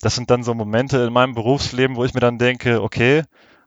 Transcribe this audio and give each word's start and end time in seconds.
das 0.00 0.14
sind 0.14 0.30
dann 0.30 0.42
so 0.42 0.54
Momente 0.54 0.98
in 0.98 1.12
meinem 1.12 1.34
Berufsleben, 1.34 1.96
wo 1.96 2.04
ich 2.04 2.14
mir 2.14 2.20
dann 2.20 2.38
denke, 2.38 2.82
okay, 2.82 3.22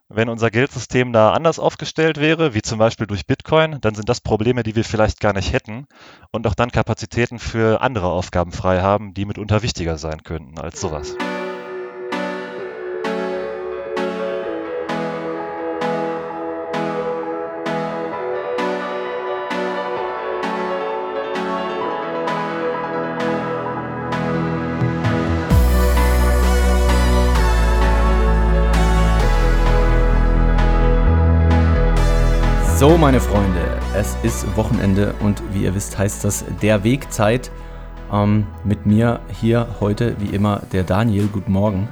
wenn 0.10 0.30
unser 0.30 0.52
Geldsystem 0.52 1.13
da 1.13 1.31
anders 1.31 1.59
aufgestellt 1.59 2.19
wäre, 2.19 2.53
wie 2.53 2.61
zum 2.61 2.77
Beispiel 2.77 3.07
durch 3.07 3.25
Bitcoin, 3.25 3.79
dann 3.81 3.95
sind 3.95 4.09
das 4.09 4.21
Probleme, 4.21 4.63
die 4.63 4.75
wir 4.75 4.83
vielleicht 4.83 5.19
gar 5.19 5.33
nicht 5.33 5.54
hätten 5.54 5.88
und 6.31 6.46
auch 6.46 6.55
dann 6.55 6.71
Kapazitäten 6.71 7.39
für 7.39 7.81
andere 7.81 8.07
Aufgaben 8.07 8.51
frei 8.51 8.81
haben, 8.81 9.13
die 9.13 9.25
mitunter 9.25 9.63
wichtiger 9.63 9.97
sein 9.97 10.23
könnten 10.23 10.59
als 10.59 10.79
sowas. 10.79 11.15
So, 32.84 32.98
meine 32.98 33.22
Freunde, 33.22 33.62
es 33.96 34.18
ist 34.23 34.58
Wochenende 34.58 35.16
und 35.22 35.41
wie 35.54 35.64
ihr 35.64 35.74
wisst, 35.74 35.98
heißt 35.98 36.26
das 36.26 36.44
der 36.62 36.84
Wegzeit. 36.84 37.50
Ähm, 38.12 38.46
mit 38.66 38.86
mir 38.86 39.22
hier 39.40 39.68
heute, 39.80 40.18
wie 40.20 40.36
immer, 40.36 40.64
der 40.74 40.84
Daniel. 40.84 41.30
Guten 41.32 41.54
Morgen. 41.54 41.88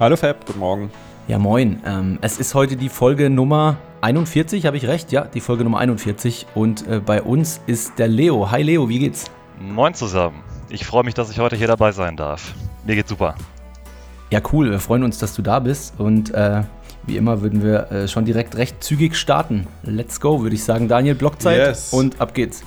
Hallo 0.00 0.16
Fab, 0.16 0.44
guten 0.44 0.58
Morgen. 0.58 0.90
Ja, 1.28 1.38
moin. 1.38 1.80
Ähm, 1.86 2.18
es 2.22 2.40
ist 2.40 2.56
heute 2.56 2.74
die 2.74 2.88
Folge 2.88 3.30
Nummer 3.30 3.76
41, 4.00 4.66
habe 4.66 4.76
ich 4.76 4.88
recht? 4.88 5.12
Ja, 5.12 5.26
die 5.26 5.40
Folge 5.40 5.62
Nummer 5.62 5.78
41. 5.78 6.48
Und 6.56 6.88
äh, 6.88 6.98
bei 6.98 7.22
uns 7.22 7.60
ist 7.68 7.96
der 8.00 8.08
Leo. 8.08 8.50
Hi 8.50 8.64
Leo, 8.64 8.88
wie 8.88 8.98
geht's? 8.98 9.26
Moin 9.60 9.94
zusammen. 9.94 10.42
Ich 10.70 10.84
freue 10.84 11.04
mich, 11.04 11.14
dass 11.14 11.30
ich 11.30 11.38
heute 11.38 11.54
hier 11.54 11.68
dabei 11.68 11.92
sein 11.92 12.16
darf. 12.16 12.52
Mir 12.84 12.96
geht's 12.96 13.10
super. 13.10 13.36
Ja, 14.32 14.40
cool. 14.52 14.72
Wir 14.72 14.80
freuen 14.80 15.04
uns, 15.04 15.18
dass 15.18 15.36
du 15.36 15.42
da 15.42 15.60
bist. 15.60 15.94
Und 16.00 16.34
äh, 16.34 16.64
wie 17.06 17.16
immer 17.16 17.42
würden 17.42 17.62
wir 17.62 17.90
äh, 17.90 18.08
schon 18.08 18.24
direkt 18.24 18.56
recht 18.56 18.82
zügig 18.82 19.16
starten. 19.16 19.66
Let's 19.82 20.20
go, 20.20 20.42
würde 20.42 20.54
ich 20.54 20.64
sagen. 20.64 20.88
Daniel, 20.88 21.14
Blockzeit 21.14 21.58
yes. 21.58 21.92
und 21.92 22.20
ab 22.20 22.34
geht's. 22.34 22.62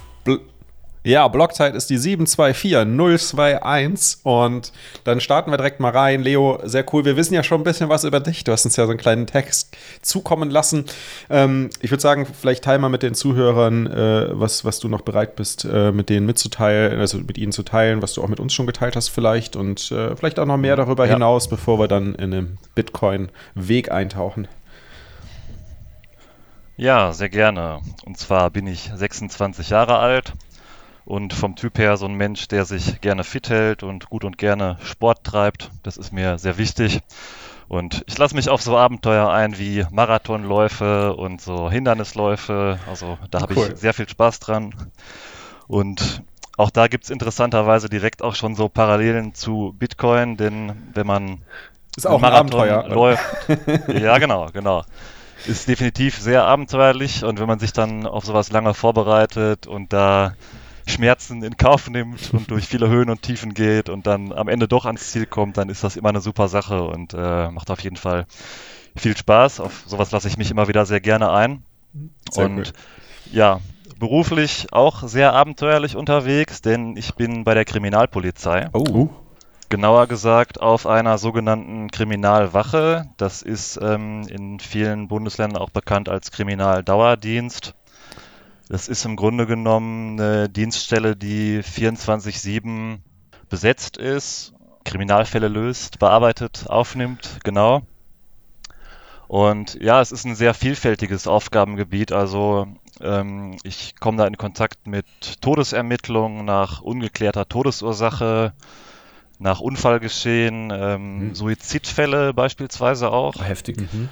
Ja, 1.01 1.29
Blockzeit 1.29 1.75
ist 1.75 1.89
die 1.89 1.97
724021 1.97 4.25
und 4.25 4.73
dann 5.05 5.21
starten 5.21 5.49
wir 5.49 5.55
direkt 5.55 5.79
mal 5.79 5.91
rein. 5.91 6.21
Leo, 6.21 6.59
sehr 6.63 6.83
cool. 6.91 7.05
Wir 7.05 7.15
wissen 7.15 7.33
ja 7.33 7.41
schon 7.41 7.61
ein 7.61 7.63
bisschen 7.63 7.87
was 7.87 8.03
über 8.03 8.19
dich. 8.19 8.43
Du 8.43 8.51
hast 8.51 8.65
uns 8.65 8.75
ja 8.75 8.83
so 8.83 8.89
einen 8.89 8.99
kleinen 8.99 9.25
Text 9.25 9.77
zukommen 10.01 10.49
lassen. 10.49 10.83
Ähm, 11.29 11.69
ich 11.81 11.91
würde 11.91 12.01
sagen, 12.01 12.25
vielleicht 12.25 12.65
teil 12.65 12.79
mal 12.79 12.89
mit 12.89 13.01
den 13.01 13.13
Zuhörern, 13.13 13.87
äh, 13.87 14.37
was, 14.37 14.65
was 14.65 14.79
du 14.79 14.89
noch 14.89 14.99
bereit 14.99 15.37
bist, 15.37 15.63
äh, 15.63 15.93
mit 15.93 16.09
denen 16.09 16.25
mitzuteilen, 16.25 16.99
also 16.99 17.17
mit 17.19 17.37
ihnen 17.37 17.53
zu 17.53 17.63
teilen, 17.63 18.01
was 18.01 18.11
du 18.13 18.21
auch 18.21 18.27
mit 18.27 18.41
uns 18.41 18.53
schon 18.53 18.67
geteilt 18.67 18.97
hast 18.97 19.07
vielleicht 19.07 19.55
und 19.55 19.93
äh, 19.93 20.17
vielleicht 20.17 20.37
auch 20.37 20.45
noch 20.45 20.57
mehr 20.57 20.75
darüber 20.75 21.05
ja. 21.05 21.13
hinaus, 21.13 21.47
bevor 21.47 21.79
wir 21.79 21.87
dann 21.87 22.13
in 22.15 22.31
den 22.31 22.57
Bitcoin-Weg 22.75 23.89
eintauchen. 23.89 24.49
Ja, 26.75 27.13
sehr 27.13 27.29
gerne. 27.29 27.79
Und 28.05 28.17
zwar 28.17 28.49
bin 28.49 28.67
ich 28.67 28.91
26 28.93 29.69
Jahre 29.69 29.99
alt 29.99 30.33
und 31.09 31.33
vom 31.33 31.55
Typ 31.55 31.79
her 31.79 31.97
so 31.97 32.05
ein 32.05 32.13
Mensch, 32.13 32.47
der 32.47 32.65
sich 32.65 33.01
gerne 33.01 33.23
fit 33.23 33.49
hält 33.49 33.81
und 33.81 34.11
gut 34.11 34.23
und 34.23 34.37
gerne 34.37 34.77
Sport 34.83 35.23
treibt. 35.23 35.71
Das 35.81 35.97
ist 35.97 36.13
mir 36.13 36.37
sehr 36.37 36.59
wichtig. 36.59 37.01
Und 37.67 38.03
ich 38.05 38.15
lasse 38.19 38.35
mich 38.35 38.47
auf 38.47 38.61
so 38.61 38.77
Abenteuer 38.77 39.27
ein 39.31 39.57
wie 39.57 39.85
Marathonläufe 39.89 41.15
und 41.15 41.41
so 41.41 41.69
Hindernisläufe. 41.69 42.77
Also 42.87 43.17
da 43.31 43.41
habe 43.41 43.55
cool. 43.57 43.71
ich 43.73 43.79
sehr 43.79 43.95
viel 43.95 44.07
Spaß 44.07 44.39
dran. 44.39 44.75
Und 45.67 46.21
auch 46.57 46.69
da 46.69 46.87
gibt 46.87 47.05
es 47.05 47.09
interessanterweise 47.09 47.89
direkt 47.89 48.21
auch 48.21 48.35
schon 48.35 48.53
so 48.53 48.69
Parallelen 48.69 49.33
zu 49.33 49.75
Bitcoin, 49.79 50.37
denn 50.37 50.73
wenn 50.93 51.07
man 51.07 51.39
ist 51.97 52.05
auch 52.05 52.21
Marathon 52.21 52.61
ein 52.61 52.69
Abenteuer. 52.69 52.95
läuft. 52.95 53.23
ja, 53.99 54.19
genau, 54.19 54.49
genau. 54.53 54.83
Ist 55.47 55.67
definitiv 55.67 56.19
sehr 56.19 56.45
abenteuerlich 56.45 57.23
und 57.23 57.39
wenn 57.39 57.47
man 57.47 57.57
sich 57.57 57.73
dann 57.73 58.05
auf 58.05 58.25
sowas 58.25 58.51
lange 58.51 58.75
vorbereitet 58.75 59.65
und 59.65 59.91
da 59.91 60.33
Schmerzen 60.89 61.43
in 61.43 61.57
Kauf 61.57 61.89
nimmt 61.89 62.33
und 62.33 62.51
durch 62.51 62.65
viele 62.67 62.89
Höhen 62.89 63.09
und 63.09 63.21
Tiefen 63.21 63.53
geht 63.53 63.89
und 63.89 64.07
dann 64.07 64.31
am 64.33 64.47
Ende 64.47 64.67
doch 64.67 64.85
ans 64.85 65.11
Ziel 65.11 65.25
kommt, 65.25 65.57
dann 65.57 65.69
ist 65.69 65.83
das 65.83 65.95
immer 65.95 66.09
eine 66.09 66.21
super 66.21 66.47
Sache 66.47 66.83
und 66.83 67.13
äh, 67.13 67.49
macht 67.51 67.71
auf 67.71 67.81
jeden 67.81 67.95
Fall 67.95 68.25
viel 68.95 69.15
Spaß. 69.15 69.59
Auf 69.59 69.83
sowas 69.85 70.11
lasse 70.11 70.27
ich 70.27 70.37
mich 70.37 70.51
immer 70.51 70.67
wieder 70.67 70.85
sehr 70.85 71.01
gerne 71.01 71.31
ein. 71.31 71.63
Sehr 72.31 72.45
und 72.45 72.57
cool. 72.57 72.63
ja, 73.31 73.59
beruflich 73.97 74.67
auch 74.71 75.03
sehr 75.03 75.33
abenteuerlich 75.33 75.95
unterwegs, 75.95 76.61
denn 76.61 76.95
ich 76.97 77.15
bin 77.15 77.43
bei 77.43 77.53
der 77.53 77.65
Kriminalpolizei. 77.65 78.69
Oh. 78.73 78.83
Uh. 78.89 79.09
Genauer 79.69 80.07
gesagt 80.07 80.59
auf 80.59 80.87
einer 80.87 81.19
sogenannten 81.19 81.91
Kriminalwache. 81.91 83.05
Das 83.17 83.43
ist 83.43 83.79
ähm, 83.79 84.23
in 84.27 84.59
vielen 84.59 85.07
Bundesländern 85.07 85.61
auch 85.61 85.69
bekannt 85.69 86.09
als 86.09 86.31
Kriminaldauerdienst. 86.31 87.75
Das 88.69 88.87
ist 88.87 89.03
im 89.03 89.15
Grunde 89.15 89.47
genommen 89.47 90.19
eine 90.19 90.47
Dienststelle, 90.47 91.15
die 91.15 91.61
24-7 91.63 92.99
besetzt 93.49 93.97
ist, 93.97 94.53
Kriminalfälle 94.85 95.47
löst, 95.47 95.97
bearbeitet, 95.97 96.65
aufnimmt, 96.67 97.39
genau. 97.43 97.81
Und 99.27 99.75
ja, 99.81 100.01
es 100.01 100.11
ist 100.11 100.25
ein 100.25 100.35
sehr 100.35 100.53
vielfältiges 100.53 101.27
Aufgabengebiet. 101.27 102.11
Also 102.11 102.67
ähm, 103.01 103.57
ich 103.63 103.95
komme 103.99 104.17
da 104.17 104.27
in 104.27 104.37
Kontakt 104.37 104.85
mit 104.85 105.05
Todesermittlungen 105.41 106.45
nach 106.45 106.81
ungeklärter 106.81 107.47
Todesursache, 107.47 108.53
nach 109.39 109.61
Unfallgeschehen, 109.61 110.71
ähm, 110.71 111.19
mhm. 111.19 111.35
Suizidfälle 111.35 112.33
beispielsweise 112.35 113.11
auch. 113.11 113.43
Heftig. 113.43 113.77
Mhm. 113.81 114.09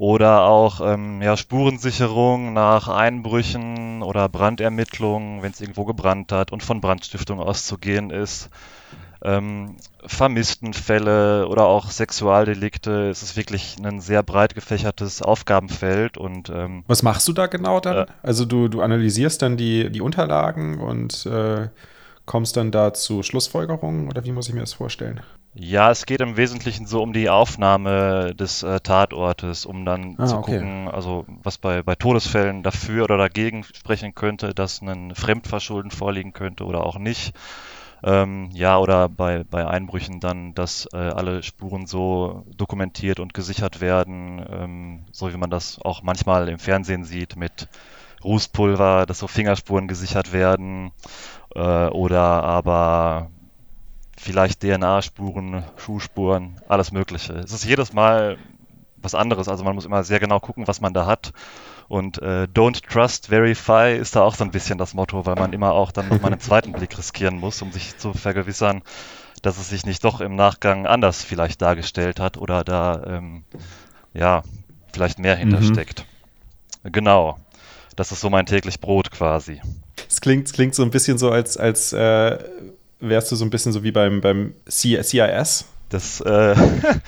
Oder 0.00 0.44
auch 0.44 0.80
ähm, 0.80 1.20
ja, 1.20 1.36
Spurensicherung 1.36 2.54
nach 2.54 2.88
Einbrüchen 2.88 4.02
oder 4.02 4.30
Brandermittlungen, 4.30 5.42
wenn 5.42 5.52
es 5.52 5.60
irgendwo 5.60 5.84
gebrannt 5.84 6.32
hat 6.32 6.52
und 6.52 6.62
von 6.62 6.80
Brandstiftung 6.80 7.38
auszugehen 7.38 8.08
ist. 8.08 8.48
Ähm, 9.22 9.76
Vermisstenfälle 10.06 11.46
oder 11.48 11.66
auch 11.66 11.90
Sexualdelikte. 11.90 13.10
Es 13.10 13.22
ist 13.22 13.36
wirklich 13.36 13.76
ein 13.84 14.00
sehr 14.00 14.22
breit 14.22 14.54
gefächertes 14.54 15.20
Aufgabenfeld. 15.20 16.16
Und, 16.16 16.48
ähm, 16.48 16.82
Was 16.86 17.02
machst 17.02 17.28
du 17.28 17.34
da 17.34 17.46
genau 17.46 17.78
dann? 17.78 17.96
Äh, 17.96 18.06
also 18.22 18.46
du, 18.46 18.68
du 18.68 18.80
analysierst 18.80 19.42
dann 19.42 19.58
die, 19.58 19.90
die 19.90 20.00
Unterlagen 20.00 20.80
und 20.80 21.26
äh, 21.26 21.68
kommst 22.24 22.56
dann 22.56 22.70
da 22.70 22.94
zu 22.94 23.22
Schlussfolgerungen 23.22 24.08
oder 24.08 24.24
wie 24.24 24.32
muss 24.32 24.48
ich 24.48 24.54
mir 24.54 24.60
das 24.60 24.72
vorstellen? 24.72 25.20
Ja, 25.52 25.90
es 25.90 26.06
geht 26.06 26.20
im 26.20 26.36
Wesentlichen 26.36 26.86
so 26.86 27.02
um 27.02 27.12
die 27.12 27.28
Aufnahme 27.28 28.34
des 28.36 28.62
äh, 28.62 28.78
Tatortes, 28.80 29.66
um 29.66 29.84
dann 29.84 30.14
ah, 30.18 30.26
zu 30.26 30.36
okay. 30.36 30.58
gucken, 30.58 30.88
also 30.88 31.24
was 31.42 31.58
bei, 31.58 31.82
bei 31.82 31.96
Todesfällen 31.96 32.62
dafür 32.62 33.04
oder 33.04 33.16
dagegen 33.16 33.64
sprechen 33.64 34.14
könnte, 34.14 34.54
dass 34.54 34.80
ein 34.80 35.14
Fremdverschulden 35.14 35.90
vorliegen 35.90 36.32
könnte 36.32 36.64
oder 36.64 36.86
auch 36.86 36.98
nicht. 36.98 37.34
Ähm, 38.02 38.50
ja, 38.52 38.78
oder 38.78 39.08
bei, 39.08 39.44
bei 39.44 39.66
Einbrüchen 39.66 40.20
dann, 40.20 40.54
dass 40.54 40.88
äh, 40.92 40.96
alle 40.96 41.42
Spuren 41.42 41.86
so 41.86 42.44
dokumentiert 42.56 43.18
und 43.20 43.34
gesichert 43.34 43.80
werden, 43.80 44.42
ähm, 44.48 45.04
so 45.10 45.32
wie 45.32 45.36
man 45.36 45.50
das 45.50 45.80
auch 45.82 46.02
manchmal 46.02 46.48
im 46.48 46.58
Fernsehen 46.58 47.04
sieht 47.04 47.36
mit 47.36 47.68
Rußpulver, 48.22 49.04
dass 49.04 49.18
so 49.18 49.26
Fingerspuren 49.26 49.88
gesichert 49.88 50.32
werden 50.32 50.92
äh, 51.54 51.88
oder 51.88 52.44
aber 52.44 53.30
vielleicht 54.20 54.60
DNA-Spuren, 54.60 55.64
Schuhspuren, 55.76 56.60
alles 56.68 56.92
Mögliche. 56.92 57.32
Es 57.32 57.52
ist 57.52 57.64
jedes 57.64 57.92
Mal 57.92 58.36
was 58.98 59.14
anderes. 59.14 59.48
Also 59.48 59.64
man 59.64 59.74
muss 59.74 59.86
immer 59.86 60.04
sehr 60.04 60.20
genau 60.20 60.40
gucken, 60.40 60.68
was 60.68 60.80
man 60.80 60.92
da 60.92 61.06
hat. 61.06 61.32
Und 61.88 62.20
äh, 62.22 62.46
Don't 62.54 62.86
Trust, 62.86 63.28
Verify 63.28 63.96
ist 63.98 64.14
da 64.14 64.22
auch 64.22 64.34
so 64.34 64.44
ein 64.44 64.50
bisschen 64.50 64.78
das 64.78 64.94
Motto, 64.94 65.26
weil 65.26 65.34
man 65.36 65.52
immer 65.52 65.72
auch 65.72 65.90
dann 65.90 66.08
nochmal 66.08 66.32
einen 66.32 66.40
zweiten 66.40 66.72
Blick 66.72 66.96
riskieren 66.96 67.38
muss, 67.38 67.60
um 67.62 67.72
sich 67.72 67.96
zu 67.96 68.12
vergewissern, 68.12 68.82
dass 69.42 69.58
es 69.58 69.70
sich 69.70 69.86
nicht 69.86 70.04
doch 70.04 70.20
im 70.20 70.36
Nachgang 70.36 70.86
anders 70.86 71.24
vielleicht 71.24 71.62
dargestellt 71.62 72.20
hat 72.20 72.36
oder 72.36 72.62
da 72.62 73.02
ähm, 73.06 73.44
ja 74.12 74.42
vielleicht 74.92 75.18
mehr 75.18 75.34
hintersteckt. 75.34 76.04
Mhm. 76.84 76.92
Genau. 76.92 77.38
Das 77.96 78.12
ist 78.12 78.20
so 78.20 78.30
mein 78.30 78.46
täglich 78.46 78.80
Brot 78.80 79.10
quasi. 79.10 79.60
Es 80.08 80.20
klingt, 80.20 80.46
es 80.46 80.52
klingt 80.52 80.74
so 80.74 80.82
ein 80.82 80.90
bisschen 80.90 81.18
so, 81.18 81.30
als, 81.30 81.56
als 81.56 81.92
äh, 81.92 82.38
wärst 83.00 83.32
du 83.32 83.36
so 83.36 83.44
ein 83.44 83.50
bisschen 83.50 83.72
so 83.72 83.82
wie 83.82 83.92
beim, 83.92 84.20
beim 84.20 84.54
CIS. 84.68 85.66
Das 85.88 86.20
äh, 86.20 86.54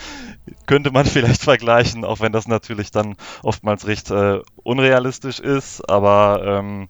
könnte 0.67 0.91
man 0.91 1.07
vielleicht 1.07 1.43
vergleichen, 1.43 2.05
auch 2.05 2.21
wenn 2.21 2.33
das 2.33 2.49
natürlich 2.49 2.91
dann 2.91 3.15
oftmals 3.43 3.87
recht 3.87 4.11
äh, 4.11 4.41
unrealistisch 4.57 5.39
ist. 5.39 5.89
Aber 5.89 6.43
ähm, 6.45 6.89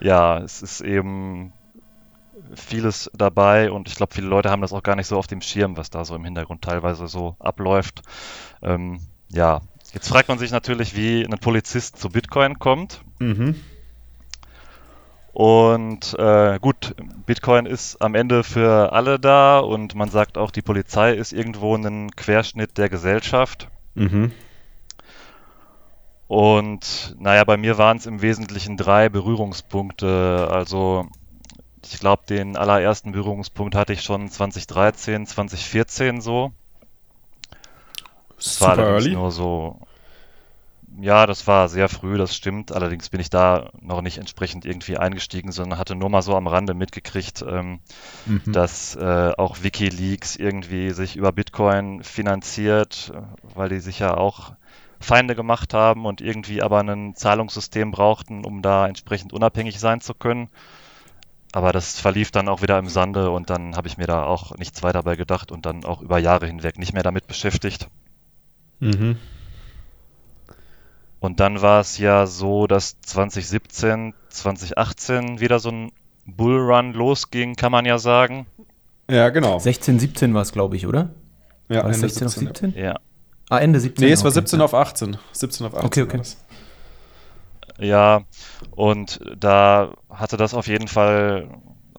ja, 0.00 0.38
es 0.38 0.62
ist 0.62 0.80
eben 0.80 1.52
vieles 2.54 3.10
dabei 3.14 3.70
und 3.70 3.88
ich 3.88 3.94
glaube, 3.94 4.14
viele 4.14 4.26
Leute 4.26 4.50
haben 4.50 4.62
das 4.62 4.72
auch 4.72 4.82
gar 4.82 4.96
nicht 4.96 5.06
so 5.06 5.16
auf 5.16 5.26
dem 5.26 5.40
Schirm, 5.40 5.76
was 5.76 5.90
da 5.90 6.04
so 6.04 6.14
im 6.14 6.24
Hintergrund 6.24 6.62
teilweise 6.62 7.06
so 7.06 7.36
abläuft. 7.38 8.02
Ähm, 8.62 9.00
ja, 9.28 9.60
jetzt 9.94 10.08
fragt 10.08 10.28
man 10.28 10.38
sich 10.38 10.50
natürlich, 10.50 10.96
wie 10.96 11.24
ein 11.24 11.38
Polizist 11.38 11.98
zu 11.98 12.08
Bitcoin 12.10 12.58
kommt. 12.58 13.02
Mhm. 13.18 13.54
Und 15.40 16.18
äh, 16.18 16.58
gut, 16.60 16.94
Bitcoin 17.24 17.64
ist 17.64 18.02
am 18.02 18.14
Ende 18.14 18.44
für 18.44 18.92
alle 18.92 19.18
da 19.18 19.58
und 19.60 19.94
man 19.94 20.10
sagt 20.10 20.36
auch, 20.36 20.50
die 20.50 20.60
Polizei 20.60 21.14
ist 21.14 21.32
irgendwo 21.32 21.74
ein 21.74 22.10
Querschnitt 22.10 22.76
der 22.76 22.90
Gesellschaft. 22.90 23.68
Mhm. 23.94 24.32
Und 26.28 27.16
naja, 27.18 27.44
bei 27.44 27.56
mir 27.56 27.78
waren 27.78 27.96
es 27.96 28.04
im 28.04 28.20
Wesentlichen 28.20 28.76
drei 28.76 29.08
Berührungspunkte. 29.08 30.46
Also 30.50 31.08
ich 31.90 31.98
glaube, 32.00 32.24
den 32.28 32.58
allerersten 32.58 33.12
Berührungspunkt 33.12 33.74
hatte 33.74 33.94
ich 33.94 34.02
schon 34.02 34.28
2013, 34.28 35.26
2014 35.26 36.20
so. 36.20 36.52
Das 38.36 38.60
war 38.60 38.72
allerdings 38.72 39.04
early. 39.06 39.16
nur 39.16 39.32
so. 39.32 39.80
Ja, 40.98 41.26
das 41.26 41.46
war 41.46 41.68
sehr 41.68 41.88
früh, 41.88 42.18
das 42.18 42.34
stimmt. 42.34 42.72
Allerdings 42.72 43.10
bin 43.10 43.20
ich 43.20 43.30
da 43.30 43.70
noch 43.80 44.02
nicht 44.02 44.18
entsprechend 44.18 44.64
irgendwie 44.64 44.98
eingestiegen, 44.98 45.52
sondern 45.52 45.78
hatte 45.78 45.94
nur 45.94 46.10
mal 46.10 46.22
so 46.22 46.34
am 46.36 46.46
Rande 46.46 46.74
mitgekriegt, 46.74 47.44
ähm, 47.46 47.80
mhm. 48.26 48.52
dass 48.52 48.96
äh, 48.96 49.32
auch 49.36 49.62
WikiLeaks 49.62 50.36
irgendwie 50.36 50.90
sich 50.90 51.16
über 51.16 51.32
Bitcoin 51.32 52.02
finanziert, 52.02 53.12
weil 53.54 53.68
die 53.68 53.80
sich 53.80 54.00
ja 54.00 54.16
auch 54.16 54.52
Feinde 54.98 55.34
gemacht 55.34 55.72
haben 55.72 56.04
und 56.04 56.20
irgendwie 56.20 56.60
aber 56.60 56.80
ein 56.80 57.14
Zahlungssystem 57.14 57.90
brauchten, 57.90 58.44
um 58.44 58.60
da 58.60 58.86
entsprechend 58.86 59.32
unabhängig 59.32 59.80
sein 59.80 60.00
zu 60.00 60.12
können. 60.12 60.48
Aber 61.52 61.72
das 61.72 61.98
verlief 61.98 62.30
dann 62.30 62.48
auch 62.48 62.62
wieder 62.62 62.78
im 62.78 62.88
Sande 62.88 63.30
und 63.30 63.50
dann 63.50 63.76
habe 63.76 63.88
ich 63.88 63.96
mir 63.96 64.06
da 64.06 64.24
auch 64.24 64.56
nichts 64.56 64.82
weiter 64.82 65.02
bei 65.02 65.16
gedacht 65.16 65.50
und 65.50 65.66
dann 65.66 65.84
auch 65.84 66.02
über 66.02 66.18
Jahre 66.18 66.46
hinweg 66.46 66.78
nicht 66.78 66.92
mehr 66.92 67.02
damit 67.02 67.26
beschäftigt. 67.26 67.88
Mhm. 68.78 69.16
Und 71.20 71.38
dann 71.38 71.60
war 71.60 71.80
es 71.80 71.98
ja 71.98 72.26
so, 72.26 72.66
dass 72.66 73.00
2017, 73.02 74.14
2018 74.30 75.40
wieder 75.40 75.58
so 75.58 75.70
ein 75.70 75.92
Bullrun 76.26 76.94
losging, 76.94 77.56
kann 77.56 77.72
man 77.72 77.84
ja 77.84 77.98
sagen. 77.98 78.46
Ja, 79.10 79.28
genau. 79.28 79.58
16, 79.58 79.98
17 79.98 80.34
war 80.34 80.42
es, 80.42 80.52
glaube 80.52 80.76
ich, 80.76 80.86
oder? 80.86 81.10
Ja, 81.68 81.84
war 81.84 81.92
16 81.92 82.26
17, 82.26 82.26
auf 82.26 82.32
17? 82.32 82.74
Ja. 82.82 82.94
Ah, 83.50 83.58
Ende 83.58 83.80
17. 83.80 84.04
Nee, 84.04 84.12
es 84.12 84.24
war 84.24 84.30
17 84.30 84.60
auf 84.60 84.74
18. 84.74 85.18
17 85.32 85.66
auf 85.66 85.74
18. 85.74 85.86
Okay, 85.86 86.02
okay. 86.02 86.22
Ja, 87.78 88.22
und 88.70 89.20
da 89.38 89.94
hatte 90.08 90.36
das 90.36 90.54
auf 90.54 90.66
jeden 90.66 90.88
Fall 90.88 91.48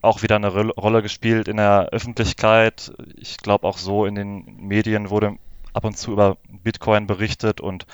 auch 0.00 0.22
wieder 0.22 0.36
eine 0.36 0.48
Rolle 0.48 1.02
gespielt 1.02 1.48
in 1.48 1.58
der 1.58 1.88
Öffentlichkeit. 1.92 2.92
Ich 3.16 3.36
glaube 3.38 3.66
auch 3.66 3.78
so 3.78 4.04
in 4.04 4.14
den 4.14 4.56
Medien 4.58 5.10
wurde 5.10 5.36
ab 5.72 5.84
und 5.84 5.96
zu 5.96 6.12
über 6.12 6.36
Bitcoin 6.62 7.06
berichtet 7.06 7.60
und 7.60 7.86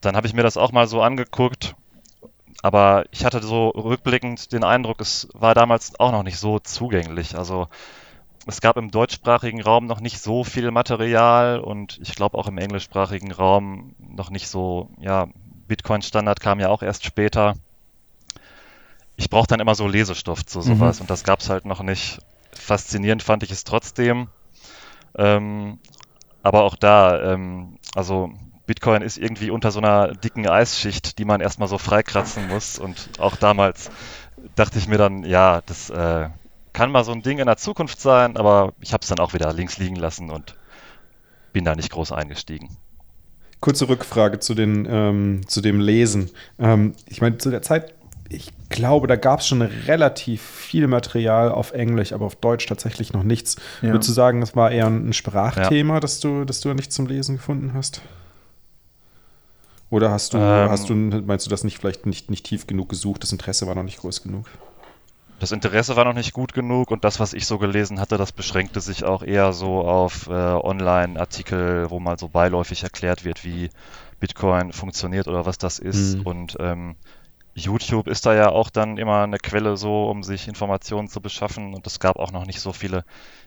dann 0.00 0.16
habe 0.16 0.26
ich 0.26 0.34
mir 0.34 0.42
das 0.42 0.56
auch 0.56 0.72
mal 0.72 0.86
so 0.86 1.02
angeguckt. 1.02 1.74
Aber 2.62 3.04
ich 3.10 3.24
hatte 3.24 3.42
so 3.42 3.70
rückblickend 3.70 4.52
den 4.52 4.64
Eindruck, 4.64 5.00
es 5.00 5.28
war 5.32 5.54
damals 5.54 5.98
auch 5.98 6.12
noch 6.12 6.22
nicht 6.22 6.38
so 6.38 6.58
zugänglich. 6.58 7.36
Also 7.36 7.68
es 8.46 8.60
gab 8.60 8.76
im 8.76 8.90
deutschsprachigen 8.90 9.62
Raum 9.62 9.86
noch 9.86 10.00
nicht 10.00 10.20
so 10.20 10.44
viel 10.44 10.70
Material 10.70 11.60
und 11.60 11.98
ich 12.02 12.14
glaube 12.14 12.36
auch 12.36 12.46
im 12.46 12.58
englischsprachigen 12.58 13.32
Raum 13.32 13.94
noch 13.98 14.30
nicht 14.30 14.48
so, 14.48 14.90
ja, 14.98 15.28
Bitcoin-Standard 15.68 16.40
kam 16.40 16.60
ja 16.60 16.68
auch 16.68 16.82
erst 16.82 17.04
später. 17.04 17.54
Ich 19.16 19.30
brauche 19.30 19.46
dann 19.46 19.60
immer 19.60 19.74
so 19.74 19.86
Lesestoff 19.86 20.44
zu 20.44 20.62
sowas 20.62 20.98
mhm. 20.98 21.02
und 21.02 21.10
das 21.10 21.24
gab 21.24 21.40
es 21.40 21.48
halt 21.48 21.64
noch 21.64 21.82
nicht. 21.82 22.18
Faszinierend 22.52 23.22
fand 23.22 23.42
ich 23.42 23.50
es 23.50 23.64
trotzdem. 23.64 24.28
Ähm, 25.16 25.78
aber 26.42 26.62
auch 26.62 26.74
da, 26.74 27.32
ähm, 27.32 27.78
also 27.94 28.32
Bitcoin 28.70 29.02
ist 29.02 29.18
irgendwie 29.18 29.50
unter 29.50 29.72
so 29.72 29.80
einer 29.80 30.14
dicken 30.14 30.46
Eisschicht, 30.46 31.18
die 31.18 31.24
man 31.24 31.40
erstmal 31.40 31.66
so 31.66 31.76
freikratzen 31.76 32.46
muss. 32.46 32.78
Und 32.78 33.10
auch 33.18 33.34
damals 33.34 33.90
dachte 34.54 34.78
ich 34.78 34.86
mir 34.86 34.96
dann, 34.96 35.24
ja, 35.24 35.60
das 35.66 35.90
äh, 35.90 36.28
kann 36.72 36.92
mal 36.92 37.02
so 37.02 37.10
ein 37.10 37.22
Ding 37.22 37.40
in 37.40 37.46
der 37.46 37.56
Zukunft 37.56 38.00
sein, 38.00 38.36
aber 38.36 38.72
ich 38.80 38.92
habe 38.92 39.02
es 39.02 39.08
dann 39.08 39.18
auch 39.18 39.34
wieder 39.34 39.52
links 39.52 39.78
liegen 39.78 39.96
lassen 39.96 40.30
und 40.30 40.54
bin 41.52 41.64
da 41.64 41.74
nicht 41.74 41.90
groß 41.90 42.12
eingestiegen. 42.12 42.76
Kurze 43.58 43.88
Rückfrage 43.88 44.38
zu, 44.38 44.54
den, 44.54 44.86
ähm, 44.88 45.40
zu 45.48 45.62
dem 45.62 45.80
Lesen. 45.80 46.30
Ähm, 46.60 46.94
ich 47.08 47.20
meine, 47.20 47.38
zu 47.38 47.50
der 47.50 47.62
Zeit, 47.62 47.92
ich 48.28 48.52
glaube, 48.68 49.08
da 49.08 49.16
gab 49.16 49.40
es 49.40 49.48
schon 49.48 49.62
relativ 49.62 50.42
viel 50.42 50.86
Material 50.86 51.50
auf 51.50 51.72
Englisch, 51.72 52.12
aber 52.12 52.24
auf 52.24 52.36
Deutsch 52.36 52.66
tatsächlich 52.66 53.12
noch 53.12 53.24
nichts. 53.24 53.56
Ja. 53.82 53.88
Würdest 53.88 54.10
du 54.10 54.12
sagen, 54.12 54.40
das 54.40 54.54
war 54.54 54.70
eher 54.70 54.86
ein 54.86 55.12
Sprachthema, 55.12 55.94
ja. 55.94 56.00
das, 56.00 56.20
du, 56.20 56.44
das 56.44 56.60
du 56.60 56.72
nicht 56.72 56.92
zum 56.92 57.08
Lesen 57.08 57.34
gefunden 57.34 57.72
hast? 57.74 58.00
Oder 59.90 60.10
hast 60.10 60.32
du, 60.34 60.38
ähm, 60.38 60.70
hast 60.70 60.88
du, 60.88 60.94
meinst 60.94 61.46
du 61.46 61.50
das 61.50 61.64
nicht 61.64 61.78
vielleicht 61.78 62.06
nicht, 62.06 62.30
nicht 62.30 62.46
tief 62.46 62.66
genug 62.66 62.88
gesucht? 62.88 63.22
Das 63.22 63.32
Interesse 63.32 63.66
war 63.66 63.74
noch 63.74 63.82
nicht 63.82 63.98
groß 63.98 64.22
genug? 64.22 64.46
Das 65.40 65.52
Interesse 65.52 65.96
war 65.96 66.04
noch 66.04 66.14
nicht 66.14 66.32
gut 66.32 66.52
genug 66.52 66.90
und 66.90 67.02
das, 67.02 67.18
was 67.18 67.32
ich 67.32 67.46
so 67.46 67.58
gelesen 67.58 67.98
hatte, 67.98 68.18
das 68.18 68.30
beschränkte 68.30 68.80
sich 68.80 69.04
auch 69.04 69.22
eher 69.22 69.54
so 69.54 69.80
auf 69.80 70.28
äh, 70.28 70.32
Online-Artikel, 70.32 71.90
wo 71.90 71.98
mal 71.98 72.18
so 72.18 72.28
beiläufig 72.28 72.82
erklärt 72.82 73.24
wird, 73.24 73.42
wie 73.42 73.70
Bitcoin 74.20 74.72
funktioniert 74.72 75.28
oder 75.28 75.46
was 75.46 75.56
das 75.56 75.78
ist. 75.78 76.18
Mhm. 76.18 76.26
Und 76.26 76.56
ähm, 76.60 76.96
YouTube 77.54 78.06
ist 78.06 78.26
da 78.26 78.34
ja 78.34 78.50
auch 78.50 78.70
dann 78.70 78.98
immer 78.98 79.22
eine 79.22 79.38
Quelle 79.38 79.76
so, 79.76 80.04
um 80.04 80.22
sich 80.22 80.46
Informationen 80.46 81.08
zu 81.08 81.20
beschaffen. 81.20 81.74
Und 81.74 81.86
es 81.86 81.98
gab 81.98 82.16
auch 82.18 82.32
noch 82.32 82.46
nicht 82.46 82.60
so 82.60 82.72
viele 82.72 83.04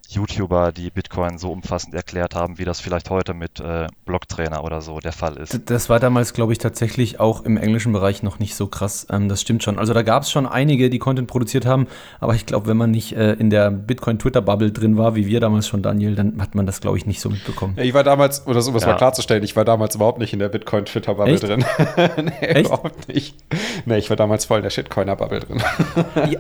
YouTuber, 0.10 0.72
die 0.72 0.90
Bitcoin 0.90 1.38
so 1.38 1.52
umfassend 1.52 1.96
erklärt 1.96 2.36
haben, 2.36 2.60
wie 2.60 2.66
das 2.66 2.80
vielleicht 2.80 3.10
heute 3.10 3.34
mit 3.34 3.60
äh, 3.60 3.88
Blocktrainer 4.06 4.64
oder 4.64 4.82
so 4.82 5.00
der 5.00 5.12
Fall 5.12 5.38
ist. 5.38 5.60
Das 5.70 5.90
war 5.90 6.00
damals, 6.00 6.34
glaube 6.34 6.52
ich, 6.52 6.60
tatsächlich 6.60 7.20
auch 7.20 7.44
im 7.46 7.58
englischen 7.58 7.94
Bereich 7.94 8.22
noch 8.22 8.40
nicht 8.40 8.56
so 8.56 8.68
krass. 8.68 9.08
Ähm, 9.10 9.30
das 9.30 9.42
stimmt 9.42 9.64
schon. 9.64 9.80
Also 9.80 9.94
da 9.94 10.04
gab 10.04 10.24
es 10.24 10.32
schon 10.32 10.46
einige, 10.46 10.90
die 10.90 11.00
Content 11.00 11.28
produziert 11.28 11.66
haben. 11.66 11.88
Aber 12.20 12.36
ich 12.36 12.46
glaube, 12.46 12.68
wenn 12.68 12.78
man 12.78 12.92
nicht 12.92 13.16
äh, 13.16 13.34
in 13.34 13.50
der 13.50 13.72
Bitcoin-Twitter-Bubble 13.72 14.72
drin 14.72 14.98
war, 14.98 15.16
wie 15.16 15.26
wir 15.26 15.40
damals 15.40 15.68
schon, 15.68 15.82
Daniel, 15.82 16.16
dann 16.16 16.40
hat 16.42 16.54
man 16.54 16.66
das, 16.66 16.82
glaube 16.82 16.98
ich, 16.98 17.06
nicht 17.06 17.22
so 17.22 17.30
mitbekommen. 17.30 17.76
Ja, 17.78 17.84
ich 17.84 17.94
war 17.94 18.04
damals, 18.04 18.46
oder 18.46 18.62
so, 18.62 18.74
was 18.74 18.84
ja. 18.84 18.90
mal 18.90 18.98
klarzustellen, 18.98 19.44
ich 19.44 19.56
war 19.56 19.66
damals 19.66 19.96
überhaupt 19.96 20.20
nicht 20.20 20.34
in 20.34 20.40
der 20.40 20.50
Bitcoin-Twitter-Bubble 20.50 21.40
drin. 21.40 21.66
nee, 22.24 22.46
Echt? 22.46 22.68
überhaupt 22.68 23.08
nicht. 23.08 23.36
Nee, 23.86 23.98
ich 23.98 24.10
war 24.10 24.18
damals 24.18 24.46
voll 24.46 24.58
in 24.58 24.64
der 24.64 24.70
Shitcoiner-Bubble 24.70 25.40
drin. 25.40 25.64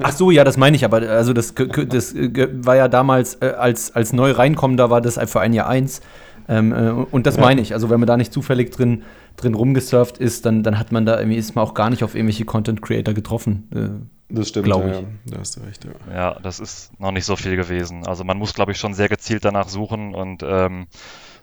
ach 0.03 0.11
so, 0.11 0.31
ja, 0.31 0.43
das 0.43 0.57
meine 0.57 0.75
ich, 0.75 0.85
aber 0.85 0.97
also 0.97 1.33
das, 1.33 1.55
das 1.55 2.13
war 2.15 2.75
ja 2.75 2.87
damals 2.87 3.35
äh, 3.35 3.52
als, 3.53 3.95
als 3.95 4.13
neu 4.13 4.31
reinkommender 4.31 4.89
war 4.89 5.01
das 5.01 5.19
für 5.31 5.41
ein 5.41 5.53
Jahr 5.53 5.67
eins. 5.67 6.01
Ähm, 6.47 6.73
äh, 6.73 6.89
und 6.89 7.25
das 7.25 7.37
ja. 7.37 7.41
meine 7.41 7.61
ich. 7.61 7.73
Also 7.73 7.89
wenn 7.89 7.99
man 7.99 8.07
da 8.07 8.17
nicht 8.17 8.33
zufällig 8.33 8.71
drin, 8.71 9.03
drin 9.37 9.53
rumgesurft 9.53 10.17
ist, 10.17 10.45
dann, 10.45 10.63
dann 10.63 10.77
hat 10.77 10.91
man 10.91 11.05
da 11.05 11.17
irgendwie, 11.17 11.37
ist 11.37 11.55
man 11.55 11.63
auch 11.63 11.73
gar 11.73 11.89
nicht 11.89 12.03
auf 12.03 12.15
irgendwelche 12.15 12.45
Content 12.45 12.81
Creator 12.81 13.13
getroffen. 13.13 13.69
Äh, 13.73 14.33
das 14.33 14.49
stimmt, 14.49 14.65
glaube 14.65 14.89
ich. 14.89 14.95
Ja, 14.95 15.03
da 15.25 15.39
hast 15.39 15.55
du 15.57 15.61
recht, 15.61 15.85
ja. 15.85 16.13
ja. 16.13 16.39
das 16.41 16.59
ist 16.59 16.99
noch 16.99 17.11
nicht 17.11 17.25
so 17.25 17.35
viel 17.35 17.55
gewesen. 17.55 18.07
Also 18.07 18.23
man 18.23 18.37
muss, 18.37 18.53
glaube 18.53 18.71
ich, 18.71 18.79
schon 18.79 18.93
sehr 18.93 19.09
gezielt 19.09 19.45
danach 19.45 19.69
suchen 19.69 20.15
und 20.15 20.43
ähm, 20.43 20.87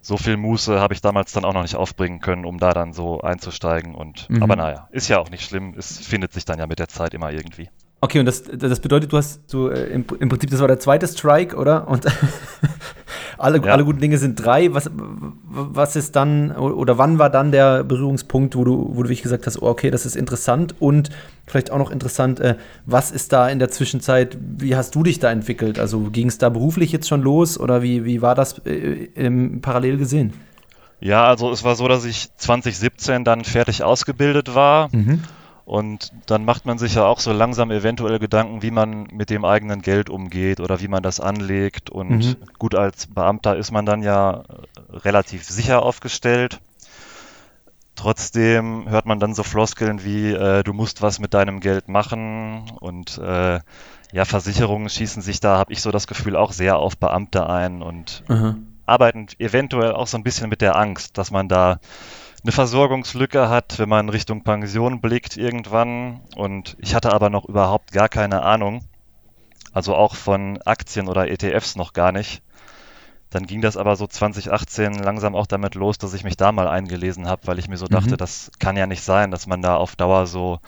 so 0.02 0.16
viel 0.16 0.36
Muße 0.36 0.80
habe 0.80 0.94
ich 0.94 1.00
damals 1.00 1.32
dann 1.32 1.44
auch 1.44 1.52
noch 1.52 1.62
nicht 1.62 1.76
aufbringen 1.76 2.20
können, 2.20 2.44
um 2.44 2.58
da 2.58 2.72
dann 2.72 2.92
so 2.92 3.20
einzusteigen. 3.20 3.94
Und 3.94 4.28
mhm. 4.30 4.42
aber 4.42 4.56
naja, 4.56 4.88
ist 4.90 5.08
ja 5.08 5.18
auch 5.18 5.30
nicht 5.30 5.44
schlimm. 5.44 5.74
Es 5.76 5.98
findet 5.98 6.32
sich 6.32 6.44
dann 6.44 6.58
ja 6.58 6.66
mit 6.66 6.78
der 6.78 6.88
Zeit 6.88 7.14
immer 7.14 7.30
irgendwie. 7.30 7.68
Okay, 8.02 8.18
und 8.18 8.24
das, 8.24 8.44
das 8.44 8.80
bedeutet, 8.80 9.12
du 9.12 9.18
hast 9.18 9.52
du, 9.52 9.68
äh, 9.68 9.84
im, 9.88 10.06
im, 10.20 10.28
Prinzip, 10.30 10.48
das 10.50 10.60
war 10.60 10.68
der 10.68 10.80
zweite 10.80 11.06
Strike, 11.06 11.54
oder? 11.54 11.86
Und 11.86 12.06
alle, 13.38 13.58
ja. 13.58 13.72
alle 13.72 13.84
guten 13.84 14.00
Dinge 14.00 14.16
sind 14.16 14.42
drei. 14.42 14.72
Was, 14.72 14.90
was 14.94 15.96
ist 15.96 16.16
dann, 16.16 16.50
oder 16.52 16.96
wann 16.96 17.18
war 17.18 17.28
dann 17.28 17.52
der 17.52 17.84
Berührungspunkt, 17.84 18.56
wo 18.56 18.64
du, 18.64 18.88
wo 18.94 19.02
du 19.02 19.08
wirklich 19.10 19.22
gesagt 19.22 19.46
hast, 19.46 19.60
oh, 19.60 19.66
okay, 19.66 19.90
das 19.90 20.06
ist 20.06 20.16
interessant 20.16 20.74
und 20.80 21.10
vielleicht 21.46 21.70
auch 21.70 21.76
noch 21.76 21.90
interessant, 21.90 22.40
äh, 22.40 22.56
was 22.86 23.10
ist 23.10 23.34
da 23.34 23.50
in 23.50 23.58
der 23.58 23.70
Zwischenzeit, 23.70 24.38
wie 24.40 24.76
hast 24.76 24.94
du 24.94 25.02
dich 25.02 25.18
da 25.18 25.30
entwickelt? 25.30 25.78
Also 25.78 26.04
ging 26.04 26.28
es 26.28 26.38
da 26.38 26.48
beruflich 26.48 26.92
jetzt 26.92 27.06
schon 27.06 27.20
los 27.20 27.60
oder 27.60 27.82
wie, 27.82 28.06
wie 28.06 28.22
war 28.22 28.34
das 28.34 28.60
äh, 28.64 29.08
parallel 29.60 29.98
gesehen? 29.98 30.32
Ja, 31.00 31.26
also 31.26 31.50
es 31.50 31.64
war 31.64 31.76
so, 31.76 31.86
dass 31.86 32.06
ich 32.06 32.34
2017 32.36 33.24
dann 33.24 33.44
fertig 33.44 33.82
ausgebildet 33.82 34.54
war. 34.54 34.88
Mhm 34.92 35.20
und 35.64 36.12
dann 36.26 36.44
macht 36.44 36.66
man 36.66 36.78
sich 36.78 36.94
ja 36.94 37.04
auch 37.04 37.20
so 37.20 37.32
langsam 37.32 37.70
eventuell 37.70 38.18
Gedanken, 38.18 38.62
wie 38.62 38.70
man 38.70 39.08
mit 39.12 39.30
dem 39.30 39.44
eigenen 39.44 39.82
Geld 39.82 40.10
umgeht 40.10 40.60
oder 40.60 40.80
wie 40.80 40.88
man 40.88 41.02
das 41.02 41.20
anlegt. 41.20 41.90
Und 41.90 42.10
mhm. 42.10 42.36
gut, 42.58 42.74
als 42.74 43.06
Beamter 43.06 43.56
ist 43.56 43.70
man 43.70 43.86
dann 43.86 44.02
ja 44.02 44.40
äh, 44.40 44.96
relativ 44.96 45.44
sicher 45.44 45.82
aufgestellt. 45.82 46.60
Trotzdem 47.94 48.88
hört 48.88 49.06
man 49.06 49.20
dann 49.20 49.34
so 49.34 49.42
Floskeln 49.42 50.04
wie, 50.04 50.32
äh, 50.32 50.62
du 50.62 50.72
musst 50.72 51.02
was 51.02 51.18
mit 51.18 51.34
deinem 51.34 51.60
Geld 51.60 51.88
machen 51.88 52.70
und 52.80 53.18
äh, 53.18 53.60
ja, 54.12 54.24
Versicherungen 54.24 54.88
schießen 54.88 55.22
sich 55.22 55.40
da, 55.40 55.58
habe 55.58 55.72
ich 55.72 55.82
so 55.82 55.90
das 55.90 56.06
Gefühl, 56.06 56.34
auch 56.36 56.52
sehr 56.52 56.78
auf 56.78 56.96
Beamte 56.96 57.48
ein 57.48 57.82
und 57.82 58.24
mhm. 58.28 58.66
arbeiten 58.86 59.26
eventuell 59.38 59.92
auch 59.92 60.06
so 60.06 60.16
ein 60.16 60.24
bisschen 60.24 60.48
mit 60.48 60.62
der 60.62 60.76
Angst, 60.76 61.18
dass 61.18 61.30
man 61.30 61.48
da 61.48 61.78
eine 62.42 62.52
Versorgungslücke 62.52 63.48
hat, 63.48 63.78
wenn 63.78 63.88
man 63.88 64.08
Richtung 64.08 64.42
Pension 64.42 65.00
blickt 65.00 65.36
irgendwann. 65.36 66.20
Und 66.36 66.76
ich 66.80 66.94
hatte 66.94 67.12
aber 67.12 67.30
noch 67.30 67.44
überhaupt 67.46 67.92
gar 67.92 68.08
keine 68.08 68.42
Ahnung. 68.42 68.84
Also 69.72 69.94
auch 69.94 70.14
von 70.14 70.60
Aktien 70.62 71.08
oder 71.08 71.28
ETFs 71.28 71.76
noch 71.76 71.92
gar 71.92 72.12
nicht. 72.12 72.42
Dann 73.30 73.46
ging 73.46 73.60
das 73.60 73.76
aber 73.76 73.94
so 73.94 74.06
2018 74.08 74.94
langsam 74.94 75.36
auch 75.36 75.46
damit 75.46 75.76
los, 75.76 75.98
dass 75.98 76.14
ich 76.14 76.24
mich 76.24 76.36
da 76.36 76.50
mal 76.50 76.66
eingelesen 76.66 77.28
habe, 77.28 77.46
weil 77.46 77.60
ich 77.60 77.68
mir 77.68 77.76
so 77.76 77.86
mhm. 77.86 77.90
dachte, 77.90 78.16
das 78.16 78.50
kann 78.58 78.76
ja 78.76 78.86
nicht 78.86 79.02
sein, 79.02 79.30
dass 79.30 79.46
man 79.46 79.62
da 79.62 79.76
auf 79.76 79.94
Dauer 79.94 80.26
so 80.26 80.58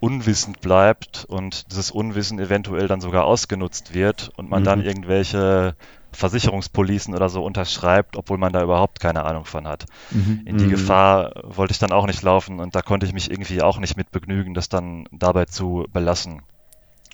unwissend 0.00 0.60
bleibt 0.60 1.24
und 1.26 1.70
dieses 1.70 1.90
Unwissen 1.90 2.38
eventuell 2.38 2.88
dann 2.88 3.00
sogar 3.00 3.24
ausgenutzt 3.24 3.94
wird 3.94 4.32
und 4.36 4.48
man 4.48 4.62
mhm. 4.62 4.66
dann 4.66 4.82
irgendwelche 4.82 5.76
Versicherungspolicen 6.12 7.14
oder 7.14 7.28
so 7.28 7.44
unterschreibt, 7.44 8.16
obwohl 8.16 8.38
man 8.38 8.52
da 8.52 8.62
überhaupt 8.62 9.00
keine 9.00 9.24
Ahnung 9.24 9.44
von 9.44 9.66
hat. 9.66 9.86
Mhm. 10.10 10.42
In 10.44 10.58
die 10.58 10.66
mhm. 10.66 10.70
Gefahr 10.70 11.32
wollte 11.44 11.72
ich 11.72 11.78
dann 11.78 11.92
auch 11.92 12.06
nicht 12.06 12.22
laufen 12.22 12.60
und 12.60 12.74
da 12.74 12.82
konnte 12.82 13.06
ich 13.06 13.12
mich 13.12 13.30
irgendwie 13.30 13.62
auch 13.62 13.78
nicht 13.78 13.96
mit 13.96 14.10
begnügen, 14.10 14.54
das 14.54 14.68
dann 14.68 15.06
dabei 15.12 15.46
zu 15.46 15.86
belassen. 15.92 16.42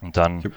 Und 0.03 0.17
dann 0.17 0.43
yep. 0.43 0.53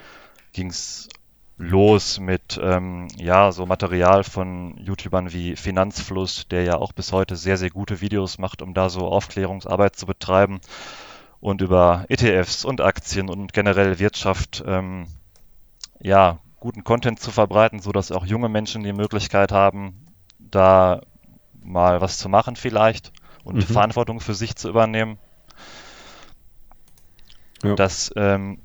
ging 0.54 0.68
es 0.68 1.10
los 1.58 2.20
mit 2.20 2.60
ähm, 2.62 3.08
ja 3.18 3.52
so 3.52 3.66
Material 3.66 4.24
von 4.24 4.78
YouTubern 4.78 5.32
wie 5.32 5.56
Finanzfluss, 5.56 6.48
der 6.50 6.64
ja 6.64 6.78
auch 6.78 6.92
bis 6.92 7.12
heute 7.12 7.36
sehr 7.36 7.58
sehr 7.58 7.70
gute 7.70 8.02
Videos 8.02 8.40
macht, 8.40 8.62
um 8.62 8.74
da 8.74 8.90
so 8.90 9.08
Aufklärungsarbeit 9.08 9.96
zu 9.96 10.06
betreiben 10.06 10.60
und 11.40 11.62
über 11.62 12.06
ETFs 12.10 12.66
und 12.66 12.82
Aktien 12.82 13.30
und 13.30 13.54
generell 13.54 14.00
Wirtschaft 14.00 14.64
ähm, 14.66 15.06
ja 16.00 16.40
guten 16.62 16.86
Content 16.86 17.20
zu 17.20 17.32
verbreiten, 17.32 17.80
so 17.80 17.92
dass 17.92 18.12
auch 18.14 18.26
junge 18.26 18.48
Menschen 18.48 18.84
die 18.84 18.94
Möglichkeit 18.94 19.52
haben, 19.52 20.06
da 20.40 21.02
mal 21.62 22.00
was 22.00 22.18
zu 22.18 22.30
machen 22.30 22.56
vielleicht 22.56 23.12
und 23.44 23.56
mhm. 23.56 23.62
Verantwortung 23.62 24.22
für 24.22 24.36
sich 24.36 24.56
zu 24.56 24.70
übernehmen. 24.70 25.18
Ja. 27.64 27.76
Das 27.76 28.14
ähm, 28.16 28.60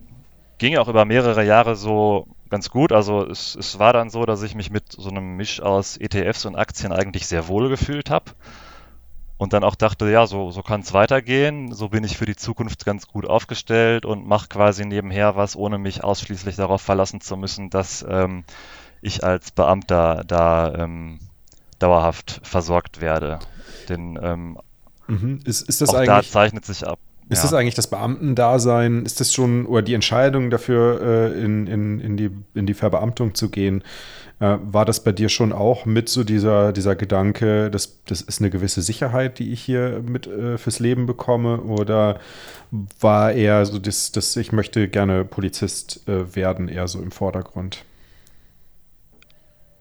ging 0.58 0.76
auch 0.76 0.88
über 0.88 1.04
mehrere 1.04 1.44
Jahre 1.44 1.74
so 1.74 2.28
ganz 2.50 2.70
gut. 2.70 2.92
Also 2.92 3.26
es, 3.26 3.56
es 3.56 3.78
war 3.78 3.92
dann 3.92 4.10
so, 4.10 4.26
dass 4.26 4.42
ich 4.42 4.54
mich 4.54 4.70
mit 4.70 4.92
so 4.92 5.08
einem 5.08 5.36
Misch 5.36 5.60
aus 5.60 5.96
ETFs 5.96 6.44
und 6.44 6.54
Aktien 6.54 6.92
eigentlich 6.92 7.26
sehr 7.26 7.48
wohl 7.48 7.68
gefühlt 7.68 8.10
habe. 8.10 8.32
Und 9.38 9.52
dann 9.52 9.64
auch 9.64 9.74
dachte, 9.74 10.10
ja, 10.10 10.26
so, 10.26 10.50
so 10.50 10.62
kann 10.62 10.80
es 10.80 10.94
weitergehen. 10.94 11.72
So 11.72 11.90
bin 11.90 12.04
ich 12.04 12.16
für 12.16 12.24
die 12.24 12.36
Zukunft 12.36 12.86
ganz 12.86 13.06
gut 13.06 13.26
aufgestellt 13.26 14.06
und 14.06 14.26
mache 14.26 14.48
quasi 14.48 14.86
nebenher 14.86 15.36
was, 15.36 15.56
ohne 15.56 15.78
mich 15.78 16.02
ausschließlich 16.02 16.56
darauf 16.56 16.80
verlassen 16.80 17.20
zu 17.20 17.36
müssen, 17.36 17.68
dass 17.68 18.04
ähm, 18.08 18.44
ich 19.02 19.24
als 19.24 19.50
Beamter 19.50 20.24
da 20.26 20.74
ähm, 20.74 21.18
dauerhaft 21.78 22.40
versorgt 22.44 23.02
werde. 23.02 23.38
Denn 23.90 24.18
ähm, 24.22 24.58
mhm. 25.06 25.40
ist, 25.44 25.68
ist 25.68 25.82
das 25.82 25.90
auch 25.90 26.02
da 26.04 26.22
zeichnet 26.22 26.64
sich 26.64 26.86
ab, 26.86 26.98
ist 27.28 27.38
ja. 27.38 27.42
das 27.42 27.54
eigentlich 27.54 27.74
das 27.74 27.88
Beamtendasein? 27.88 29.04
Ist 29.04 29.18
das 29.18 29.32
schon, 29.32 29.66
oder 29.66 29.82
die 29.82 29.94
Entscheidung 29.94 30.48
dafür, 30.50 31.00
äh, 31.34 31.44
in, 31.44 31.66
in, 31.66 31.98
in, 31.98 32.16
die, 32.16 32.30
in 32.54 32.66
die 32.66 32.74
Verbeamtung 32.74 33.34
zu 33.34 33.48
gehen, 33.48 33.82
äh, 34.38 34.58
war 34.60 34.84
das 34.84 35.02
bei 35.02 35.12
dir 35.12 35.28
schon 35.28 35.52
auch 35.52 35.86
mit 35.86 36.08
so 36.08 36.22
dieser, 36.22 36.72
dieser 36.72 36.94
Gedanke, 36.94 37.70
das, 37.70 38.02
das 38.04 38.20
ist 38.20 38.40
eine 38.40 38.50
gewisse 38.50 38.82
Sicherheit, 38.82 39.38
die 39.38 39.52
ich 39.52 39.62
hier 39.62 40.02
mit 40.06 40.26
äh, 40.26 40.58
fürs 40.58 40.78
Leben 40.78 41.06
bekomme? 41.06 41.62
Oder 41.62 42.20
war 43.00 43.32
eher 43.32 43.64
so, 43.64 43.78
das, 43.78 44.12
das 44.12 44.36
ich 44.36 44.52
möchte 44.52 44.88
gerne 44.88 45.24
Polizist 45.24 46.06
äh, 46.08 46.34
werden, 46.36 46.68
eher 46.68 46.88
so 46.88 47.00
im 47.00 47.12
Vordergrund? 47.12 47.84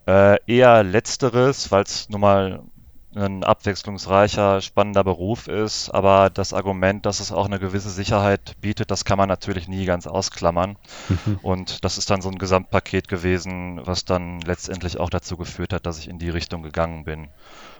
Äh, 0.07 0.38
eher 0.45 0.83
letzteres, 0.83 1.71
weil 1.71 1.83
es 1.83 2.09
nun 2.09 2.21
mal 2.21 2.62
ein 3.15 3.43
abwechslungsreicher, 3.43 4.62
spannender 4.62 5.03
Beruf 5.03 5.48
ist, 5.48 5.89
aber 5.89 6.29
das 6.29 6.53
Argument, 6.53 7.05
dass 7.05 7.19
es 7.19 7.31
auch 7.31 7.45
eine 7.45 7.60
gewisse 7.60 7.89
Sicherheit 7.89 8.55
bietet, 8.62 8.91
das 8.91 9.05
kann 9.05 9.17
man 9.17 9.29
natürlich 9.29 9.67
nie 9.67 9.86
ganz 9.86 10.05
ausklammern. 10.05 10.77
Mhm. 11.07 11.39
Und 11.41 11.84
das 11.86 11.98
ist 11.98 12.10
dann 12.10 12.22
so 12.22 12.29
ein 12.29 12.38
Gesamtpaket 12.38 13.07
gewesen, 13.07 13.79
was 13.86 14.05
dann 14.05 14.41
letztendlich 14.41 15.00
auch 15.00 15.10
dazu 15.10 15.38
geführt 15.38 15.74
hat, 15.74 15.86
dass 15.86 16.00
ich 16.00 16.10
in 16.10 16.19
die 16.19 16.29
Richtung 16.29 16.62
gegangen 16.62 17.05
bin. 17.05 17.29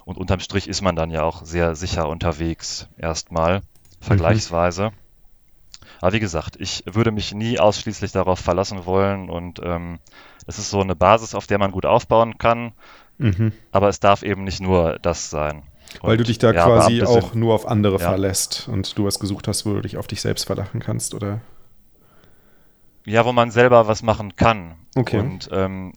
Und 0.06 0.18
unterm 0.18 0.40
Strich 0.40 0.68
ist 0.68 0.82
man 0.82 0.96
dann 0.96 1.12
ja 1.12 1.24
auch 1.24 1.44
sehr 1.44 1.76
sicher 1.76 2.08
unterwegs, 2.08 2.88
erstmal, 2.98 3.62
vergleichsweise. 4.00 4.92
Mhm. 4.92 5.06
Aber 6.02 6.14
wie 6.14 6.20
gesagt, 6.20 6.58
ich 6.60 6.84
würde 6.86 7.12
mich 7.12 7.34
nie 7.34 7.60
ausschließlich 7.60 8.12
darauf 8.12 8.40
verlassen 8.40 8.86
wollen 8.86 9.30
und 9.30 9.60
ähm, 9.64 10.00
es 10.48 10.60
ist 10.60 10.70
so 10.70 10.82
eine 10.82 10.96
Basis, 10.96 11.36
auf 11.36 11.48
der 11.48 11.58
man 11.58 11.72
gut 11.72 11.86
aufbauen 11.86 12.38
kann. 12.38 12.74
Mhm. 13.18 13.52
Aber 13.72 13.90
es 13.90 14.00
darf 14.00 14.24
eben 14.24 14.44
nicht 14.44 14.62
nur 14.62 15.00
das 15.02 15.30
sein. 15.30 15.64
Und, 16.02 16.10
Weil 16.10 16.18
du 16.18 16.24
dich 16.24 16.38
da 16.38 16.52
ja, 16.52 16.66
quasi 16.66 17.00
Beamte 17.00 17.26
auch 17.26 17.34
nur 17.34 17.54
auf 17.54 17.68
andere 17.68 18.00
ja. 18.00 18.10
verlässt 18.10 18.68
und 18.68 18.98
du 18.98 19.06
was 19.06 19.20
gesucht 19.20 19.48
hast, 19.48 19.66
wo 19.66 19.74
du 19.74 19.82
dich 19.82 19.98
auf 19.98 20.08
dich 20.08 20.22
selbst 20.22 20.46
verlachen 20.46 20.80
kannst, 20.80 21.14
oder? 21.14 21.42
Ja, 23.06 23.26
wo 23.26 23.32
man 23.32 23.52
selber 23.52 23.88
was 23.88 24.02
machen 24.02 24.36
kann. 24.36 24.76
Okay. 24.96 25.20
Und 25.20 25.50
ähm, 25.52 25.94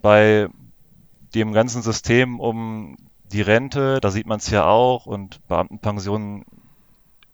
bei 0.00 0.48
dem 1.34 1.52
ganzen 1.52 1.82
System 1.82 2.40
um 2.40 2.96
die 3.24 3.42
Rente, 3.42 3.98
da 4.00 4.10
sieht 4.10 4.26
man 4.26 4.38
es 4.38 4.48
ja 4.50 4.64
auch, 4.64 5.06
und 5.06 5.46
Beamtenpensionen 5.48 6.44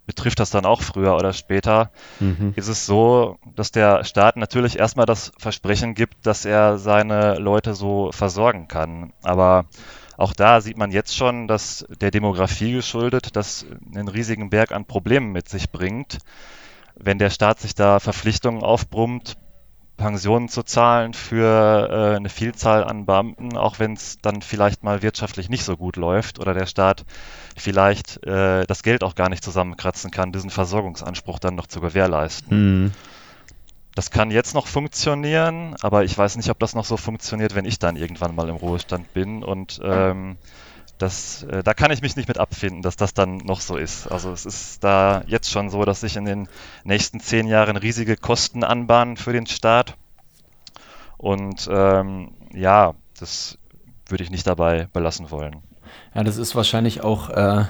betrifft 0.06 0.40
das 0.40 0.50
dann 0.50 0.66
auch 0.66 0.82
früher 0.82 1.14
oder 1.14 1.32
später, 1.32 1.90
mhm. 2.20 2.52
ist 2.56 2.68
es 2.68 2.86
so, 2.86 3.38
dass 3.54 3.70
der 3.70 4.04
Staat 4.04 4.36
natürlich 4.36 4.78
erstmal 4.78 5.06
das 5.06 5.32
Versprechen 5.38 5.94
gibt, 5.94 6.26
dass 6.26 6.44
er 6.44 6.78
seine 6.78 7.38
Leute 7.38 7.74
so 7.74 8.10
versorgen 8.12 8.68
kann. 8.68 9.12
Aber 9.22 9.66
auch 10.16 10.32
da 10.32 10.60
sieht 10.60 10.76
man 10.76 10.90
jetzt 10.90 11.16
schon, 11.16 11.48
dass 11.48 11.86
der 12.00 12.10
Demografie 12.10 12.72
geschuldet 12.72 13.36
das 13.36 13.66
einen 13.94 14.08
riesigen 14.08 14.50
Berg 14.50 14.72
an 14.72 14.84
Problemen 14.84 15.32
mit 15.32 15.48
sich 15.48 15.70
bringt. 15.70 16.18
Wenn 16.94 17.18
der 17.18 17.30
Staat 17.30 17.60
sich 17.60 17.74
da 17.74 18.00
Verpflichtungen 18.00 18.62
aufbrummt, 18.62 19.36
Pensionen 20.02 20.48
zu 20.48 20.64
zahlen 20.64 21.14
für 21.14 21.88
äh, 21.88 22.16
eine 22.16 22.28
Vielzahl 22.28 22.82
an 22.82 23.06
Beamten, 23.06 23.56
auch 23.56 23.78
wenn 23.78 23.92
es 23.92 24.18
dann 24.20 24.42
vielleicht 24.42 24.82
mal 24.82 25.00
wirtschaftlich 25.00 25.48
nicht 25.48 25.62
so 25.62 25.76
gut 25.76 25.96
läuft 25.96 26.40
oder 26.40 26.54
der 26.54 26.66
Staat 26.66 27.04
vielleicht 27.56 28.24
äh, 28.26 28.66
das 28.66 28.82
Geld 28.82 29.04
auch 29.04 29.14
gar 29.14 29.28
nicht 29.28 29.44
zusammenkratzen 29.44 30.10
kann, 30.10 30.32
diesen 30.32 30.50
Versorgungsanspruch 30.50 31.38
dann 31.38 31.54
noch 31.54 31.68
zu 31.68 31.80
gewährleisten. 31.80 32.82
Mhm. 32.84 32.90
Das 33.94 34.10
kann 34.10 34.32
jetzt 34.32 34.54
noch 34.54 34.66
funktionieren, 34.66 35.76
aber 35.82 36.02
ich 36.02 36.18
weiß 36.18 36.36
nicht, 36.36 36.50
ob 36.50 36.58
das 36.58 36.74
noch 36.74 36.86
so 36.86 36.96
funktioniert, 36.96 37.54
wenn 37.54 37.66
ich 37.66 37.78
dann 37.78 37.94
irgendwann 37.94 38.34
mal 38.34 38.48
im 38.48 38.56
Ruhestand 38.56 39.12
bin. 39.12 39.44
Und 39.44 39.80
ähm, 39.84 40.36
das, 41.02 41.42
äh, 41.42 41.62
da 41.62 41.74
kann 41.74 41.90
ich 41.90 42.00
mich 42.00 42.16
nicht 42.16 42.28
mit 42.28 42.38
abfinden, 42.38 42.82
dass 42.82 42.96
das 42.96 43.12
dann 43.12 43.38
noch 43.38 43.60
so 43.60 43.76
ist. 43.76 44.06
Also 44.06 44.32
es 44.32 44.46
ist 44.46 44.84
da 44.84 45.24
jetzt 45.26 45.50
schon 45.50 45.68
so, 45.68 45.84
dass 45.84 46.00
sich 46.00 46.16
in 46.16 46.24
den 46.24 46.48
nächsten 46.84 47.20
zehn 47.20 47.46
Jahren 47.46 47.76
riesige 47.76 48.16
Kosten 48.16 48.62
anbahnen 48.62 49.16
für 49.16 49.32
den 49.32 49.46
Staat. 49.46 49.96
Und 51.18 51.68
ähm, 51.70 52.32
ja, 52.54 52.94
das 53.18 53.58
würde 54.06 54.24
ich 54.24 54.30
nicht 54.30 54.46
dabei 54.46 54.88
belassen 54.92 55.30
wollen. 55.30 55.56
Ja, 56.14 56.22
das 56.22 56.36
ist 56.36 56.54
wahrscheinlich 56.54 57.02
auch 57.02 57.30
äh, 57.30 57.64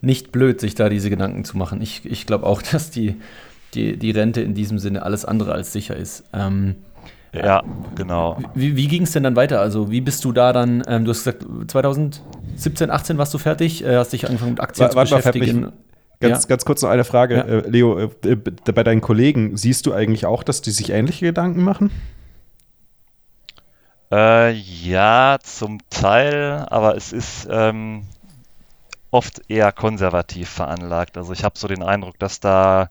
nicht 0.00 0.32
blöd, 0.32 0.60
sich 0.60 0.74
da 0.74 0.88
diese 0.88 1.10
Gedanken 1.10 1.44
zu 1.44 1.58
machen. 1.58 1.82
Ich, 1.82 2.04
ich 2.04 2.26
glaube 2.26 2.46
auch, 2.46 2.62
dass 2.72 2.90
die, 2.90 3.20
die, 3.74 3.96
die 3.96 4.10
Rente 4.12 4.42
in 4.42 4.54
diesem 4.54 4.78
Sinne 4.78 5.02
alles 5.02 5.24
andere 5.24 5.52
als 5.52 5.72
sicher 5.72 5.96
ist. 5.96 6.24
Ähm, 6.32 6.76
ja, 7.32 7.62
genau. 7.94 8.38
Wie, 8.54 8.76
wie 8.76 8.88
ging 8.88 9.02
es 9.02 9.12
denn 9.12 9.22
dann 9.22 9.36
weiter? 9.36 9.60
Also, 9.60 9.90
wie 9.90 10.00
bist 10.00 10.24
du 10.24 10.32
da 10.32 10.52
dann, 10.52 10.82
ähm, 10.86 11.04
du 11.04 11.10
hast 11.10 11.24
gesagt, 11.24 11.44
2017, 11.68 12.90
18 12.90 13.18
warst 13.18 13.32
du 13.34 13.38
fertig, 13.38 13.84
äh, 13.84 13.96
hast 13.96 14.12
dich 14.12 14.26
angefangen 14.26 14.52
mit 14.52 14.60
Aktien 14.60 14.92
war, 14.94 15.06
zu 15.06 15.14
beschäftigen. 15.16 15.72
Ganz, 16.20 16.42
ja. 16.42 16.48
ganz 16.48 16.64
kurz 16.64 16.82
noch 16.82 16.90
eine 16.90 17.04
Frage, 17.04 17.36
ja. 17.36 17.42
äh, 17.42 17.68
Leo. 17.68 17.98
Äh, 17.98 18.36
bei 18.36 18.84
deinen 18.84 19.00
Kollegen, 19.00 19.56
siehst 19.56 19.86
du 19.86 19.92
eigentlich 19.92 20.26
auch, 20.26 20.42
dass 20.42 20.60
die 20.60 20.70
sich 20.70 20.90
ähnliche 20.90 21.26
Gedanken 21.26 21.64
machen? 21.64 21.90
Äh, 24.12 24.52
ja, 24.52 25.38
zum 25.42 25.78
Teil, 25.88 26.66
aber 26.68 26.96
es 26.96 27.12
ist 27.12 27.48
ähm, 27.50 28.02
oft 29.10 29.42
eher 29.48 29.72
konservativ 29.72 30.48
veranlagt. 30.48 31.16
Also 31.16 31.32
ich 31.32 31.44
habe 31.44 31.58
so 31.58 31.68
den 31.68 31.82
Eindruck, 31.82 32.18
dass 32.18 32.40
da 32.40 32.90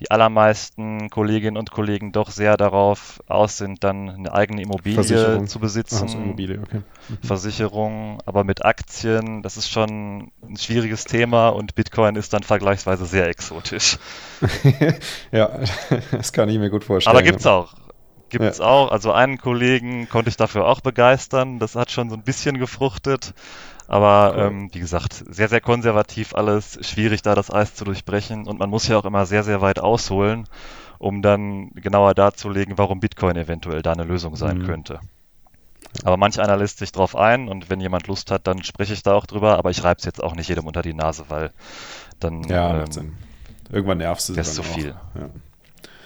die 0.00 0.10
allermeisten 0.10 1.10
Kolleginnen 1.10 1.58
und 1.58 1.70
Kollegen 1.70 2.10
doch 2.10 2.30
sehr 2.30 2.56
darauf 2.56 3.22
aus 3.26 3.58
sind, 3.58 3.84
dann 3.84 4.08
eine 4.08 4.32
eigene 4.32 4.62
Immobilie 4.62 5.44
zu 5.44 5.58
besitzen. 5.60 6.06
Ach, 6.08 6.14
Immobilie, 6.14 6.58
okay. 6.58 6.80
Mhm. 7.08 7.18
Versicherung, 7.22 8.22
aber 8.24 8.42
mit 8.44 8.64
Aktien, 8.64 9.42
das 9.42 9.58
ist 9.58 9.70
schon 9.70 10.32
ein 10.42 10.56
schwieriges 10.56 11.04
Thema 11.04 11.50
und 11.50 11.74
Bitcoin 11.74 12.16
ist 12.16 12.32
dann 12.32 12.42
vergleichsweise 12.42 13.04
sehr 13.04 13.28
exotisch. 13.28 13.98
ja, 15.32 15.60
das 16.10 16.32
kann 16.32 16.48
ich 16.48 16.58
mir 16.58 16.70
gut 16.70 16.84
vorstellen. 16.84 17.14
Aber 17.14 17.22
gibt's 17.22 17.46
auch. 17.46 17.74
Gibt 18.30 18.44
es 18.44 18.58
ja. 18.58 18.64
auch. 18.64 18.92
Also 18.92 19.12
einen 19.12 19.38
Kollegen 19.38 20.08
konnte 20.08 20.30
ich 20.30 20.36
dafür 20.36 20.64
auch 20.64 20.80
begeistern. 20.80 21.58
Das 21.58 21.74
hat 21.74 21.90
schon 21.90 22.08
so 22.08 22.16
ein 22.16 22.22
bisschen 22.22 22.58
gefruchtet. 22.58 23.34
Aber 23.90 24.34
cool. 24.36 24.42
ähm, 24.44 24.68
wie 24.72 24.78
gesagt, 24.78 25.24
sehr, 25.28 25.48
sehr 25.48 25.60
konservativ 25.60 26.32
alles. 26.36 26.78
Schwierig, 26.80 27.22
da 27.22 27.34
das 27.34 27.50
Eis 27.50 27.74
zu 27.74 27.84
durchbrechen. 27.84 28.46
Und 28.46 28.60
man 28.60 28.70
muss 28.70 28.86
ja 28.86 28.96
auch 28.96 29.04
immer 29.04 29.26
sehr, 29.26 29.42
sehr 29.42 29.62
weit 29.62 29.80
ausholen, 29.80 30.46
um 31.00 31.22
dann 31.22 31.70
genauer 31.72 32.14
darzulegen, 32.14 32.78
warum 32.78 33.00
Bitcoin 33.00 33.36
eventuell 33.36 33.82
da 33.82 33.90
eine 33.90 34.04
Lösung 34.04 34.36
sein 34.36 34.58
mhm. 34.58 34.66
könnte. 34.66 35.00
Aber 36.04 36.16
manch 36.16 36.38
einer 36.38 36.56
lässt 36.56 36.78
sich 36.78 36.92
drauf 36.92 37.16
ein 37.16 37.48
und 37.48 37.68
wenn 37.68 37.80
jemand 37.80 38.06
Lust 38.06 38.30
hat, 38.30 38.46
dann 38.46 38.62
spreche 38.62 38.92
ich 38.92 39.02
da 39.02 39.14
auch 39.14 39.26
drüber, 39.26 39.58
aber 39.58 39.70
ich 39.70 39.82
reibe 39.82 39.98
es 39.98 40.04
jetzt 40.04 40.22
auch 40.22 40.36
nicht 40.36 40.48
jedem 40.48 40.68
unter 40.68 40.82
die 40.82 40.94
Nase, 40.94 41.24
weil 41.26 41.50
dann 42.20 42.44
ja, 42.44 42.84
ähm, 42.84 43.16
irgendwann 43.72 43.98
nervst 43.98 44.28
du 44.28 44.34
es 44.34 44.54
zu 44.54 44.62
viel. 44.62 44.94
Ja. 45.16 45.30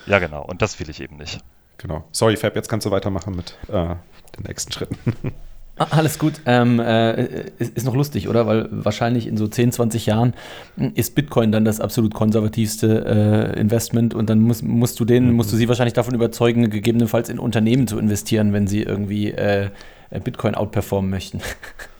ja. 0.06 0.18
genau, 0.20 0.42
und 0.42 0.62
das 0.62 0.80
will 0.80 0.88
ich 0.88 1.02
eben 1.02 1.18
nicht. 1.18 1.40
Genau. 1.76 2.08
Sorry, 2.12 2.38
Fab, 2.38 2.56
jetzt 2.56 2.70
kannst 2.70 2.86
du 2.86 2.90
weitermachen 2.90 3.36
mit 3.36 3.58
äh, 3.68 3.94
den 4.38 4.44
nächsten 4.46 4.72
Schritten. 4.72 4.96
Ah, 5.76 5.88
alles 5.90 6.20
gut. 6.20 6.34
Ähm, 6.46 6.78
äh, 6.78 7.48
ist, 7.58 7.76
ist, 7.76 7.84
noch 7.84 7.96
lustig, 7.96 8.28
oder? 8.28 8.46
Weil 8.46 8.68
wahrscheinlich 8.70 9.26
in 9.26 9.36
so 9.36 9.48
10, 9.48 9.72
20 9.72 10.06
Jahren 10.06 10.34
ist 10.94 11.16
Bitcoin 11.16 11.50
dann 11.50 11.64
das 11.64 11.80
absolut 11.80 12.14
konservativste 12.14 13.52
äh, 13.56 13.60
Investment 13.60 14.14
und 14.14 14.30
dann 14.30 14.40
musst, 14.40 14.62
musst 14.62 15.00
du 15.00 15.04
den, 15.04 15.30
mhm. 15.30 15.32
musst 15.32 15.52
du 15.52 15.56
sie 15.56 15.68
wahrscheinlich 15.68 15.94
davon 15.94 16.14
überzeugen, 16.14 16.70
gegebenenfalls 16.70 17.28
in 17.28 17.40
Unternehmen 17.40 17.88
zu 17.88 17.98
investieren, 17.98 18.52
wenn 18.52 18.68
sie 18.68 18.82
irgendwie 18.82 19.32
äh, 19.32 19.70
Bitcoin 20.22 20.54
outperformen 20.54 21.10
möchten. 21.10 21.40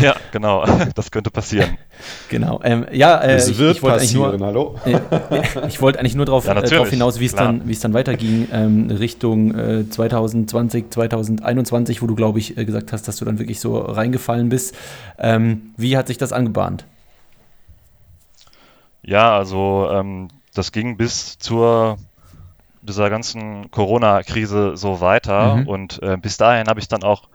Ja, 0.00 0.14
genau. 0.30 0.64
Das 0.94 1.10
könnte 1.10 1.30
passieren. 1.30 1.78
Genau. 2.28 2.60
Ähm, 2.62 2.86
ja, 2.92 3.18
äh, 3.18 3.34
es 3.34 3.58
wird 3.58 3.76
ich, 3.76 3.82
ich 3.82 3.88
passieren, 3.88 4.38
nur, 4.38 4.46
hallo? 4.46 4.74
Äh, 4.84 4.98
ich 5.68 5.80
wollte 5.80 5.98
eigentlich 5.98 6.14
nur 6.14 6.26
darauf 6.26 6.46
ja, 6.46 6.56
äh, 6.56 6.86
hinaus, 6.86 7.20
wie 7.20 7.26
es 7.26 7.34
dann, 7.34 7.62
dann 7.66 7.94
weiterging, 7.94 8.48
ähm, 8.52 8.90
Richtung 8.90 9.54
äh, 9.54 9.88
2020, 9.88 10.90
2021, 10.90 12.02
wo 12.02 12.06
du, 12.06 12.14
glaube 12.14 12.38
ich, 12.38 12.56
äh, 12.56 12.64
gesagt 12.64 12.92
hast, 12.92 13.08
dass 13.08 13.16
du 13.16 13.24
dann 13.24 13.38
wirklich 13.38 13.60
so 13.60 13.78
reingefallen 13.78 14.48
bist. 14.48 14.74
Ähm, 15.18 15.72
wie 15.76 15.96
hat 15.96 16.08
sich 16.08 16.18
das 16.18 16.32
angebahnt? 16.32 16.84
Ja, 19.02 19.36
also 19.36 19.88
ähm, 19.90 20.28
das 20.54 20.72
ging 20.72 20.96
bis 20.96 21.38
zur 21.38 21.98
dieser 22.82 23.10
ganzen 23.10 23.70
Corona-Krise 23.70 24.76
so 24.76 25.00
weiter 25.00 25.56
mhm. 25.56 25.68
und 25.68 26.02
äh, 26.02 26.16
bis 26.16 26.36
dahin 26.36 26.66
habe 26.66 26.80
ich 26.80 26.88
dann 26.88 27.04
auch 27.04 27.28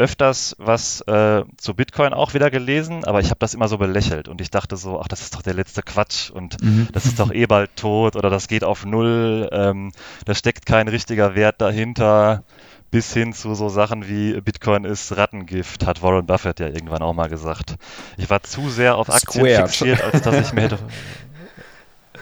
öfters 0.00 0.56
was 0.58 1.02
äh, 1.02 1.44
zu 1.58 1.74
Bitcoin 1.74 2.14
auch 2.14 2.32
wieder 2.32 2.50
gelesen, 2.50 3.04
aber 3.04 3.20
ich 3.20 3.28
habe 3.28 3.38
das 3.38 3.52
immer 3.52 3.68
so 3.68 3.76
belächelt 3.76 4.28
und 4.28 4.40
ich 4.40 4.50
dachte 4.50 4.76
so, 4.76 4.98
ach, 4.98 5.08
das 5.08 5.20
ist 5.20 5.34
doch 5.34 5.42
der 5.42 5.52
letzte 5.52 5.82
Quatsch 5.82 6.30
und 6.30 6.62
mhm. 6.62 6.88
das 6.92 7.04
ist 7.04 7.20
doch 7.20 7.30
eh 7.30 7.44
bald 7.44 7.76
tot 7.76 8.16
oder 8.16 8.30
das 8.30 8.48
geht 8.48 8.64
auf 8.64 8.86
Null, 8.86 9.50
ähm, 9.52 9.92
da 10.24 10.34
steckt 10.34 10.64
kein 10.64 10.88
richtiger 10.88 11.34
Wert 11.34 11.60
dahinter, 11.60 12.44
bis 12.90 13.12
hin 13.12 13.34
zu 13.34 13.54
so 13.54 13.68
Sachen 13.68 14.08
wie 14.08 14.40
Bitcoin 14.40 14.84
ist 14.84 15.14
Rattengift, 15.16 15.86
hat 15.86 16.02
Warren 16.02 16.26
Buffett 16.26 16.60
ja 16.60 16.68
irgendwann 16.68 17.02
auch 17.02 17.12
mal 17.12 17.28
gesagt. 17.28 17.76
Ich 18.16 18.30
war 18.30 18.42
zu 18.42 18.70
sehr 18.70 18.96
auf 18.96 19.10
Aktien 19.10 19.44
Squared. 19.44 19.68
fixiert, 19.68 20.02
als 20.02 20.22
dass 20.22 20.48
ich 20.48 20.52
mir 20.54 20.62
hätte. 20.62 20.78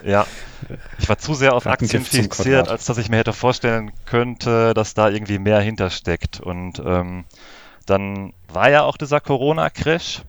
Ja, 0.04 0.28
ich 1.00 1.08
war 1.08 1.18
zu 1.18 1.34
sehr 1.34 1.54
auf 1.54 1.66
Aktien 1.66 2.04
fixiert, 2.04 2.68
als 2.68 2.84
dass 2.84 2.98
ich 2.98 3.08
mir 3.08 3.16
hätte 3.16 3.32
vorstellen 3.32 3.90
könnte, 4.06 4.72
dass 4.72 4.94
da 4.94 5.08
irgendwie 5.08 5.40
mehr 5.40 5.58
hintersteckt. 5.58 6.38
Und 6.38 6.80
ähm, 6.86 7.24
dann 7.88 8.32
war 8.52 8.70
ja 8.70 8.82
auch 8.82 8.96
dieser 8.96 9.20
Corona-Crash. 9.20 10.22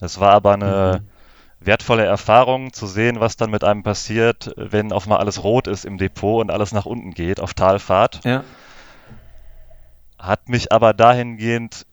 Es 0.00 0.20
war 0.20 0.32
aber 0.32 0.54
eine 0.54 1.00
mhm. 1.02 1.66
wertvolle 1.66 2.04
Erfahrung 2.04 2.72
zu 2.72 2.86
sehen, 2.86 3.20
was 3.20 3.36
dann 3.36 3.50
mit 3.50 3.64
einem 3.64 3.82
passiert, 3.82 4.52
wenn 4.56 4.92
auf 4.92 5.06
mal 5.06 5.18
alles 5.18 5.42
rot 5.42 5.66
ist 5.66 5.84
im 5.84 5.98
Depot 5.98 6.40
und 6.40 6.50
alles 6.50 6.72
nach 6.72 6.86
unten 6.86 7.12
geht 7.12 7.40
auf 7.40 7.54
Talfahrt. 7.54 8.24
Ja. 8.24 8.44
Hat 10.18 10.48
mich 10.48 10.72
aber 10.72 10.94
dahingehend 10.94 11.86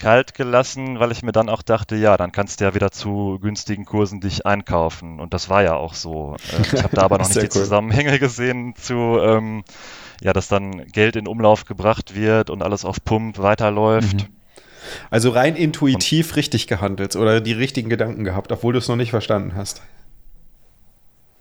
kalt 0.00 0.34
gelassen, 0.34 0.98
weil 0.98 1.12
ich 1.12 1.22
mir 1.22 1.32
dann 1.32 1.48
auch 1.48 1.62
dachte, 1.62 1.94
ja, 1.94 2.16
dann 2.16 2.32
kannst 2.32 2.60
du 2.60 2.64
ja 2.64 2.74
wieder 2.74 2.90
zu 2.90 3.38
günstigen 3.40 3.84
Kursen 3.84 4.20
dich 4.20 4.46
einkaufen. 4.46 5.20
Und 5.20 5.34
das 5.34 5.48
war 5.48 5.62
ja 5.62 5.74
auch 5.74 5.94
so. 5.94 6.36
Äh, 6.52 6.62
ich 6.62 6.82
habe 6.82 6.96
da 6.96 7.02
aber 7.04 7.18
noch 7.18 7.28
nicht 7.28 7.36
die 7.36 7.44
cool. 7.44 7.50
Zusammenhänge 7.50 8.18
gesehen 8.18 8.74
zu, 8.76 8.94
ähm, 8.94 9.62
ja, 10.20 10.32
dass 10.32 10.48
dann 10.48 10.86
Geld 10.86 11.16
in 11.16 11.26
Umlauf 11.26 11.64
gebracht 11.64 12.14
wird 12.14 12.50
und 12.50 12.62
alles 12.62 12.84
auf 12.84 13.02
Pump 13.04 13.38
weiterläuft. 13.38 14.14
Mhm. 14.14 14.40
Also 15.10 15.30
rein 15.30 15.56
intuitiv 15.56 16.30
und, 16.30 16.36
richtig 16.36 16.66
gehandelt 16.66 17.16
oder 17.16 17.40
die 17.40 17.52
richtigen 17.52 17.90
Gedanken 17.90 18.24
gehabt, 18.24 18.50
obwohl 18.52 18.72
du 18.72 18.78
es 18.78 18.88
noch 18.88 18.96
nicht 18.96 19.10
verstanden 19.10 19.54
hast. 19.54 19.82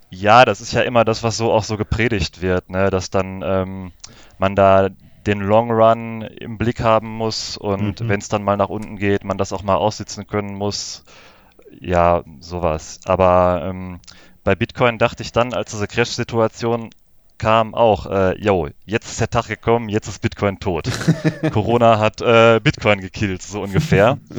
Ja, 0.09 0.43
das 0.45 0.59
ist 0.61 0.73
ja 0.73 0.81
immer 0.81 1.05
das, 1.05 1.23
was 1.23 1.37
so 1.37 1.51
auch 1.51 1.63
so 1.63 1.77
gepredigt 1.77 2.41
wird, 2.41 2.69
ne? 2.69 2.89
dass 2.89 3.09
dann 3.09 3.41
ähm, 3.43 3.91
man 4.39 4.55
da 4.55 4.89
den 5.27 5.39
Long 5.39 5.71
Run 5.71 6.21
im 6.21 6.57
Blick 6.57 6.81
haben 6.81 7.09
muss 7.09 7.57
und 7.57 8.01
mhm. 8.01 8.09
wenn 8.09 8.19
es 8.19 8.29
dann 8.29 8.43
mal 8.43 8.57
nach 8.57 8.69
unten 8.69 8.97
geht, 8.97 9.23
man 9.23 9.37
das 9.37 9.53
auch 9.53 9.63
mal 9.63 9.75
aussitzen 9.75 10.25
können 10.25 10.55
muss. 10.55 11.03
Ja, 11.79 12.23
sowas. 12.39 12.99
Aber 13.05 13.61
ähm, 13.65 13.99
bei 14.43 14.55
Bitcoin 14.55 14.97
dachte 14.97 15.21
ich 15.21 15.31
dann, 15.31 15.53
als 15.53 15.71
diese 15.71 15.87
Crash-Situation 15.87 16.89
kam 17.39 17.73
auch, 17.73 18.05
äh, 18.05 18.39
yo, 18.39 18.69
jetzt 18.85 19.09
ist 19.09 19.19
der 19.19 19.29
Tag 19.29 19.47
gekommen, 19.47 19.89
jetzt 19.89 20.07
ist 20.07 20.21
Bitcoin 20.21 20.59
tot. 20.59 20.89
Corona 21.51 21.97
hat 21.97 22.21
äh, 22.21 22.59
Bitcoin 22.61 23.01
gekillt, 23.01 23.41
so 23.41 23.63
ungefähr. 23.63 24.19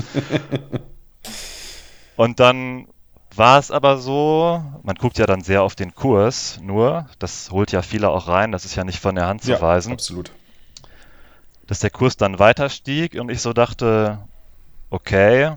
Und 2.16 2.38
dann 2.38 2.86
war 3.34 3.58
es 3.58 3.70
aber 3.70 3.98
so, 3.98 4.62
man 4.82 4.96
guckt 4.96 5.18
ja 5.18 5.26
dann 5.26 5.42
sehr 5.42 5.62
auf 5.62 5.74
den 5.74 5.94
Kurs 5.94 6.58
nur, 6.62 7.06
das 7.18 7.50
holt 7.50 7.72
ja 7.72 7.82
viele 7.82 8.10
auch 8.10 8.28
rein, 8.28 8.52
das 8.52 8.64
ist 8.64 8.74
ja 8.74 8.84
nicht 8.84 9.00
von 9.00 9.14
der 9.14 9.26
Hand 9.26 9.42
zu 9.42 9.52
ja, 9.52 9.60
weisen. 9.60 9.92
Absolut. 9.92 10.30
Dass 11.66 11.80
der 11.80 11.90
Kurs 11.90 12.16
dann 12.16 12.38
weiter 12.38 12.68
stieg 12.68 13.14
und 13.14 13.30
ich 13.30 13.40
so 13.40 13.52
dachte, 13.52 14.18
okay, 14.90 15.52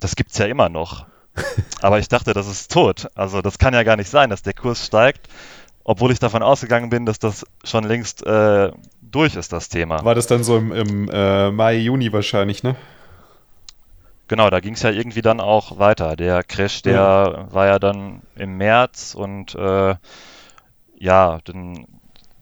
das 0.00 0.16
gibt's 0.16 0.38
ja 0.38 0.46
immer 0.46 0.68
noch. 0.68 1.06
aber 1.80 1.98
ich 1.98 2.08
dachte, 2.08 2.32
das 2.32 2.46
ist 2.46 2.72
tot. 2.72 3.08
Also 3.14 3.42
das 3.42 3.58
kann 3.58 3.74
ja 3.74 3.82
gar 3.82 3.96
nicht 3.96 4.10
sein, 4.10 4.30
dass 4.30 4.42
der 4.42 4.54
Kurs 4.54 4.84
steigt 4.84 5.28
obwohl 5.88 6.10
ich 6.10 6.18
davon 6.18 6.42
ausgegangen 6.42 6.90
bin, 6.90 7.06
dass 7.06 7.20
das 7.20 7.46
schon 7.62 7.84
längst 7.84 8.26
äh, 8.26 8.72
durch 9.00 9.36
ist, 9.36 9.52
das 9.52 9.68
Thema. 9.68 10.04
War 10.04 10.16
das 10.16 10.26
dann 10.26 10.42
so 10.42 10.56
im, 10.56 10.72
im 10.72 11.08
äh, 11.12 11.52
Mai, 11.52 11.76
Juni 11.76 12.12
wahrscheinlich, 12.12 12.64
ne? 12.64 12.74
Genau, 14.26 14.50
da 14.50 14.58
ging 14.58 14.74
es 14.74 14.82
ja 14.82 14.90
irgendwie 14.90 15.22
dann 15.22 15.38
auch 15.38 15.78
weiter. 15.78 16.16
Der 16.16 16.42
Crash, 16.42 16.82
der 16.82 16.92
ja. 16.92 17.54
war 17.54 17.66
ja 17.66 17.78
dann 17.78 18.22
im 18.34 18.56
März 18.56 19.14
und 19.14 19.54
äh, 19.54 19.94
ja, 20.98 21.38
dann, 21.44 21.86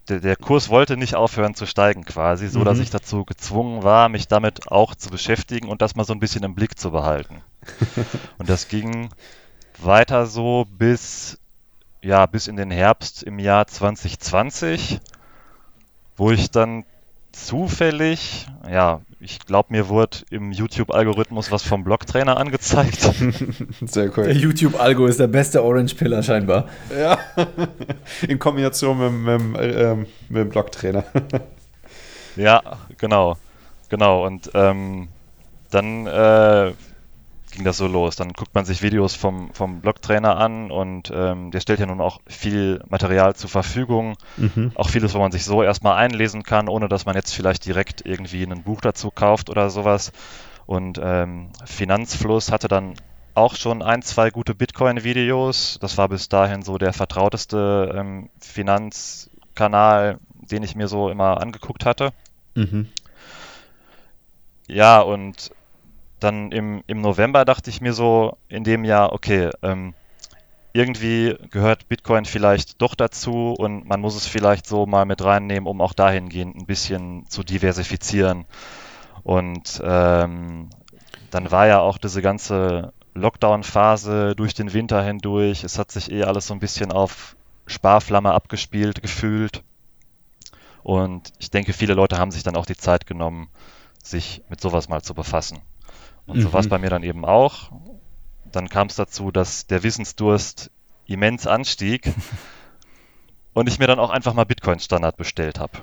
der, 0.09 0.20
der, 0.20 0.37
Kurs 0.37 0.70
wollte 0.70 0.96
nicht 0.96 1.14
aufhören 1.14 1.54
zu 1.54 1.66
steigen 1.66 2.07
quasi, 2.07 2.48
so 2.48 2.61
mhm. 2.61 2.64
dass 2.64 2.78
ich 2.78 2.88
dazu 2.88 3.26
gezwungen 3.26 3.83
war, 3.83 4.09
mich 4.09 4.26
damit 4.26 4.72
auch 4.72 4.94
zu 4.94 5.11
beschäftigen 5.11 5.68
und 5.68 5.83
das 5.83 5.96
mal 5.96 6.04
so 6.04 6.14
ein 6.14 6.20
bisschen 6.20 6.44
im 6.44 6.54
Blick 6.54 6.78
zu 6.78 6.92
behalten. 6.92 7.42
und 8.38 8.48
das 8.48 8.68
ging 8.68 9.11
weiter 9.76 10.24
so 10.24 10.64
bis 10.70 11.38
ja, 12.05 12.27
bis 12.27 12.49
in 12.49 12.57
den 12.57 12.71
Herbst 12.71 13.23
im 13.23 13.38
Jahr 13.38 13.67
2020, 13.67 15.01
wo 16.17 16.31
ich 16.31 16.51
dann 16.51 16.85
zufällig, 17.33 18.47
ja, 18.71 19.01
ich 19.21 19.40
glaube, 19.40 19.69
mir 19.71 19.88
wurde 19.88 20.19
im 20.31 20.53
YouTube-Algorithmus 20.53 21.51
was 21.51 21.62
vom 21.62 21.83
Blocktrainer 21.83 22.37
angezeigt. 22.37 23.01
Sehr 23.87 24.17
cool. 24.17 24.25
Der 24.25 24.35
YouTube-Algo 24.35 25.07
ist 25.07 25.19
der 25.19 25.29
beste 25.29 25.64
Orange-Pillar 25.64 26.23
scheinbar. 26.23 26.69
Ja, 26.97 27.19
in 28.29 28.38
Kombination 28.38 28.99
mit, 28.99 29.40
mit, 29.40 29.61
äh, 29.61 29.97
mit 29.97 30.09
dem 30.31 30.49
Blocktrainer. 30.51 31.05
ja, 32.37 32.62
genau. 32.99 33.38
Genau, 33.88 34.27
und 34.27 34.51
ähm, 34.55 35.09
dann 35.71 36.07
äh, 36.07 36.73
ging 37.55 37.64
das 37.64 37.77
so 37.77 37.87
los. 37.87 38.17
Dann 38.17 38.33
guckt 38.33 38.55
man 38.55 38.64
sich 38.64 38.83
Videos 38.83 39.14
vom, 39.14 39.53
vom 39.55 39.81
Blogtrainer 39.81 40.37
an 40.37 40.71
und 40.71 41.11
ähm, 41.14 41.51
der 41.51 41.61
stellt 41.61 41.81
ja 41.81 41.87
nun 41.87 42.01
auch 42.01 42.21
viel 42.27 42.83
Material 42.88 43.35
zur 43.35 43.51
Verfügung. 43.51 44.17
Mhm. 44.37 44.73
Auch 44.75 44.88
vieles, 44.88 45.14
wo 45.14 45.19
man 45.19 45.33
sich 45.33 45.45
so 45.45 45.62
erstmal 45.62 45.97
einlesen 45.97 46.43
kann, 46.43 46.69
ohne 46.69 46.88
dass 46.88 47.07
man 47.07 47.14
jetzt 47.14 47.35
vielleicht 47.35 47.64
direkt 47.64 48.05
irgendwie 48.05 48.43
ein 48.43 48.62
Buch 48.62 48.81
dazu 48.81 49.11
kauft 49.11 49.51
oder 49.51 49.71
sowas. 49.71 50.12
Und 50.67 51.01
ähm, 51.03 51.51
Finanzfluss 51.64 52.51
hatte 52.51 52.69
dann 52.69 52.95
auch 53.35 53.57
schon 53.57 53.83
ein, 53.83 54.03
zwei 54.03 54.31
gute 54.31 54.55
Bitcoin-Videos. 54.55 55.79
Das 55.81 55.99
war 55.99 56.09
bis 56.09 56.29
dahin 56.29 56.62
so 56.62 56.79
der 56.79 56.93
vertrauteste 56.93 57.95
ähm, 57.97 58.31
Finanzkanal, 58.40 60.19
den 60.51 60.62
ich 60.62 60.75
mir 60.75 60.88
so 60.88 61.09
immer 61.11 61.40
angeguckt 61.40 61.85
hatte. 61.85 62.12
Mhm. 62.55 62.88
Ja, 64.67 65.01
und 65.01 65.51
dann 66.24 66.50
im, 66.52 66.82
im 66.87 67.00
November 67.00 67.44
dachte 67.44 67.70
ich 67.70 67.80
mir 67.80 67.92
so 67.92 68.37
in 68.48 68.64
dem 68.64 68.84
Jahr, 68.84 69.12
okay, 69.12 69.50
ähm, 69.62 69.94
irgendwie 70.72 71.37
gehört 71.50 71.88
Bitcoin 71.88 72.24
vielleicht 72.24 72.82
doch 72.82 72.96
dazu 72.96 73.54
und 73.56 73.87
man 73.87 74.00
muss 74.00 74.16
es 74.16 74.26
vielleicht 74.26 74.66
so 74.66 74.87
mal 74.87 75.04
mit 75.04 75.22
reinnehmen, 75.22 75.68
um 75.68 75.80
auch 75.80 75.92
dahingehend 75.92 76.56
ein 76.56 76.66
bisschen 76.66 77.26
zu 77.28 77.44
diversifizieren. 77.44 78.46
Und 79.22 79.80
ähm, 79.84 80.70
dann 81.30 81.50
war 81.52 81.68
ja 81.68 81.80
auch 81.80 81.96
diese 81.98 82.22
ganze 82.22 82.92
Lockdown-Phase 83.14 84.34
durch 84.34 84.54
den 84.54 84.72
Winter 84.72 85.02
hindurch. 85.02 85.62
Es 85.62 85.78
hat 85.78 85.92
sich 85.92 86.10
eh 86.10 86.24
alles 86.24 86.48
so 86.48 86.54
ein 86.54 86.60
bisschen 86.60 86.90
auf 86.90 87.37
Sparflamme 87.66 88.32
abgespielt, 88.32 89.00
gefühlt. 89.00 89.62
Und 90.82 91.32
ich 91.38 91.50
denke, 91.50 91.72
viele 91.72 91.94
Leute 91.94 92.18
haben 92.18 92.32
sich 92.32 92.42
dann 92.42 92.56
auch 92.56 92.66
die 92.66 92.76
Zeit 92.76 93.06
genommen, 93.06 93.48
sich 94.02 94.42
mit 94.48 94.60
sowas 94.60 94.88
mal 94.88 95.02
zu 95.02 95.14
befassen. 95.14 95.60
Und 96.26 96.38
mhm. 96.38 96.42
so 96.42 96.52
war 96.52 96.60
es 96.60 96.68
bei 96.68 96.78
mir 96.78 96.90
dann 96.90 97.02
eben 97.02 97.24
auch. 97.24 97.70
Dann 98.50 98.68
kam 98.68 98.88
es 98.88 98.96
dazu, 98.96 99.30
dass 99.30 99.66
der 99.66 99.82
Wissensdurst 99.82 100.70
immens 101.06 101.46
anstieg 101.46 102.12
und 103.52 103.68
ich 103.68 103.78
mir 103.78 103.87
dann 103.87 103.98
auch 103.98 104.10
einfach 104.10 104.34
mal 104.34 104.44
Bitcoin-Standard 104.44 105.16
bestellt 105.16 105.58
habe. 105.58 105.78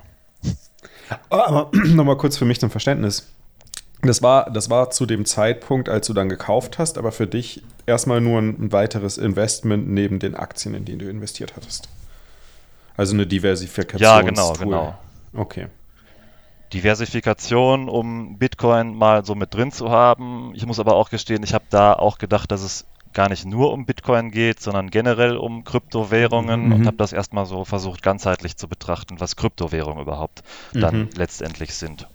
Oh, 1.29 1.35
aber 1.35 1.69
nochmal 1.85 2.17
kurz 2.17 2.37
für 2.37 2.45
mich 2.45 2.59
zum 2.59 2.71
Verständnis. 2.71 3.27
Das 4.01 4.23
war, 4.23 4.49
das 4.49 4.71
war 4.71 4.89
zu 4.89 5.05
dem 5.05 5.25
Zeitpunkt, 5.25 5.87
als 5.87 6.07
du 6.07 6.13
dann 6.13 6.27
gekauft 6.27 6.79
hast, 6.79 6.97
aber 6.97 7.11
für 7.11 7.27
dich 7.27 7.61
erstmal 7.85 8.19
nur 8.19 8.39
ein, 8.39 8.71
weiteres 8.71 9.19
Investment 9.19 9.89
neben 9.89 10.17
den 10.17 10.35
Aktien, 10.35 10.73
in 10.73 10.85
die 10.85 10.97
du 10.97 11.07
investiert 11.07 11.55
hattest. 11.55 11.87
Also 12.97 13.13
eine 13.13 13.27
Diversifikation. 13.27 14.01
Ja, 14.01 14.21
genau, 14.21 14.53
genau. 14.53 14.97
Okay. 15.33 15.67
Diversifikation, 16.73 17.89
um 17.89 18.37
Bitcoin 18.37 18.95
mal 18.95 19.25
so 19.25 19.35
mit 19.35 19.53
drin 19.53 19.71
zu 19.71 19.89
haben. 19.89 20.53
Ich 20.55 20.65
muss 20.65 20.79
aber 20.79 20.95
auch 20.95 21.09
gestehen, 21.09 21.43
ich 21.43 21.53
habe 21.53 21.65
da 21.69 21.93
auch 21.93 22.17
gedacht, 22.17 22.51
dass 22.51 22.61
es 22.61 22.85
gar 23.13 23.29
nicht 23.29 23.45
nur 23.45 23.73
um 23.73 23.85
Bitcoin 23.85 24.31
geht, 24.31 24.61
sondern 24.61 24.89
generell 24.89 25.35
um 25.35 25.63
Kryptowährungen 25.63 26.67
mhm. 26.67 26.71
und 26.71 26.87
habe 26.87 26.97
das 26.97 27.11
erstmal 27.11 27.45
so 27.45 27.65
versucht, 27.65 28.01
ganzheitlich 28.01 28.55
zu 28.55 28.67
betrachten, 28.67 29.19
was 29.19 29.35
Kryptowährungen 29.35 30.01
überhaupt 30.01 30.43
mhm. 30.73 30.79
dann 30.79 31.09
letztendlich 31.15 31.75
sind. 31.75 32.07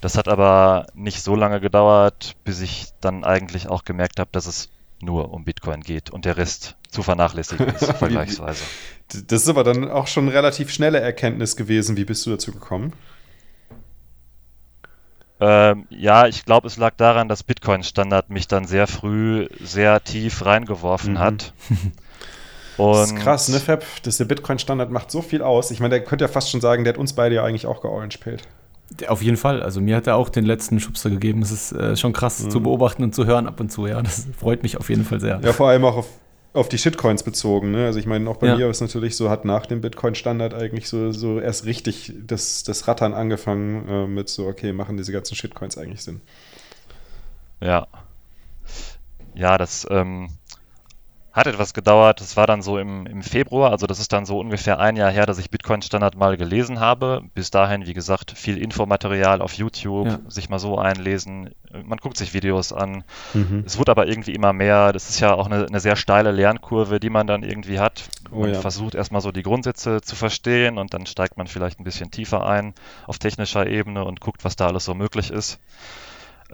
Das 0.00 0.16
hat 0.16 0.28
aber 0.28 0.86
nicht 0.94 1.22
so 1.22 1.36
lange 1.36 1.60
gedauert, 1.60 2.34
bis 2.44 2.60
ich 2.60 2.88
dann 3.00 3.22
eigentlich 3.22 3.68
auch 3.68 3.84
gemerkt 3.84 4.18
habe, 4.18 4.30
dass 4.32 4.46
es 4.46 4.68
nur 5.00 5.32
um 5.32 5.44
Bitcoin 5.44 5.82
geht 5.82 6.10
und 6.10 6.24
der 6.24 6.36
Rest 6.36 6.76
zu 6.90 7.02
vernachlässigen 7.02 7.68
ist, 7.68 7.84
vergleichsweise. 7.98 8.62
Das 9.28 9.42
ist 9.42 9.48
aber 9.48 9.64
dann 9.64 9.90
auch 9.90 10.06
schon 10.06 10.28
relativ 10.28 10.70
schnelle 10.70 11.00
Erkenntnis 11.00 11.56
gewesen. 11.56 11.96
Wie 11.96 12.04
bist 12.04 12.24
du 12.26 12.30
dazu 12.30 12.52
gekommen? 12.52 12.94
Ähm, 15.44 15.86
ja, 15.90 16.28
ich 16.28 16.44
glaube, 16.44 16.68
es 16.68 16.76
lag 16.76 16.94
daran, 16.96 17.28
dass 17.28 17.42
Bitcoin-Standard 17.42 18.30
mich 18.30 18.46
dann 18.46 18.64
sehr 18.64 18.86
früh 18.86 19.48
sehr 19.60 20.02
tief 20.04 20.46
reingeworfen 20.46 21.14
mhm. 21.14 21.18
hat. 21.18 21.52
Und 22.76 22.92
das 22.94 23.10
ist 23.10 23.16
krass, 23.18 23.48
ne, 23.48 23.58
Fab? 23.58 23.84
Das 24.04 24.18
der 24.18 24.26
Bitcoin-Standard 24.26 24.92
macht 24.92 25.10
so 25.10 25.20
viel 25.20 25.42
aus. 25.42 25.72
Ich 25.72 25.80
meine, 25.80 25.96
der 25.96 26.04
könnte 26.04 26.24
ja 26.24 26.28
fast 26.28 26.52
schon 26.52 26.60
sagen, 26.60 26.84
der 26.84 26.92
hat 26.92 26.98
uns 26.98 27.14
beide 27.14 27.34
ja 27.34 27.44
eigentlich 27.44 27.66
auch 27.66 27.82
georange-pillt. 27.82 28.44
Auf 29.08 29.20
jeden 29.20 29.36
Fall. 29.36 29.64
Also 29.64 29.80
mir 29.80 29.96
hat 29.96 30.06
er 30.06 30.14
auch 30.14 30.28
den 30.28 30.44
letzten 30.44 30.78
Schubser 30.78 31.10
gegeben. 31.10 31.42
Es 31.42 31.50
ist 31.50 31.72
äh, 31.72 31.96
schon 31.96 32.12
krass 32.12 32.44
mhm. 32.44 32.50
zu 32.50 32.60
beobachten 32.60 33.02
und 33.02 33.12
zu 33.12 33.26
hören 33.26 33.48
ab 33.48 33.58
und 33.58 33.72
zu. 33.72 33.88
Ja, 33.88 34.00
das 34.00 34.28
freut 34.38 34.62
mich 34.62 34.76
auf 34.76 34.90
jeden 34.90 35.04
Fall 35.04 35.18
sehr. 35.18 35.40
Ja, 35.42 35.52
vor 35.52 35.70
allem 35.70 35.84
auch 35.84 35.96
auf, 35.96 36.08
auf 36.54 36.68
die 36.68 36.78
Shitcoins 36.78 37.22
bezogen. 37.22 37.70
Ne? 37.70 37.86
Also 37.86 37.98
ich 37.98 38.06
meine, 38.06 38.28
auch 38.28 38.36
bei 38.36 38.48
ja. 38.48 38.56
mir 38.56 38.68
ist 38.68 38.80
natürlich 38.80 39.16
so, 39.16 39.30
hat 39.30 39.44
nach 39.44 39.66
dem 39.66 39.80
Bitcoin-Standard 39.80 40.54
eigentlich 40.54 40.88
so, 40.88 41.12
so 41.12 41.40
erst 41.40 41.64
richtig 41.64 42.12
das, 42.26 42.62
das 42.62 42.86
Rattern 42.88 43.14
angefangen 43.14 43.88
äh, 43.88 44.06
mit 44.06 44.28
so, 44.28 44.46
okay, 44.46 44.72
machen 44.72 44.96
diese 44.96 45.12
ganzen 45.12 45.34
Shitcoins 45.34 45.78
eigentlich 45.78 46.02
Sinn? 46.02 46.20
Ja. 47.60 47.86
Ja, 49.34 49.56
das 49.56 49.86
ähm, 49.90 50.28
hat 51.32 51.46
etwas 51.46 51.72
gedauert. 51.72 52.20
Das 52.20 52.36
war 52.36 52.46
dann 52.46 52.60
so 52.60 52.78
im, 52.78 53.06
im 53.06 53.22
Februar, 53.22 53.70
also 53.70 53.86
das 53.86 53.98
ist 53.98 54.12
dann 54.12 54.26
so 54.26 54.38
ungefähr 54.38 54.78
ein 54.78 54.96
Jahr 54.96 55.10
her, 55.10 55.24
dass 55.24 55.38
ich 55.38 55.50
Bitcoin 55.50 55.80
Standard 55.80 56.14
mal 56.16 56.36
gelesen 56.36 56.78
habe. 56.78 57.22
Bis 57.34 57.50
dahin, 57.50 57.86
wie 57.86 57.94
gesagt, 57.94 58.32
viel 58.36 58.58
Infomaterial 58.58 59.40
auf 59.40 59.54
YouTube, 59.54 60.06
ja. 60.06 60.20
sich 60.28 60.50
mal 60.50 60.58
so 60.58 60.78
einlesen. 60.78 61.50
Man 61.84 61.98
guckt 61.98 62.18
sich 62.18 62.34
Videos 62.34 62.72
an. 62.72 63.04
Mhm. 63.32 63.64
Es 63.64 63.78
wurde 63.78 63.92
aber 63.92 64.06
irgendwie 64.06 64.34
immer 64.34 64.52
mehr. 64.52 64.92
Das 64.92 65.08
ist 65.08 65.20
ja 65.20 65.32
auch 65.34 65.46
eine, 65.46 65.66
eine 65.66 65.80
sehr 65.80 65.96
steile 65.96 66.32
Lernkurve, 66.32 67.00
die 67.00 67.10
man 67.10 67.26
dann 67.26 67.42
irgendwie 67.42 67.80
hat. 67.80 68.04
Oh 68.30 68.40
man 68.40 68.52
ja. 68.52 68.60
versucht 68.60 68.94
erstmal 68.94 69.22
so 69.22 69.32
die 69.32 69.42
Grundsätze 69.42 70.02
zu 70.02 70.16
verstehen 70.16 70.76
und 70.76 70.92
dann 70.92 71.06
steigt 71.06 71.38
man 71.38 71.46
vielleicht 71.46 71.80
ein 71.80 71.84
bisschen 71.84 72.10
tiefer 72.10 72.46
ein 72.46 72.74
auf 73.06 73.18
technischer 73.18 73.66
Ebene 73.66 74.04
und 74.04 74.20
guckt, 74.20 74.44
was 74.44 74.56
da 74.56 74.66
alles 74.66 74.84
so 74.84 74.94
möglich 74.94 75.30
ist. 75.30 75.58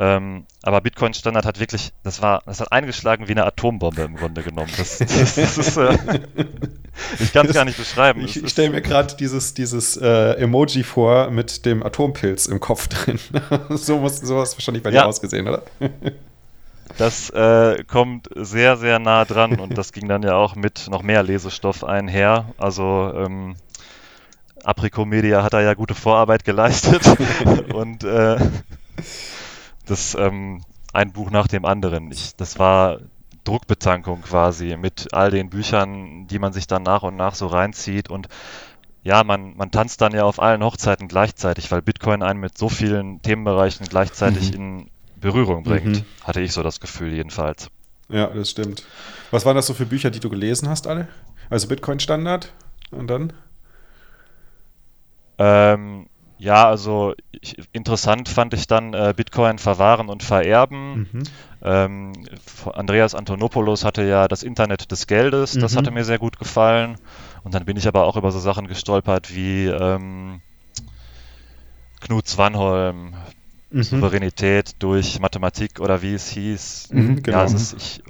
Ähm, 0.00 0.46
aber 0.62 0.80
Bitcoin 0.80 1.12
Standard 1.12 1.44
hat 1.44 1.58
wirklich, 1.58 1.92
das 2.04 2.22
war, 2.22 2.42
das 2.46 2.60
hat 2.60 2.70
eingeschlagen 2.70 3.26
wie 3.26 3.32
eine 3.32 3.44
Atombombe 3.44 4.02
im 4.02 4.14
Grunde 4.14 4.44
genommen. 4.44 4.70
Das, 4.76 4.98
das, 4.98 5.34
das 5.34 5.58
ist, 5.58 5.76
äh, 5.76 5.98
ich 7.18 7.32
kann 7.32 7.46
es 7.46 7.52
gar 7.52 7.64
nicht 7.64 7.78
beschreiben. 7.78 8.20
Ich, 8.20 8.40
ich 8.40 8.48
stelle 8.48 8.70
mir 8.70 8.80
gerade 8.80 9.16
dieses, 9.16 9.54
dieses 9.54 9.96
äh, 9.96 10.34
Emoji 10.34 10.84
vor 10.84 11.30
mit 11.30 11.66
dem 11.66 11.82
Atompilz 11.82 12.46
im 12.46 12.60
Kopf 12.60 12.86
drin. 12.88 13.18
so 13.70 13.98
muss 13.98 14.20
sowas 14.20 14.54
wahrscheinlich 14.54 14.84
bei 14.84 14.90
ja. 14.90 15.02
dir 15.02 15.08
ausgesehen, 15.08 15.48
oder? 15.48 15.62
Das 16.96 17.28
äh, 17.30 17.84
kommt 17.84 18.28
sehr, 18.34 18.76
sehr 18.78 18.98
nah 18.98 19.24
dran 19.26 19.60
und 19.60 19.76
das 19.76 19.92
ging 19.92 20.08
dann 20.08 20.22
ja 20.22 20.34
auch 20.34 20.56
mit 20.56 20.88
noch 20.90 21.02
mehr 21.02 21.22
Lesestoff 21.22 21.84
einher. 21.84 22.46
Also 22.56 23.12
ähm, 23.14 23.56
Aprico 24.64 25.04
Media 25.04 25.42
hat 25.42 25.52
da 25.52 25.60
ja 25.60 25.74
gute 25.74 25.94
Vorarbeit 25.94 26.44
geleistet 26.44 27.02
und 27.74 28.04
äh, 28.04 28.38
das 29.90 30.14
ähm, 30.14 30.62
ein 30.92 31.12
Buch 31.12 31.30
nach 31.30 31.48
dem 31.48 31.64
anderen. 31.64 32.10
Ich, 32.12 32.36
das 32.36 32.58
war 32.58 32.98
Druckbetankung 33.44 34.22
quasi 34.22 34.76
mit 34.76 35.14
all 35.14 35.30
den 35.30 35.50
Büchern, 35.50 36.26
die 36.26 36.38
man 36.38 36.52
sich 36.52 36.66
dann 36.66 36.82
nach 36.82 37.02
und 37.02 37.16
nach 37.16 37.34
so 37.34 37.46
reinzieht 37.46 38.10
und 38.10 38.28
ja, 39.02 39.24
man, 39.24 39.56
man 39.56 39.70
tanzt 39.70 40.00
dann 40.00 40.12
ja 40.12 40.24
auf 40.24 40.40
allen 40.40 40.62
Hochzeiten 40.62 41.08
gleichzeitig, 41.08 41.70
weil 41.70 41.80
Bitcoin 41.80 42.22
einen 42.22 42.40
mit 42.40 42.58
so 42.58 42.68
vielen 42.68 43.22
Themenbereichen 43.22 43.86
gleichzeitig 43.86 44.50
mhm. 44.50 44.56
in 44.56 44.90
Berührung 45.16 45.62
bringt. 45.62 45.86
Mhm. 45.86 46.04
Hatte 46.24 46.40
ich 46.40 46.52
so 46.52 46.62
das 46.62 46.80
Gefühl 46.80 47.14
jedenfalls. 47.14 47.70
Ja, 48.08 48.26
das 48.26 48.50
stimmt. 48.50 48.84
Was 49.30 49.46
waren 49.46 49.56
das 49.56 49.66
so 49.66 49.74
für 49.74 49.86
Bücher, 49.86 50.10
die 50.10 50.20
du 50.20 50.28
gelesen 50.28 50.68
hast, 50.68 50.86
alle? 50.86 51.08
Also 51.50 51.68
Bitcoin 51.68 52.00
Standard 52.00 52.52
und 52.90 53.08
dann? 53.08 53.32
Ähm, 55.38 56.08
ja, 56.38 56.68
also 56.68 57.14
ich, 57.40 57.56
interessant 57.72 58.28
fand 58.28 58.54
ich 58.54 58.66
dann 58.66 58.94
äh, 58.94 59.12
Bitcoin 59.16 59.58
verwahren 59.58 60.08
und 60.08 60.22
vererben. 60.22 61.08
Mhm. 61.12 61.22
Ähm, 61.62 62.12
Andreas 62.72 63.14
Antonopoulos 63.14 63.84
hatte 63.84 64.04
ja 64.04 64.28
das 64.28 64.42
Internet 64.42 64.90
des 64.90 65.06
Geldes, 65.06 65.54
das 65.54 65.74
mhm. 65.74 65.78
hatte 65.78 65.90
mir 65.90 66.04
sehr 66.04 66.18
gut 66.18 66.38
gefallen. 66.38 66.96
Und 67.42 67.54
dann 67.54 67.64
bin 67.64 67.76
ich 67.76 67.88
aber 67.88 68.04
auch 68.04 68.16
über 68.16 68.30
so 68.30 68.38
Sachen 68.38 68.68
gestolpert 68.68 69.34
wie 69.34 69.66
ähm, 69.66 70.40
Knut 72.00 72.28
Swanholm, 72.28 73.14
mhm. 73.70 73.82
Souveränität 73.82 74.76
durch 74.78 75.18
Mathematik 75.20 75.80
oder 75.80 76.02
wie 76.02 76.14
es 76.14 76.28
hieß. 76.30 76.88
Genau. 76.90 77.20
Ja, 77.26 77.44
es 77.44 77.54
ist, 77.54 77.74
ich 77.74 78.02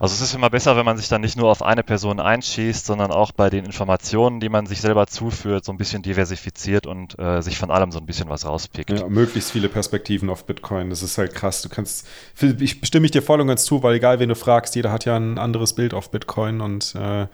also 0.00 0.14
es 0.14 0.22
ist 0.22 0.34
immer 0.34 0.48
besser, 0.48 0.76
wenn 0.76 0.86
man 0.86 0.96
sich 0.96 1.08
dann 1.10 1.20
nicht 1.20 1.36
nur 1.36 1.50
auf 1.50 1.62
eine 1.62 1.82
Person 1.82 2.20
einschießt, 2.20 2.86
sondern 2.86 3.10
auch 3.10 3.32
bei 3.32 3.50
den 3.50 3.66
Informationen, 3.66 4.40
die 4.40 4.48
man 4.48 4.64
sich 4.64 4.80
selber 4.80 5.06
zuführt, 5.06 5.66
so 5.66 5.72
ein 5.72 5.76
bisschen 5.76 6.00
diversifiziert 6.00 6.86
und 6.86 7.18
äh, 7.18 7.42
sich 7.42 7.58
von 7.58 7.70
allem 7.70 7.92
so 7.92 7.98
ein 7.98 8.06
bisschen 8.06 8.30
was 8.30 8.46
rauspickt. 8.46 8.98
Ja, 8.98 9.06
möglichst 9.08 9.52
viele 9.52 9.68
Perspektiven 9.68 10.30
auf 10.30 10.46
Bitcoin. 10.46 10.88
Das 10.88 11.02
ist 11.02 11.18
halt 11.18 11.34
krass. 11.34 11.60
Du 11.60 11.68
kannst, 11.68 12.08
ich 12.40 12.80
bestimme 12.80 13.04
ich 13.04 13.10
dir 13.10 13.20
voll 13.20 13.42
und 13.42 13.48
ganz 13.48 13.66
zu, 13.66 13.82
weil 13.82 13.96
egal 13.96 14.20
wen 14.20 14.30
du 14.30 14.34
fragst, 14.34 14.74
jeder 14.74 14.90
hat 14.90 15.04
ja 15.04 15.16
ein 15.18 15.36
anderes 15.36 15.74
Bild 15.74 15.92
auf 15.92 16.10
Bitcoin 16.10 16.62
und 16.62 16.94
äh, 16.94 17.26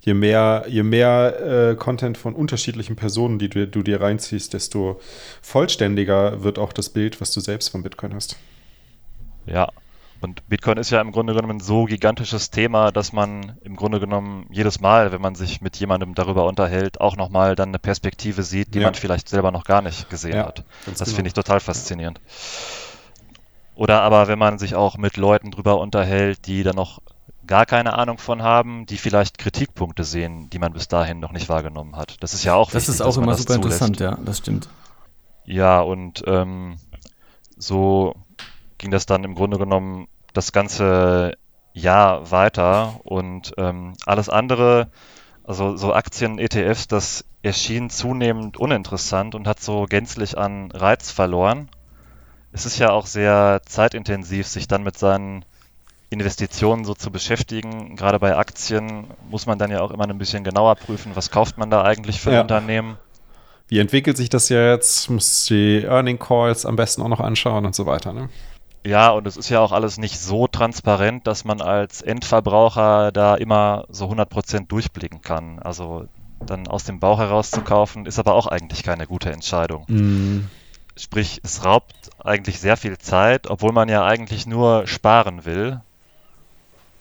je 0.00 0.14
mehr, 0.14 0.64
je 0.66 0.82
mehr 0.82 1.70
äh, 1.70 1.76
Content 1.76 2.18
von 2.18 2.34
unterschiedlichen 2.34 2.96
Personen, 2.96 3.38
die 3.38 3.48
du, 3.48 3.68
du 3.68 3.84
dir 3.84 4.00
reinziehst, 4.00 4.54
desto 4.54 5.00
vollständiger 5.40 6.42
wird 6.42 6.58
auch 6.58 6.72
das 6.72 6.88
Bild, 6.88 7.20
was 7.20 7.30
du 7.30 7.38
selbst 7.38 7.68
von 7.68 7.84
Bitcoin 7.84 8.12
hast. 8.12 8.34
Ja, 9.46 9.68
und 10.20 10.48
Bitcoin 10.48 10.78
ist 10.78 10.90
ja 10.90 11.00
im 11.00 11.12
Grunde 11.12 11.34
genommen 11.34 11.58
ein 11.58 11.60
so 11.60 11.84
gigantisches 11.84 12.50
Thema, 12.50 12.90
dass 12.90 13.12
man 13.12 13.58
im 13.62 13.76
Grunde 13.76 14.00
genommen 14.00 14.46
jedes 14.50 14.80
Mal, 14.80 15.12
wenn 15.12 15.20
man 15.20 15.34
sich 15.34 15.60
mit 15.60 15.76
jemandem 15.76 16.14
darüber 16.14 16.46
unterhält, 16.46 17.00
auch 17.00 17.16
nochmal 17.16 17.54
dann 17.54 17.68
eine 17.68 17.78
Perspektive 17.78 18.42
sieht, 18.42 18.74
die 18.74 18.78
ja. 18.80 18.86
man 18.86 18.94
vielleicht 18.94 19.28
selber 19.28 19.52
noch 19.52 19.64
gar 19.64 19.82
nicht 19.82 20.10
gesehen 20.10 20.36
ja, 20.36 20.46
hat. 20.46 20.64
Das 20.86 20.98
genau. 20.98 21.14
finde 21.14 21.28
ich 21.28 21.34
total 21.34 21.60
faszinierend. 21.60 22.20
Oder 23.76 24.02
aber 24.02 24.26
wenn 24.26 24.38
man 24.38 24.58
sich 24.58 24.74
auch 24.74 24.98
mit 24.98 25.16
Leuten 25.16 25.52
darüber 25.52 25.78
unterhält, 25.78 26.46
die 26.46 26.64
dann 26.64 26.74
noch 26.74 27.00
gar 27.46 27.64
keine 27.64 27.94
Ahnung 27.94 28.18
von 28.18 28.42
haben, 28.42 28.86
die 28.86 28.98
vielleicht 28.98 29.38
Kritikpunkte 29.38 30.02
sehen, 30.02 30.50
die 30.50 30.58
man 30.58 30.72
bis 30.72 30.88
dahin 30.88 31.20
noch 31.20 31.32
nicht 31.32 31.48
wahrgenommen 31.48 31.96
hat. 31.96 32.16
Das 32.20 32.34
ist 32.34 32.44
ja 32.44 32.54
auch 32.54 32.70
Das 32.70 32.88
wichtig, 32.88 32.96
ist 32.96 33.00
auch 33.02 33.16
immer 33.16 33.34
super 33.34 33.54
zulässt. 33.54 33.82
interessant, 33.82 34.00
ja, 34.00 34.18
das 34.24 34.38
stimmt. 34.38 34.68
Ja, 35.44 35.80
und 35.80 36.24
ähm, 36.26 36.76
so 37.56 38.14
ging 38.78 38.90
das 38.90 39.06
dann 39.06 39.24
im 39.24 39.34
Grunde 39.34 39.58
genommen 39.58 40.08
das 40.32 40.52
ganze 40.52 41.36
Jahr 41.72 42.30
weiter 42.30 43.00
und 43.04 43.52
ähm, 43.58 43.94
alles 44.06 44.28
andere, 44.28 44.88
also 45.44 45.76
so 45.76 45.92
Aktien, 45.92 46.38
ETFs, 46.38 46.88
das 46.88 47.24
erschien 47.42 47.90
zunehmend 47.90 48.56
uninteressant 48.56 49.34
und 49.34 49.46
hat 49.46 49.60
so 49.60 49.86
gänzlich 49.88 50.36
an 50.36 50.70
Reiz 50.70 51.10
verloren. 51.10 51.68
Es 52.52 52.66
ist 52.66 52.78
ja 52.78 52.90
auch 52.90 53.06
sehr 53.06 53.60
zeitintensiv, 53.66 54.46
sich 54.46 54.68
dann 54.68 54.82
mit 54.82 54.98
seinen 54.98 55.44
Investitionen 56.10 56.84
so 56.84 56.94
zu 56.94 57.10
beschäftigen. 57.10 57.94
Gerade 57.96 58.18
bei 58.18 58.36
Aktien 58.36 59.08
muss 59.28 59.46
man 59.46 59.58
dann 59.58 59.70
ja 59.70 59.80
auch 59.80 59.90
immer 59.90 60.08
ein 60.08 60.18
bisschen 60.18 60.44
genauer 60.44 60.76
prüfen, 60.76 61.12
was 61.14 61.30
kauft 61.30 61.58
man 61.58 61.70
da 61.70 61.82
eigentlich 61.82 62.20
für 62.20 62.32
ja. 62.32 62.40
Unternehmen. 62.40 62.96
Wie 63.68 63.78
entwickelt 63.78 64.16
sich 64.16 64.30
das 64.30 64.48
jetzt? 64.48 65.10
Muss 65.10 65.44
die 65.44 65.82
Earning 65.84 66.18
Calls 66.18 66.64
am 66.64 66.76
besten 66.76 67.02
auch 67.02 67.08
noch 67.08 67.20
anschauen 67.20 67.66
und 67.66 67.74
so 67.74 67.84
weiter. 67.84 68.14
Ne? 68.14 68.30
Ja, 68.86 69.10
und 69.10 69.26
es 69.26 69.36
ist 69.36 69.48
ja 69.48 69.60
auch 69.60 69.72
alles 69.72 69.98
nicht 69.98 70.18
so 70.18 70.46
transparent, 70.46 71.26
dass 71.26 71.44
man 71.44 71.60
als 71.60 72.00
Endverbraucher 72.00 73.12
da 73.12 73.34
immer 73.34 73.84
so 73.88 74.06
100% 74.06 74.66
durchblicken 74.66 75.20
kann. 75.20 75.58
Also 75.58 76.06
dann 76.40 76.68
aus 76.68 76.84
dem 76.84 77.00
Bauch 77.00 77.18
heraus 77.18 77.50
zu 77.50 77.62
kaufen, 77.62 78.06
ist 78.06 78.18
aber 78.18 78.34
auch 78.34 78.46
eigentlich 78.46 78.82
keine 78.82 79.06
gute 79.06 79.30
Entscheidung. 79.30 79.84
Mm. 79.88 80.48
Sprich, 80.96 81.40
es 81.44 81.64
raubt 81.64 81.94
eigentlich 82.18 82.60
sehr 82.60 82.76
viel 82.76 82.98
Zeit, 82.98 83.48
obwohl 83.48 83.72
man 83.72 83.88
ja 83.88 84.04
eigentlich 84.04 84.46
nur 84.46 84.86
sparen 84.86 85.44
will. 85.44 85.80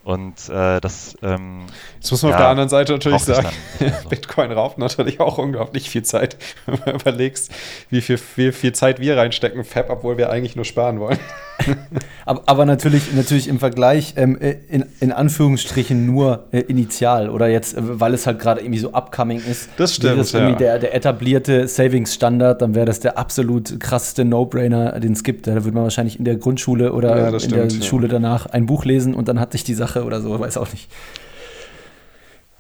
Und 0.04 0.48
äh, 0.48 0.80
das. 0.80 1.18
Ähm, 1.22 1.66
Jetzt 1.96 2.12
muss 2.12 2.24
man 2.24 2.30
ja, 2.30 2.38
auf 2.38 2.42
der 2.42 2.50
anderen 2.50 2.70
Seite 2.70 2.94
natürlich 2.94 3.24
sagen, 3.24 3.50
so. 3.80 3.86
Bitcoin 4.10 4.52
raubt 4.54 4.78
natürlich 4.78 5.20
auch 5.20 5.38
unglaublich 5.38 5.90
viel 5.90 6.04
Zeit, 6.04 6.38
wenn 6.66 6.80
du 6.86 6.92
überlegst, 6.92 7.52
wie 7.90 8.02
viel, 8.02 8.20
wie 8.38 8.52
viel 8.54 8.72
Zeit 8.72 9.00
wir 9.00 9.18
reinstecken, 9.18 9.66
Fab, 9.66 9.90
obwohl 9.90 10.18
wir 10.18 10.30
eigentlich 10.30 10.56
nur 10.56 10.64
sparen 10.64 11.00
wollen. 11.00 11.20
aber, 12.26 12.44
aber, 12.46 12.66
natürlich, 12.66 13.14
natürlich 13.14 13.48
im 13.48 13.60
Vergleich 13.60 14.14
ähm, 14.16 14.38
äh, 14.40 14.56
in, 14.70 14.86
in 15.00 15.12
Anführungsstrichen 15.12 16.06
nur 16.06 16.46
äh, 16.52 16.60
initial 16.62 17.30
oder 17.30 17.48
jetzt, 17.48 17.76
äh, 17.76 17.82
weil 17.82 18.14
es 18.14 18.28
halt 18.28 18.40
gerade 18.40 18.62
irgendwie 18.62 18.80
so 18.80 18.94
upcoming 18.94 19.42
ist. 19.50 19.70
Das 19.78 19.96
stimmt. 19.96 20.20
Das 20.20 20.34
irgendwie 20.34 20.58
der, 20.58 20.80
der 20.80 20.94
etablierte 20.94 21.68
Savings-Standard, 21.68 22.62
dann 22.62 22.76
wäre 22.76 22.86
das 22.86 23.00
der 23.00 23.18
absolut 23.18 23.80
krasseste 23.80 24.26
No-Brainer, 24.26 25.00
den 25.00 25.14
es 25.14 25.24
gibt. 25.24 25.48
Da 25.48 25.54
würde 25.54 25.72
man 25.72 25.84
wahrscheinlich 25.84 26.20
in 26.20 26.26
der 26.26 26.36
Grundschule 26.36 26.94
oder 26.94 27.18
ja, 27.18 27.30
in 27.30 27.40
stimmt, 27.40 27.82
der 27.82 27.86
Schule 27.86 28.08
danach 28.08 28.46
ein 28.48 28.66
Buch 28.66 28.86
lesen 28.86 29.14
und 29.14 29.28
dann 29.28 29.40
hat 29.40 29.52
sich 29.52 29.64
die 29.64 29.74
Sache 29.74 30.04
oder 30.04 30.22
so, 30.22 30.40
weiß 30.40 30.58
auch 30.58 30.72
nicht. 30.72 30.90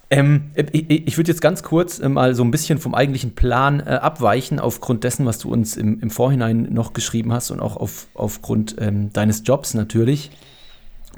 Ähm, 0.10 0.52
ich, 0.56 0.90
ich 0.90 1.18
würde 1.18 1.32
jetzt 1.32 1.42
ganz 1.42 1.64
kurz 1.64 2.00
äh, 2.00 2.08
mal 2.08 2.34
so 2.34 2.44
ein 2.44 2.52
bisschen 2.52 2.80
vom 2.80 2.96
eigentlichen 2.96 3.36
Plan 3.36 3.82
äh, 3.82 3.92
abweichen, 3.92 4.60
aufgrund 4.60 5.04
dessen, 5.04 5.26
was 5.26 5.40
du 5.40 5.52
uns 5.52 5.76
im, 5.76 6.00
im 6.00 6.10
Vorhinein 6.10 6.70
noch 6.72 6.94
geschrieben 6.94 7.34
hast 7.34 7.52
und 7.52 7.60
auch 7.60 7.76
auf, 7.76 8.08
aufgrund 8.14 8.76
ähm, 8.80 9.12
deines 9.12 9.44
Jobs 9.46 9.74
natürlich. 9.74 10.32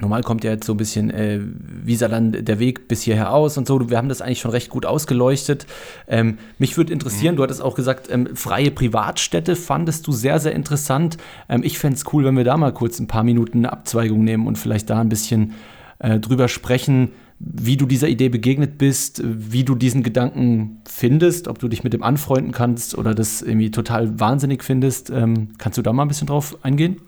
Normal 0.00 0.22
kommt 0.22 0.44
ja 0.44 0.50
jetzt 0.50 0.66
so 0.66 0.72
ein 0.72 0.78
bisschen, 0.78 1.10
äh, 1.10 1.40
wie 1.40 1.94
sah 1.94 2.08
dann 2.08 2.32
der 2.32 2.58
Weg 2.58 2.88
bis 2.88 3.02
hierher 3.02 3.32
aus 3.32 3.58
und 3.58 3.66
so. 3.66 3.90
Wir 3.90 3.98
haben 3.98 4.08
das 4.08 4.22
eigentlich 4.22 4.40
schon 4.40 4.50
recht 4.50 4.70
gut 4.70 4.86
ausgeleuchtet. 4.86 5.66
Ähm, 6.08 6.38
mich 6.58 6.76
würde 6.76 6.92
interessieren, 6.92 7.34
mhm. 7.34 7.36
du 7.36 7.42
hattest 7.42 7.62
auch 7.62 7.74
gesagt, 7.74 8.08
ähm, 8.10 8.34
freie 8.34 8.70
Privatstädte 8.70 9.56
fandest 9.56 10.06
du 10.06 10.12
sehr, 10.12 10.40
sehr 10.40 10.52
interessant. 10.52 11.18
Ähm, 11.48 11.62
ich 11.62 11.78
fände 11.78 11.96
es 11.96 12.12
cool, 12.12 12.24
wenn 12.24 12.36
wir 12.36 12.44
da 12.44 12.56
mal 12.56 12.72
kurz 12.72 12.98
ein 12.98 13.08
paar 13.08 13.24
Minuten 13.24 13.58
eine 13.58 13.72
Abzweigung 13.72 14.24
nehmen 14.24 14.46
und 14.46 14.56
vielleicht 14.56 14.88
da 14.88 15.00
ein 15.00 15.10
bisschen 15.10 15.54
äh, 15.98 16.18
drüber 16.18 16.48
sprechen, 16.48 17.10
wie 17.42 17.78
du 17.78 17.86
dieser 17.86 18.08
Idee 18.08 18.28
begegnet 18.28 18.76
bist, 18.76 19.22
wie 19.24 19.64
du 19.64 19.74
diesen 19.74 20.02
Gedanken 20.02 20.82
findest, 20.86 21.48
ob 21.48 21.58
du 21.58 21.68
dich 21.68 21.82
mit 21.82 21.94
dem 21.94 22.02
anfreunden 22.02 22.52
kannst 22.52 22.96
oder 22.96 23.14
das 23.14 23.40
irgendwie 23.40 23.70
total 23.70 24.20
wahnsinnig 24.20 24.62
findest. 24.62 25.08
Ähm, 25.08 25.48
kannst 25.56 25.78
du 25.78 25.82
da 25.82 25.92
mal 25.92 26.02
ein 26.02 26.08
bisschen 26.08 26.26
drauf 26.26 26.58
eingehen? 26.62 27.00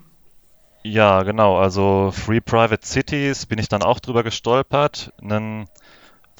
Ja, 0.84 1.22
genau. 1.22 1.58
Also 1.58 2.12
Free 2.12 2.40
Private 2.40 2.84
Cities 2.84 3.44
bin 3.44 3.58
ich 3.58 3.68
dann 3.68 3.82
auch 3.82 4.00
drüber 4.00 4.22
gestolpert. 4.22 5.12
Ein 5.22 5.66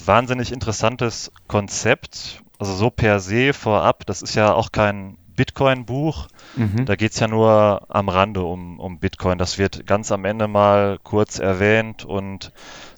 wahnsinnig 0.04 0.52
interessantes 0.52 1.30
Konzept. 1.46 2.42
Also 2.58 2.72
so 2.74 2.90
per 2.90 3.20
se 3.20 3.52
vorab, 3.52 4.06
das 4.06 4.22
ist 4.22 4.34
ja 4.34 4.54
auch 4.54 4.72
kein 4.72 5.18
Bitcoin-Buch. 5.36 6.28
Mhm. 6.56 6.86
Da 6.86 6.96
geht 6.96 7.12
es 7.12 7.20
ja 7.20 7.28
nur 7.28 7.82
am 7.88 8.08
Rande 8.08 8.42
um, 8.42 8.80
um 8.80 8.98
Bitcoin. 8.98 9.38
Das 9.38 9.58
wird 9.58 9.86
ganz 9.86 10.12
am 10.12 10.24
Ende 10.24 10.48
mal 10.48 10.98
kurz 11.02 11.38
erwähnt 11.38 12.04
und 12.04 12.52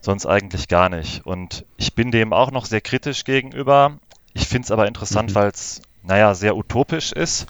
sonst 0.04 0.26
eigentlich 0.26 0.68
gar 0.68 0.88
nicht. 0.88 1.26
Und 1.26 1.64
ich 1.76 1.94
bin 1.94 2.10
dem 2.10 2.32
auch 2.32 2.50
noch 2.50 2.66
sehr 2.66 2.80
kritisch 2.80 3.24
gegenüber. 3.24 3.98
Ich 4.34 4.46
finde 4.46 4.66
es 4.66 4.70
aber 4.70 4.86
interessant, 4.86 5.30
mhm. 5.30 5.34
weil 5.34 5.48
es, 5.48 5.82
naja, 6.02 6.34
sehr 6.34 6.56
utopisch 6.56 7.12
ist 7.12 7.46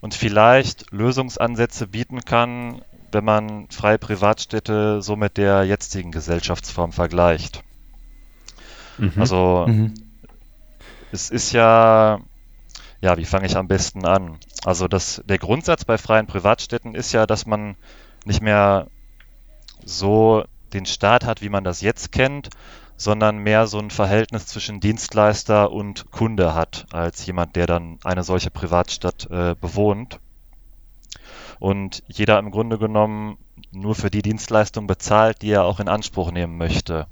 und 0.00 0.14
vielleicht 0.14 0.90
Lösungsansätze 0.92 1.88
bieten 1.88 2.24
kann, 2.24 2.82
wenn 3.12 3.24
man 3.24 3.68
freie 3.70 3.98
Privatstädte 3.98 5.02
so 5.02 5.16
mit 5.16 5.36
der 5.36 5.64
jetzigen 5.64 6.12
Gesellschaftsform 6.12 6.92
vergleicht. 6.92 7.62
Mhm. 8.98 9.12
Also 9.16 9.64
mhm. 9.66 9.94
es 11.12 11.30
ist 11.30 11.52
ja, 11.52 12.20
ja, 13.00 13.16
wie 13.16 13.24
fange 13.24 13.46
ich 13.46 13.56
am 13.56 13.68
besten 13.68 14.06
an? 14.06 14.38
Also 14.64 14.88
das, 14.88 15.22
der 15.26 15.38
Grundsatz 15.38 15.84
bei 15.84 15.98
freien 15.98 16.26
Privatstädten 16.26 16.94
ist 16.94 17.12
ja, 17.12 17.26
dass 17.26 17.46
man 17.46 17.76
nicht 18.24 18.42
mehr 18.42 18.86
so 19.84 20.44
den 20.72 20.86
Staat 20.86 21.24
hat, 21.24 21.42
wie 21.42 21.48
man 21.48 21.64
das 21.64 21.80
jetzt 21.80 22.12
kennt, 22.12 22.50
sondern 22.96 23.38
mehr 23.38 23.66
so 23.66 23.78
ein 23.78 23.90
Verhältnis 23.90 24.46
zwischen 24.46 24.80
Dienstleister 24.80 25.70
und 25.70 26.10
Kunde 26.10 26.54
hat, 26.54 26.86
als 26.92 27.26
jemand, 27.26 27.56
der 27.56 27.66
dann 27.66 27.98
eine 28.04 28.22
solche 28.22 28.50
Privatstadt 28.50 29.28
äh, 29.30 29.54
bewohnt. 29.60 30.20
Und 31.58 32.02
jeder 32.08 32.38
im 32.38 32.50
Grunde 32.50 32.78
genommen 32.78 33.38
nur 33.72 33.94
für 33.94 34.10
die 34.10 34.22
Dienstleistung 34.22 34.86
bezahlt, 34.86 35.42
die 35.42 35.50
er 35.50 35.64
auch 35.64 35.80
in 35.80 35.88
Anspruch 35.88 36.30
nehmen 36.30 36.56
möchte. 36.56 37.06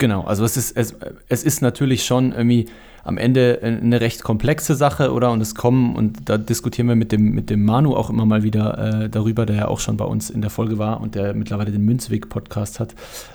Genau, 0.00 0.22
also 0.22 0.46
es 0.46 0.56
ist, 0.56 0.78
es, 0.78 0.96
es 1.28 1.44
ist 1.44 1.60
natürlich 1.60 2.06
schon 2.06 2.32
irgendwie 2.32 2.70
am 3.04 3.18
Ende 3.18 3.60
eine 3.62 4.00
recht 4.00 4.22
komplexe 4.22 4.74
Sache, 4.74 5.12
oder? 5.12 5.30
Und 5.30 5.42
es 5.42 5.54
kommen, 5.54 5.94
und 5.94 6.26
da 6.26 6.38
diskutieren 6.38 6.88
wir 6.88 6.96
mit 6.96 7.12
dem, 7.12 7.32
mit 7.32 7.50
dem 7.50 7.66
Manu 7.66 7.94
auch 7.94 8.08
immer 8.08 8.24
mal 8.24 8.42
wieder 8.42 9.02
äh, 9.02 9.10
darüber, 9.10 9.44
der 9.44 9.56
ja 9.56 9.68
auch 9.68 9.78
schon 9.78 9.98
bei 9.98 10.06
uns 10.06 10.30
in 10.30 10.40
der 10.40 10.48
Folge 10.48 10.78
war 10.78 11.02
und 11.02 11.16
der 11.16 11.34
mittlerweile 11.34 11.70
den 11.70 11.84
Münzweg-Podcast 11.84 12.80
hat. 12.80 12.94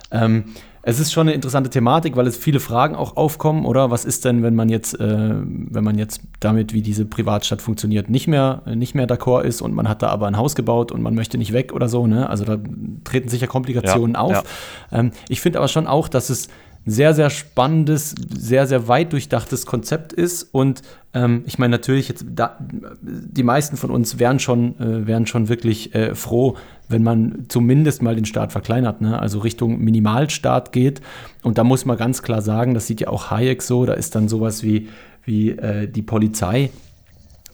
Ähm, 0.09 0.45
es 0.87 0.99
ist 0.99 1.11
schon 1.11 1.27
eine 1.27 1.33
interessante 1.33 1.71
Thematik, 1.71 2.15
weil 2.15 2.27
es 2.27 2.37
viele 2.37 2.59
Fragen 2.59 2.95
auch 2.95 3.17
aufkommen, 3.17 3.65
oder? 3.65 3.89
Was 3.89 4.05
ist 4.05 4.23
denn, 4.23 4.43
wenn 4.43 4.53
man 4.53 4.69
jetzt, 4.69 4.99
äh, 4.99 5.33
wenn 5.33 5.83
man 5.83 5.97
jetzt 5.97 6.21
damit, 6.39 6.73
wie 6.73 6.83
diese 6.83 7.05
Privatstadt 7.05 7.59
funktioniert, 7.59 8.07
nicht 8.07 8.27
mehr, 8.27 8.61
nicht 8.67 8.93
mehr 8.93 9.07
d'accord 9.07 9.41
ist 9.41 9.61
und 9.61 9.73
man 9.73 9.89
hat 9.89 10.03
da 10.03 10.09
aber 10.09 10.27
ein 10.27 10.37
Haus 10.37 10.53
gebaut 10.53 10.91
und 10.91 11.01
man 11.01 11.15
möchte 11.15 11.39
nicht 11.39 11.53
weg 11.53 11.73
oder 11.73 11.89
so, 11.89 12.05
ne? 12.05 12.29
Also 12.29 12.45
da 12.45 12.59
treten 13.03 13.29
sicher 13.29 13.47
Komplikationen 13.47 14.13
ja, 14.13 14.19
auf. 14.19 14.43
Ja. 14.91 14.99
Ähm, 14.99 15.11
ich 15.27 15.41
finde 15.41 15.57
aber 15.57 15.69
schon 15.69 15.87
auch, 15.87 16.07
dass 16.07 16.29
es 16.29 16.49
sehr, 16.85 17.15
sehr 17.15 17.31
spannendes, 17.31 18.13
sehr, 18.37 18.67
sehr 18.67 18.87
weit 18.87 19.11
durchdachtes 19.11 19.65
Konzept 19.65 20.13
ist. 20.13 20.43
Und 20.43 20.83
ähm, 21.13 21.43
ich 21.47 21.57
meine, 21.57 21.71
natürlich, 21.71 22.07
jetzt 22.09 22.25
da, 22.29 22.57
die 23.01 23.43
meisten 23.43 23.75
von 23.75 23.89
uns 23.89 24.19
wären 24.19 24.39
schon, 24.39 24.79
äh, 24.79 25.07
wären 25.07 25.25
schon 25.25 25.49
wirklich 25.49 25.95
äh, 25.95 26.13
froh, 26.13 26.57
wenn 26.87 27.03
man 27.03 27.45
zumindest 27.47 28.01
mal 28.01 28.15
den 28.15 28.25
Staat 28.25 28.51
verkleinert, 28.51 29.01
ne? 29.01 29.19
also 29.19 29.39
Richtung 29.39 29.79
Minimalstaat 29.79 30.71
geht. 30.71 31.01
Und 31.43 31.57
da 31.57 31.63
muss 31.63 31.85
man 31.85 31.97
ganz 31.97 32.21
klar 32.21 32.41
sagen, 32.41 32.73
das 32.73 32.87
sieht 32.87 33.01
ja 33.01 33.07
auch 33.07 33.31
Hayek 33.31 33.61
so, 33.61 33.85
da 33.85 33.93
ist 33.93 34.15
dann 34.15 34.27
sowas 34.27 34.63
wie, 34.63 34.89
wie 35.23 35.51
äh, 35.51 35.87
die 35.87 36.01
Polizei 36.01 36.69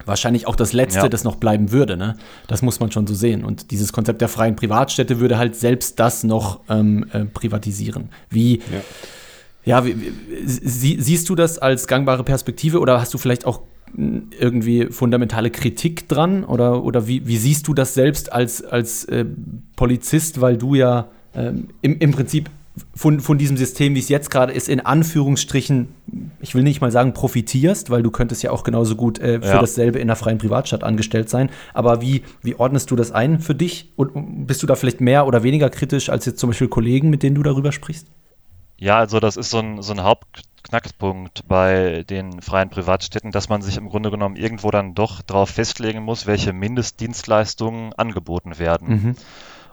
wahrscheinlich 0.05 0.47
auch 0.47 0.55
das 0.55 0.73
Letzte, 0.73 1.01
ja. 1.01 1.09
das 1.09 1.23
noch 1.23 1.35
bleiben 1.35 1.71
würde. 1.71 1.95
Ne? 1.95 2.17
Das 2.47 2.61
muss 2.63 2.79
man 2.79 2.91
schon 2.91 3.05
so 3.05 3.13
sehen. 3.13 3.43
Und 3.43 3.69
dieses 3.71 3.93
Konzept 3.93 4.21
der 4.21 4.29
freien 4.29 4.55
Privatstädte 4.55 5.19
würde 5.19 5.37
halt 5.37 5.55
selbst 5.55 5.99
das 5.99 6.23
noch 6.23 6.61
ähm, 6.69 7.05
äh, 7.13 7.25
privatisieren. 7.25 8.09
Wie 8.29 8.57
ja 8.57 8.81
ja, 9.63 9.85
wie, 9.85 9.95
sie, 10.43 10.99
siehst 10.99 11.29
du 11.29 11.35
das 11.35 11.59
als 11.59 11.87
gangbare 11.87 12.23
Perspektive 12.23 12.79
oder 12.79 12.99
hast 12.99 13.13
du 13.13 13.17
vielleicht 13.17 13.45
auch 13.45 13.61
irgendwie 13.97 14.87
fundamentale 14.87 15.49
Kritik 15.49 16.07
dran? 16.07 16.43
Oder, 16.43 16.83
oder 16.83 17.07
wie, 17.07 17.27
wie 17.27 17.37
siehst 17.37 17.67
du 17.67 17.73
das 17.73 17.93
selbst 17.93 18.31
als, 18.31 18.63
als 18.63 19.05
äh, 19.05 19.25
Polizist, 19.75 20.41
weil 20.41 20.57
du 20.57 20.75
ja 20.75 21.07
ähm, 21.35 21.69
im, 21.81 21.99
im 21.99 22.11
Prinzip 22.11 22.49
von, 22.95 23.19
von 23.19 23.37
diesem 23.37 23.57
System, 23.57 23.95
wie 23.95 23.99
es 23.99 24.09
jetzt 24.09 24.29
gerade 24.31 24.53
ist, 24.53 24.69
in 24.69 24.79
Anführungsstrichen, 24.79 25.89
ich 26.39 26.55
will 26.55 26.63
nicht 26.63 26.81
mal 26.81 26.91
sagen 26.91 27.13
profitierst, 27.13 27.89
weil 27.89 28.01
du 28.01 28.11
könntest 28.11 28.43
ja 28.43 28.51
auch 28.51 28.63
genauso 28.63 28.95
gut 28.95 29.19
äh, 29.19 29.41
für 29.41 29.47
ja. 29.47 29.59
dasselbe 29.59 29.99
in 29.99 30.03
einer 30.03 30.15
freien 30.15 30.37
Privatstadt 30.37 30.83
angestellt 30.83 31.29
sein. 31.29 31.49
Aber 31.73 32.01
wie, 32.01 32.23
wie 32.41 32.55
ordnest 32.55 32.89
du 32.91 32.95
das 32.95 33.11
ein 33.11 33.39
für 33.39 33.55
dich? 33.55 33.91
Und 33.97 34.47
bist 34.47 34.63
du 34.63 34.67
da 34.67 34.75
vielleicht 34.75 35.01
mehr 35.01 35.27
oder 35.27 35.43
weniger 35.43 35.69
kritisch 35.69 36.09
als 36.09 36.25
jetzt 36.25 36.39
zum 36.39 36.49
Beispiel 36.49 36.69
Kollegen, 36.69 37.09
mit 37.09 37.23
denen 37.23 37.35
du 37.35 37.43
darüber 37.43 37.71
sprichst? 37.71 38.07
Ja, 38.77 38.97
also 38.97 39.19
das 39.19 39.37
ist 39.37 39.49
so 39.49 39.59
ein, 39.59 39.81
so 39.81 39.93
ein 39.93 40.01
Hauptknackpunkt 40.71 41.47
bei 41.47 42.03
den 42.09 42.41
freien 42.41 42.69
Privatstädten, 42.69 43.31
dass 43.31 43.49
man 43.49 43.61
sich 43.61 43.77
im 43.77 43.89
Grunde 43.89 44.09
genommen 44.09 44.35
irgendwo 44.35 44.71
dann 44.71 44.95
doch 44.95 45.21
darauf 45.21 45.49
festlegen 45.49 46.03
muss, 46.03 46.27
welche 46.27 46.53
Mindestdienstleistungen 46.53 47.93
angeboten 47.93 48.57
werden. 48.57 48.87
Mhm. 48.87 49.15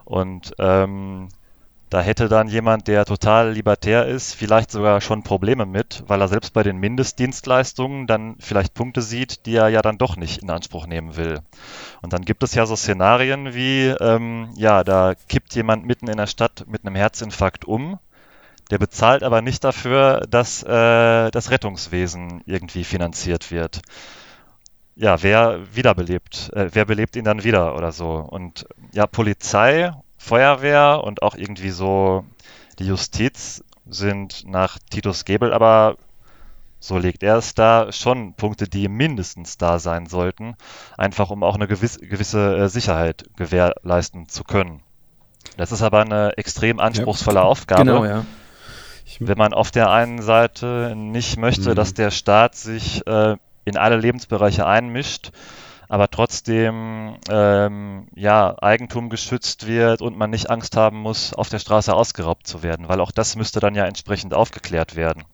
Und 0.05 0.55
ähm, 0.59 1.29
da 1.91 2.01
hätte 2.01 2.29
dann 2.29 2.49
jemand, 2.49 2.87
der 2.89 3.05
total 3.05 3.53
libertär 3.53 4.07
ist, 4.07 4.35
vielleicht 4.35 4.71
sogar 4.71 5.01
schon 5.01 5.23
Probleme 5.23 5.65
mit, 5.65 6.03
weil 6.07 6.21
er 6.21 6.29
selbst 6.29 6.53
bei 6.53 6.63
den 6.63 6.79
Mindestdienstleistungen 6.79 8.07
dann 8.07 8.37
vielleicht 8.41 8.75
Punkte 8.75 9.01
sieht, 9.01 9.47
die 9.47 9.55
er 9.55 9.69
ja 9.69 9.81
dann 9.81 9.97
doch 9.99 10.17
nicht 10.17 10.43
in 10.43 10.51
Anspruch 10.51 10.87
nehmen 10.87 11.17
will. 11.17 11.41
Und 12.03 12.13
dann 12.13 12.23
gibt 12.23 12.43
es 12.43 12.55
ja 12.55 12.67
so 12.67 12.77
Szenarien 12.77 13.55
wie, 13.55 13.87
ähm, 14.01 14.51
ja, 14.57 14.85
da 14.85 15.15
kippt 15.29 15.55
jemand 15.55 15.87
mitten 15.87 16.09
in 16.09 16.19
der 16.19 16.27
Stadt 16.27 16.65
mit 16.69 16.85
einem 16.85 16.97
Herzinfarkt 16.97 17.65
um 17.65 17.99
der 18.71 18.79
bezahlt 18.79 19.23
aber 19.23 19.41
nicht 19.41 19.65
dafür, 19.65 20.27
dass 20.29 20.63
äh, 20.63 21.31
das 21.31 21.51
Rettungswesen 21.51 22.43
irgendwie 22.47 22.85
finanziert 22.85 23.51
wird. 23.51 23.81
Ja, 24.95 25.23
wer 25.23 25.61
wiederbelebt? 25.75 26.51
Äh, 26.55 26.71
wer 26.73 26.85
belebt 26.85 27.17
ihn 27.17 27.25
dann 27.25 27.45
wieder 27.45 27.77
oder 27.77 27.93
so? 27.93 28.17
Und 28.17 28.67
ja, 28.93 29.07
Polizei, 29.07 29.93
Feuerwehr 30.19 31.03
und 31.05 31.23
auch 31.23 31.35
irgendwie 31.35 31.71
so 31.71 32.25
die 32.79 32.87
Justiz 32.87 33.65
sind 33.87 34.45
nach 34.47 34.79
Titus 34.91 35.25
Gebel 35.25 35.53
aber 35.53 35.97
so 36.81 36.97
legt 36.97 37.25
er 37.25 37.37
es 37.37 37.55
da, 37.55 37.91
schon 37.91 38.35
Punkte, 38.35 38.69
die 38.69 38.87
mindestens 38.87 39.59
da 39.59 39.81
sein 39.81 40.07
sollten, 40.07 40.55
einfach 40.97 41.31
um 41.31 41.43
auch 41.43 41.57
eine 41.57 41.67
gewisse, 41.67 41.99
gewisse 42.01 42.57
äh, 42.57 42.69
Sicherheit 42.69 43.25
gewährleisten 43.37 44.29
zu 44.29 44.45
können. 44.45 44.83
Das 45.57 45.73
ist 45.73 45.83
aber 45.83 46.03
eine 46.03 46.37
extrem 46.37 46.79
anspruchsvolle 46.79 47.41
ja, 47.41 47.43
Aufgabe. 47.43 47.85
Genau, 47.85 48.05
ja 48.05 48.25
wenn 49.21 49.39
man 49.39 49.53
auf 49.53 49.71
der 49.71 49.91
einen 49.91 50.23
Seite 50.23 50.95
nicht 50.97 51.39
möchte, 51.39 51.71
mhm. 51.71 51.75
dass 51.75 51.95
der 51.95 52.11
Staat 52.11 52.55
sich 52.55 53.07
äh, 53.07 53.37
in 53.65 53.77
alle 53.77 53.97
Lebensbereiche 53.97 54.67
einmischt, 54.67 55.31
aber 55.89 56.09
trotzdem 56.11 57.17
ähm, 57.31 58.09
ja, 58.15 58.55
Eigentum 58.61 59.09
geschützt 59.09 59.67
wird 59.67 60.03
und 60.03 60.17
man 60.17 60.31
nicht 60.31 60.51
Angst 60.51 60.77
haben 60.77 60.99
muss, 60.99 61.33
auf 61.33 61.49
der 61.49 61.59
Straße 61.59 61.95
ausgeraubt 61.95 62.47
zu 62.47 62.63
werden, 62.63 62.89
weil 62.89 63.01
auch 63.01 63.11
das 63.11 63.37
müsste 63.37 63.61
dann 63.61 63.75
ja 63.75 63.85
entsprechend 63.85 64.35
aufgeklärt 64.35 64.97
werden. 64.97 65.25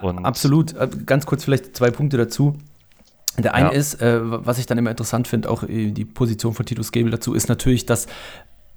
Und 0.00 0.24
Absolut. 0.24 0.74
Äh, 0.74 0.88
ganz 1.04 1.26
kurz 1.26 1.44
vielleicht 1.44 1.76
zwei 1.76 1.90
Punkte 1.90 2.16
dazu. 2.16 2.56
Der 3.38 3.54
eine 3.54 3.68
ja. 3.68 3.74
ist, 3.74 4.00
äh, 4.00 4.20
was 4.22 4.58
ich 4.58 4.66
dann 4.66 4.78
immer 4.78 4.90
interessant 4.90 5.28
finde, 5.28 5.50
auch 5.50 5.62
äh, 5.62 5.90
die 5.90 6.04
Position 6.04 6.54
von 6.54 6.66
Titus 6.66 6.92
Gebel 6.92 7.10
dazu, 7.10 7.34
ist 7.34 7.48
natürlich, 7.48 7.86
dass 7.86 8.06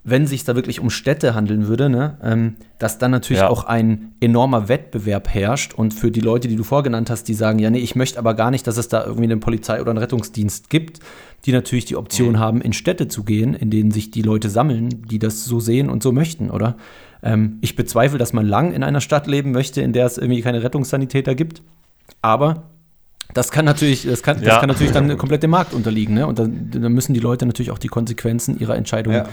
wenn 0.07 0.27
sich 0.27 0.43
da 0.43 0.55
wirklich 0.55 0.79
um 0.79 0.91
Städte 0.91 1.33
handeln 1.33 1.67
würde, 1.67 1.89
ne, 1.89 2.17
ähm, 2.21 2.55
dass 2.77 2.99
dann 2.99 3.09
natürlich 3.09 3.41
ja. 3.41 3.49
auch 3.49 3.63
ein 3.63 4.13
enormer 4.21 4.69
Wettbewerb 4.69 5.27
herrscht 5.27 5.73
und 5.73 5.95
für 5.95 6.11
die 6.11 6.21
Leute, 6.21 6.47
die 6.47 6.55
du 6.55 6.63
vorgenannt 6.63 7.09
hast, 7.09 7.23
die 7.27 7.33
sagen, 7.33 7.57
ja, 7.57 7.71
nee, 7.71 7.79
ich 7.79 7.95
möchte 7.95 8.19
aber 8.19 8.35
gar 8.35 8.51
nicht, 8.51 8.67
dass 8.67 8.77
es 8.77 8.87
da 8.87 9.03
irgendwie 9.03 9.23
eine 9.23 9.37
Polizei 9.37 9.81
oder 9.81 9.89
einen 9.89 9.97
Rettungsdienst 9.97 10.69
gibt, 10.69 10.99
die 11.45 11.51
natürlich 11.51 11.85
die 11.85 11.95
Option 11.95 12.33
mhm. 12.33 12.39
haben, 12.39 12.61
in 12.61 12.73
Städte 12.73 13.07
zu 13.07 13.23
gehen, 13.23 13.55
in 13.55 13.71
denen 13.71 13.89
sich 13.89 14.11
die 14.11 14.21
Leute 14.21 14.49
sammeln, 14.49 14.89
die 15.09 15.17
das 15.17 15.43
so 15.43 15.59
sehen 15.59 15.89
und 15.89 16.03
so 16.03 16.11
möchten, 16.11 16.51
oder? 16.51 16.77
Ähm, 17.23 17.57
ich 17.61 17.75
bezweifle, 17.75 18.19
dass 18.19 18.31
man 18.31 18.45
lang 18.45 18.73
in 18.73 18.83
einer 18.83 19.01
Stadt 19.01 19.25
leben 19.25 19.51
möchte, 19.51 19.81
in 19.81 19.91
der 19.91 20.05
es 20.05 20.19
irgendwie 20.19 20.41
keine 20.41 20.61
Rettungssanitäter 20.61 21.33
gibt, 21.33 21.63
aber 22.21 22.74
das 23.33 23.51
kann 23.51 23.65
natürlich, 23.65 24.05
das 24.05 24.23
kann, 24.23 24.39
ja. 24.39 24.45
das 24.45 24.59
kann 24.59 24.69
natürlich 24.69 24.93
dann 24.93 25.17
komplett 25.17 25.43
dem 25.43 25.49
Markt 25.49 25.73
unterliegen, 25.73 26.13
ne? 26.13 26.27
Und 26.27 26.39
dann, 26.39 26.69
dann, 26.71 26.93
müssen 26.93 27.13
die 27.13 27.19
Leute 27.19 27.45
natürlich 27.45 27.71
auch 27.71 27.79
die 27.79 27.88
Konsequenzen 27.88 28.57
ihrer 28.59 28.75
Entscheidung 28.75 29.13
ja 29.13 29.27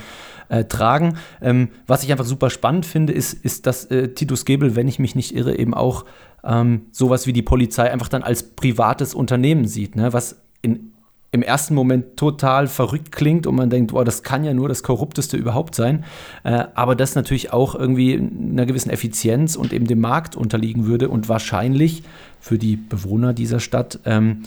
äh, 0.52 0.64
tragen. 0.64 1.16
Ähm, 1.40 1.68
was 1.86 2.02
ich 2.02 2.12
einfach 2.12 2.24
super 2.24 2.50
spannend 2.50 2.86
finde, 2.86 3.12
ist, 3.12 3.32
ist 3.32 3.66
dass 3.66 3.86
äh, 3.86 4.08
Titus 4.08 4.44
Gebel, 4.44 4.76
wenn 4.76 4.86
ich 4.86 4.98
mich 4.98 5.14
nicht 5.14 5.34
irre, 5.34 5.56
eben 5.58 5.74
auch 5.74 6.04
ähm, 6.44 6.82
sowas 6.90 7.26
wie 7.26 7.32
die 7.32 7.42
Polizei 7.42 7.90
einfach 7.90 8.08
dann 8.08 8.22
als 8.22 8.42
privates 8.42 9.14
Unternehmen 9.14 9.66
sieht, 9.66 9.96
ne? 9.96 10.12
was 10.12 10.36
in, 10.60 10.91
im 11.32 11.42
ersten 11.42 11.74
Moment 11.74 12.18
total 12.18 12.66
verrückt 12.66 13.10
klingt 13.10 13.46
und 13.46 13.54
man 13.54 13.70
denkt, 13.70 13.92
boah, 13.92 14.04
das 14.04 14.22
kann 14.22 14.44
ja 14.44 14.52
nur 14.52 14.68
das 14.68 14.82
Korrupteste 14.82 15.38
überhaupt 15.38 15.74
sein, 15.74 16.04
äh, 16.44 16.64
aber 16.74 16.94
das 16.94 17.14
natürlich 17.14 17.52
auch 17.54 17.74
irgendwie 17.74 18.14
einer 18.18 18.66
gewissen 18.66 18.90
Effizienz 18.90 19.56
und 19.56 19.72
eben 19.72 19.86
dem 19.86 20.00
Markt 20.00 20.36
unterliegen 20.36 20.86
würde 20.86 21.08
und 21.08 21.30
wahrscheinlich 21.30 22.02
für 22.38 22.58
die 22.58 22.76
Bewohner 22.76 23.32
dieser 23.32 23.60
Stadt 23.60 24.00
ähm, 24.04 24.42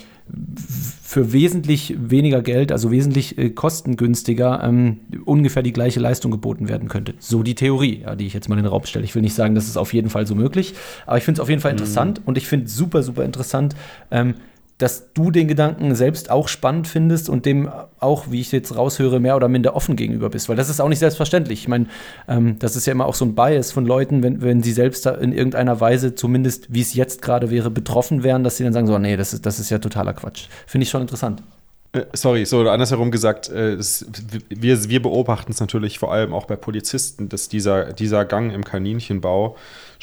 für 1.04 1.34
wesentlich 1.34 1.96
weniger 1.98 2.42
Geld, 2.42 2.72
also 2.72 2.92
wesentlich 2.92 3.38
äh, 3.38 3.50
kostengünstiger, 3.50 4.64
ähm, 4.64 5.00
ungefähr 5.24 5.64
die 5.64 5.74
gleiche 5.74 6.00
Leistung 6.00 6.32
geboten 6.32 6.68
werden 6.68 6.88
könnte. 6.88 7.14
So 7.20 7.42
die 7.42 7.56
Theorie, 7.56 8.02
ja, 8.02 8.16
die 8.16 8.28
ich 8.28 8.34
jetzt 8.34 8.50
mal 8.50 8.58
in 8.58 8.64
den 8.64 8.72
Raum 8.72 8.86
stelle. 8.86 9.06
Ich 9.06 9.16
will 9.16 9.22
nicht 9.22 9.36
sagen, 9.36 9.56
das 9.56 9.68
ist 9.68 9.78
auf 9.78 9.94
jeden 9.94 10.10
Fall 10.10 10.28
so 10.28 10.36
möglich, 10.36 10.74
aber 11.06 11.18
ich 11.18 11.24
finde 11.24 11.40
es 11.40 11.42
auf 11.42 11.50
jeden 11.50 11.62
Fall 11.62 11.72
mhm. 11.72 11.80
interessant 11.80 12.20
mhm. 12.20 12.26
und 12.26 12.38
ich 12.38 12.48
finde 12.48 12.66
es 12.66 12.76
super, 12.76 13.02
super 13.02 13.24
interessant, 13.24 13.76
ähm, 14.12 14.36
dass 14.78 15.14
du 15.14 15.32
den 15.32 15.48
Gedanken 15.48 15.96
selbst 15.96 16.30
auch 16.30 16.50
spannend 16.50 16.88
findest 16.88 17.30
und 17.30 17.46
dem 17.46 17.70
auch, 18.00 18.26
wie 18.30 18.42
ich 18.42 18.52
jetzt 18.52 18.76
raushöre, 18.76 19.20
mehr 19.22 19.38
oder 19.38 19.48
minder 19.48 19.76
offen 19.76 19.96
gegenüber 19.96 20.30
bist. 20.30 20.50
Weil 20.50 20.58
das 20.58 20.70
ist 20.70 20.82
auch 20.82 20.90
nicht 20.90 21.00
selbstverständlich. 21.00 21.62
Ich 21.62 21.68
meine, 21.68 21.88
ähm, 22.28 22.60
das 22.60 22.76
ist 22.76 22.86
ja 22.86 22.92
immer 22.92 23.06
auch 23.06 23.16
so 23.16 23.24
ein 23.24 23.36
Bias 23.36 23.72
von 23.72 23.86
Leuten, 23.86 24.22
wenn, 24.22 24.42
wenn 24.42 24.62
sie 24.64 24.74
selbst 24.74 25.06
in 25.06 25.32
irgendeiner 25.32 25.80
Weise, 25.80 26.16
zumindest 26.16 26.74
wie 26.74 26.82
es 26.82 26.94
jetzt 26.94 27.22
gerade 27.22 27.50
wäre, 27.52 27.70
betroffen 27.72 28.24
wären, 28.24 28.44
dass 28.44 28.58
sie 28.58 28.66
dann 28.66 28.74
sagen: 28.74 28.88
so, 28.88 28.98
nee, 28.98 29.16
das 29.16 29.34
ist, 29.34 29.46
das 29.46 29.60
ist 29.60 29.70
ja 29.70 29.80
totaler 29.80 30.14
Quatsch. 30.14 30.48
Finde 30.68 30.84
ich 30.84 30.90
schon 30.90 31.02
interessant. 31.02 31.42
Äh, 31.94 32.06
sorry, 32.12 32.46
so 32.46 32.68
andersherum 32.70 33.12
gesagt, 33.12 33.50
äh, 33.50 33.78
wir, 34.50 34.90
wir 34.90 35.02
beobachten 35.02 35.54
es 35.54 35.62
natürlich 35.62 36.00
vor 36.00 36.12
allem 36.12 36.34
auch 36.34 36.46
bei 36.46 36.58
Polizisten, 36.58 37.30
dass 37.30 37.48
dieser, 37.48 37.94
dieser 37.94 38.26
Gang 38.26 38.54
im 38.54 38.66
Kaninchenbau 38.66 39.56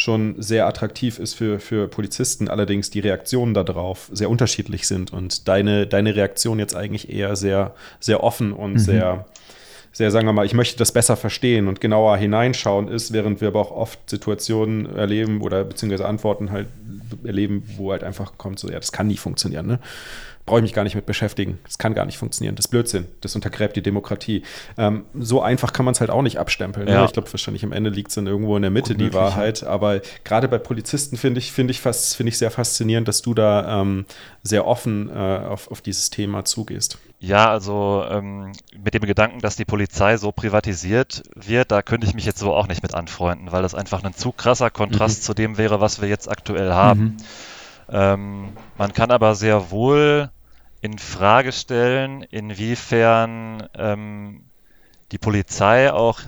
schon 0.02 0.34
sehr 0.42 0.66
attraktiv 0.66 1.18
ist 1.18 1.34
für, 1.34 1.60
für 1.60 1.88
Polizisten, 1.88 2.48
allerdings 2.48 2.90
die 2.90 3.00
Reaktionen 3.00 3.54
darauf 3.54 4.10
sehr 4.12 4.28
unterschiedlich 4.28 4.86
sind 4.86 5.12
und 5.12 5.48
deine, 5.48 5.86
deine 5.86 6.14
Reaktion 6.14 6.58
jetzt 6.58 6.74
eigentlich 6.74 7.10
eher 7.10 7.36
sehr, 7.36 7.74
sehr 8.00 8.22
offen 8.22 8.52
und 8.52 8.74
mhm. 8.74 8.78
sehr, 8.78 9.26
sehr, 9.92 10.10
sagen 10.10 10.26
wir 10.26 10.32
mal, 10.32 10.46
ich 10.46 10.54
möchte 10.54 10.78
das 10.78 10.92
besser 10.92 11.16
verstehen 11.16 11.68
und 11.68 11.80
genauer 11.80 12.16
hineinschauen 12.16 12.88
ist, 12.88 13.12
während 13.12 13.40
wir 13.40 13.48
aber 13.48 13.60
auch 13.60 13.70
oft 13.70 13.98
Situationen 14.08 14.86
erleben 14.94 15.42
oder 15.42 15.64
beziehungsweise 15.64 16.06
Antworten 16.06 16.50
halt 16.50 16.68
erleben, 17.24 17.62
wo 17.76 17.92
halt 17.92 18.02
einfach 18.02 18.38
kommt, 18.38 18.58
so, 18.58 18.68
ja, 18.68 18.76
das 18.76 18.92
kann 18.92 19.06
nie 19.06 19.18
funktionieren, 19.18 19.66
ne? 19.66 19.78
Brauche 20.44 20.58
ich 20.58 20.62
mich 20.62 20.72
gar 20.72 20.82
nicht 20.82 20.94
mit 20.96 21.06
beschäftigen. 21.06 21.58
Das 21.64 21.78
kann 21.78 21.94
gar 21.94 22.04
nicht 22.04 22.18
funktionieren. 22.18 22.56
Das 22.56 22.66
ist 22.66 22.70
Blödsinn. 22.70 23.06
Das 23.20 23.34
untergräbt 23.34 23.76
die 23.76 23.82
Demokratie. 23.82 24.42
Ähm, 24.76 25.04
so 25.14 25.40
einfach 25.40 25.72
kann 25.72 25.84
man 25.84 25.92
es 25.92 26.00
halt 26.00 26.10
auch 26.10 26.22
nicht 26.22 26.38
abstempeln. 26.38 26.86
Ne? 26.86 26.92
Ja. 26.92 27.00
Ne? 27.00 27.06
Ich 27.06 27.12
glaube, 27.12 27.32
wahrscheinlich 27.32 27.64
am 27.64 27.72
Ende 27.72 27.90
liegt 27.90 28.08
es 28.08 28.16
dann 28.16 28.26
irgendwo 28.26 28.56
in 28.56 28.62
der 28.62 28.70
Mitte, 28.70 28.94
die 28.94 29.14
Wahrheit. 29.14 29.62
Aber 29.62 30.00
gerade 30.24 30.48
bei 30.48 30.58
Polizisten 30.58 31.16
finde 31.16 31.38
ich, 31.38 31.52
find 31.52 31.70
ich, 31.70 31.80
find 31.80 32.28
ich 32.28 32.38
sehr 32.38 32.50
faszinierend, 32.50 33.06
dass 33.06 33.22
du 33.22 33.34
da 33.34 33.80
ähm, 33.80 34.04
sehr 34.42 34.66
offen 34.66 35.10
äh, 35.10 35.12
auf, 35.12 35.70
auf 35.70 35.80
dieses 35.80 36.10
Thema 36.10 36.44
zugehst. 36.44 36.98
Ja, 37.20 37.48
also 37.48 38.04
ähm, 38.10 38.50
mit 38.76 38.94
dem 38.94 39.02
Gedanken, 39.02 39.38
dass 39.38 39.54
die 39.54 39.64
Polizei 39.64 40.16
so 40.16 40.32
privatisiert 40.32 41.22
wird, 41.36 41.70
da 41.70 41.80
könnte 41.82 42.04
ich 42.04 42.14
mich 42.14 42.24
jetzt 42.24 42.40
so 42.40 42.52
auch 42.52 42.66
nicht 42.66 42.82
mit 42.82 42.94
anfreunden, 42.94 43.52
weil 43.52 43.62
das 43.62 43.76
einfach 43.76 44.02
ein 44.02 44.14
zu 44.14 44.32
krasser 44.32 44.70
Kontrast 44.70 45.20
mhm. 45.20 45.22
zu 45.22 45.34
dem 45.34 45.56
wäre, 45.56 45.80
was 45.80 46.02
wir 46.02 46.08
jetzt 46.08 46.28
aktuell 46.28 46.72
haben. 46.72 47.00
Mhm. 47.00 47.16
Ähm, 47.92 48.48
man 48.78 48.92
kann 48.92 49.10
aber 49.10 49.34
sehr 49.34 49.70
wohl 49.70 50.30
in 50.80 50.98
Frage 50.98 51.52
stellen, 51.52 52.22
inwiefern 52.22 53.68
ähm, 53.76 54.44
die 55.12 55.18
Polizei 55.18 55.92
auch 55.92 56.20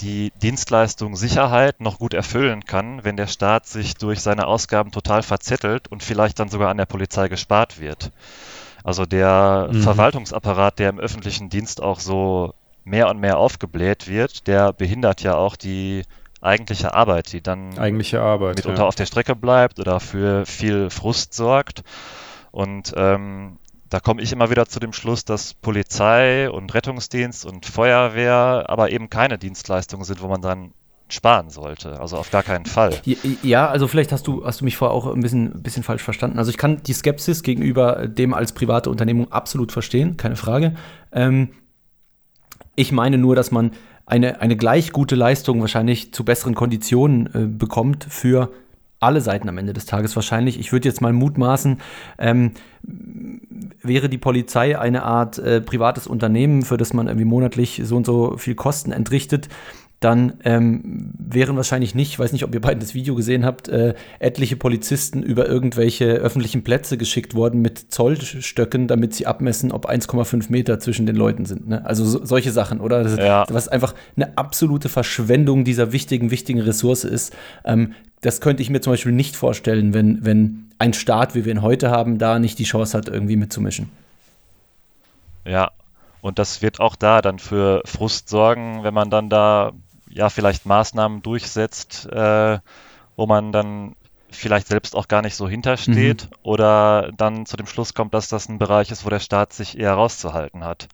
die 0.00 0.32
Dienstleistung 0.42 1.14
Sicherheit 1.14 1.80
noch 1.80 1.98
gut 1.98 2.12
erfüllen 2.12 2.64
kann, 2.64 3.04
wenn 3.04 3.16
der 3.16 3.28
Staat 3.28 3.66
sich 3.66 3.94
durch 3.94 4.20
seine 4.20 4.46
Ausgaben 4.48 4.90
total 4.90 5.22
verzettelt 5.22 5.88
und 5.88 6.02
vielleicht 6.02 6.40
dann 6.40 6.48
sogar 6.48 6.70
an 6.70 6.76
der 6.76 6.86
Polizei 6.86 7.28
gespart 7.28 7.80
wird. 7.80 8.10
Also 8.82 9.06
der 9.06 9.68
mhm. 9.70 9.82
Verwaltungsapparat, 9.82 10.80
der 10.80 10.90
im 10.90 10.98
öffentlichen 10.98 11.50
Dienst 11.50 11.80
auch 11.80 12.00
so 12.00 12.52
mehr 12.84 13.08
und 13.08 13.20
mehr 13.20 13.38
aufgebläht 13.38 14.08
wird, 14.08 14.48
der 14.48 14.72
behindert 14.72 15.22
ja 15.22 15.36
auch 15.36 15.54
die 15.54 16.02
eigentliche 16.42 16.94
Arbeit, 16.94 17.32
die 17.32 17.40
dann 17.40 17.78
eigentliche 17.78 18.20
Arbeit, 18.20 18.56
mitunter 18.56 18.82
ja. 18.82 18.88
auf 18.88 18.94
der 18.94 19.06
Strecke 19.06 19.34
bleibt 19.34 19.80
oder 19.80 20.00
für 20.00 20.44
viel 20.44 20.90
Frust 20.90 21.34
sorgt. 21.34 21.82
Und 22.50 22.92
ähm, 22.96 23.58
da 23.88 24.00
komme 24.00 24.22
ich 24.22 24.32
immer 24.32 24.50
wieder 24.50 24.66
zu 24.66 24.80
dem 24.80 24.92
Schluss, 24.92 25.24
dass 25.24 25.54
Polizei 25.54 26.50
und 26.50 26.74
Rettungsdienst 26.74 27.46
und 27.46 27.66
Feuerwehr 27.66 28.64
aber 28.68 28.90
eben 28.90 29.08
keine 29.08 29.38
Dienstleistungen 29.38 30.04
sind, 30.04 30.22
wo 30.22 30.28
man 30.28 30.42
dann 30.42 30.72
sparen 31.08 31.50
sollte. 31.50 32.00
Also 32.00 32.16
auf 32.16 32.30
gar 32.30 32.42
keinen 32.42 32.64
Fall. 32.64 32.94
Ja, 33.42 33.68
also 33.68 33.86
vielleicht 33.86 34.12
hast 34.12 34.26
du, 34.26 34.44
hast 34.44 34.62
du 34.62 34.64
mich 34.64 34.76
vorher 34.78 34.94
auch 34.94 35.06
ein 35.06 35.20
bisschen, 35.20 35.56
ein 35.56 35.62
bisschen 35.62 35.82
falsch 35.82 36.02
verstanden. 36.02 36.38
Also 36.38 36.50
ich 36.50 36.56
kann 36.56 36.82
die 36.82 36.94
Skepsis 36.94 37.42
gegenüber 37.42 38.08
dem 38.08 38.32
als 38.32 38.52
private 38.52 38.88
Unternehmung 38.88 39.30
absolut 39.30 39.72
verstehen, 39.72 40.16
keine 40.16 40.36
Frage. 40.36 40.74
Ähm, 41.12 41.50
ich 42.74 42.92
meine 42.92 43.18
nur, 43.18 43.36
dass 43.36 43.50
man 43.50 43.72
eine, 44.06 44.40
eine 44.40 44.56
gleich 44.56 44.92
gute 44.92 45.14
Leistung 45.14 45.60
wahrscheinlich 45.60 46.12
zu 46.12 46.24
besseren 46.24 46.54
Konditionen 46.54 47.26
äh, 47.34 47.46
bekommt 47.46 48.04
für 48.08 48.50
alle 49.02 49.20
Seiten 49.20 49.48
am 49.48 49.58
Ende 49.58 49.72
des 49.72 49.86
Tages 49.86 50.14
wahrscheinlich. 50.14 50.58
Ich 50.60 50.72
würde 50.72 50.88
jetzt 50.88 51.00
mal 51.00 51.12
mutmaßen, 51.12 51.78
ähm, 52.18 52.52
wäre 53.82 54.08
die 54.08 54.18
Polizei 54.18 54.78
eine 54.78 55.02
Art 55.02 55.38
äh, 55.38 55.60
privates 55.60 56.06
Unternehmen, 56.06 56.62
für 56.62 56.76
das 56.76 56.92
man 56.92 57.08
irgendwie 57.08 57.24
monatlich 57.24 57.82
so 57.84 57.96
und 57.96 58.06
so 58.06 58.36
viel 58.36 58.54
Kosten 58.54 58.92
entrichtet, 58.92 59.48
dann 60.04 60.34
ähm, 60.44 61.12
wären 61.18 61.56
wahrscheinlich 61.56 61.94
nicht, 61.94 62.10
ich 62.10 62.18
weiß 62.18 62.32
nicht, 62.32 62.44
ob 62.44 62.54
ihr 62.54 62.60
beiden 62.60 62.80
das 62.80 62.94
Video 62.94 63.14
gesehen 63.14 63.44
habt, 63.44 63.68
äh, 63.68 63.94
etliche 64.18 64.56
Polizisten 64.56 65.22
über 65.22 65.46
irgendwelche 65.46 66.06
öffentlichen 66.06 66.64
Plätze 66.64 66.98
geschickt 66.98 67.34
worden 67.34 67.62
mit 67.62 67.92
Zollstöcken, 67.92 68.88
damit 68.88 69.14
sie 69.14 69.26
abmessen, 69.26 69.72
ob 69.72 69.88
1,5 69.88 70.50
Meter 70.50 70.78
zwischen 70.78 71.06
den 71.06 71.16
Leuten 71.16 71.44
sind. 71.44 71.68
Ne? 71.68 71.84
Also 71.84 72.04
so, 72.04 72.24
solche 72.24 72.52
Sachen, 72.52 72.80
oder? 72.80 73.02
Das, 73.02 73.16
ja. 73.16 73.44
Was 73.48 73.68
einfach 73.68 73.94
eine 74.16 74.36
absolute 74.36 74.88
Verschwendung 74.88 75.64
dieser 75.64 75.92
wichtigen, 75.92 76.30
wichtigen 76.30 76.60
Ressource 76.60 77.04
ist. 77.04 77.34
Ähm, 77.64 77.94
das 78.20 78.40
könnte 78.40 78.62
ich 78.62 78.70
mir 78.70 78.80
zum 78.80 78.92
Beispiel 78.92 79.12
nicht 79.12 79.36
vorstellen, 79.36 79.94
wenn, 79.94 80.24
wenn 80.24 80.70
ein 80.78 80.92
Staat, 80.92 81.34
wie 81.34 81.44
wir 81.44 81.52
ihn 81.52 81.62
heute 81.62 81.90
haben, 81.90 82.18
da 82.18 82.38
nicht 82.38 82.58
die 82.58 82.64
Chance 82.64 82.96
hat, 82.96 83.08
irgendwie 83.08 83.36
mitzumischen. 83.36 83.90
Ja, 85.44 85.70
und 86.22 86.38
das 86.38 86.62
wird 86.62 86.80
auch 86.80 86.96
da 86.96 87.20
dann 87.20 87.40
für 87.40 87.82
Frust 87.84 88.28
sorgen, 88.28 88.84
wenn 88.84 88.94
man 88.94 89.10
dann 89.10 89.28
da 89.28 89.72
ja 90.12 90.28
vielleicht 90.28 90.66
Maßnahmen 90.66 91.22
durchsetzt, 91.22 92.06
äh, 92.06 92.58
wo 93.16 93.26
man 93.26 93.52
dann 93.52 93.96
vielleicht 94.30 94.68
selbst 94.68 94.96
auch 94.96 95.08
gar 95.08 95.22
nicht 95.22 95.36
so 95.36 95.48
hintersteht 95.48 96.24
mhm. 96.24 96.36
oder 96.42 97.12
dann 97.16 97.46
zu 97.46 97.56
dem 97.56 97.66
Schluss 97.66 97.94
kommt, 97.94 98.14
dass 98.14 98.28
das 98.28 98.48
ein 98.48 98.58
Bereich 98.58 98.90
ist, 98.90 99.04
wo 99.04 99.10
der 99.10 99.20
Staat 99.20 99.52
sich 99.52 99.78
eher 99.78 99.94
rauszuhalten 99.94 100.64
hat. 100.64 100.88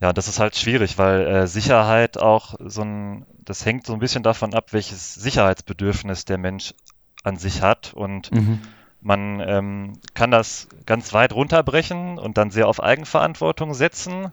Ja, 0.00 0.12
das 0.12 0.28
ist 0.28 0.40
halt 0.40 0.56
schwierig, 0.56 0.98
weil 0.98 1.26
äh, 1.26 1.46
Sicherheit 1.46 2.18
auch 2.18 2.54
so 2.58 2.82
ein, 2.82 3.26
das 3.38 3.64
hängt 3.64 3.86
so 3.86 3.94
ein 3.94 4.00
bisschen 4.00 4.22
davon 4.22 4.54
ab, 4.54 4.72
welches 4.72 5.14
Sicherheitsbedürfnis 5.14 6.24
der 6.24 6.38
Mensch 6.38 6.74
an 7.22 7.36
sich 7.36 7.62
hat 7.62 7.94
und 7.94 8.32
mhm. 8.32 8.60
man 9.00 9.40
ähm, 9.40 9.92
kann 10.12 10.30
das 10.30 10.68
ganz 10.84 11.12
weit 11.12 11.32
runterbrechen 11.32 12.18
und 12.18 12.36
dann 12.36 12.50
sehr 12.50 12.68
auf 12.68 12.82
Eigenverantwortung 12.82 13.72
setzen 13.72 14.32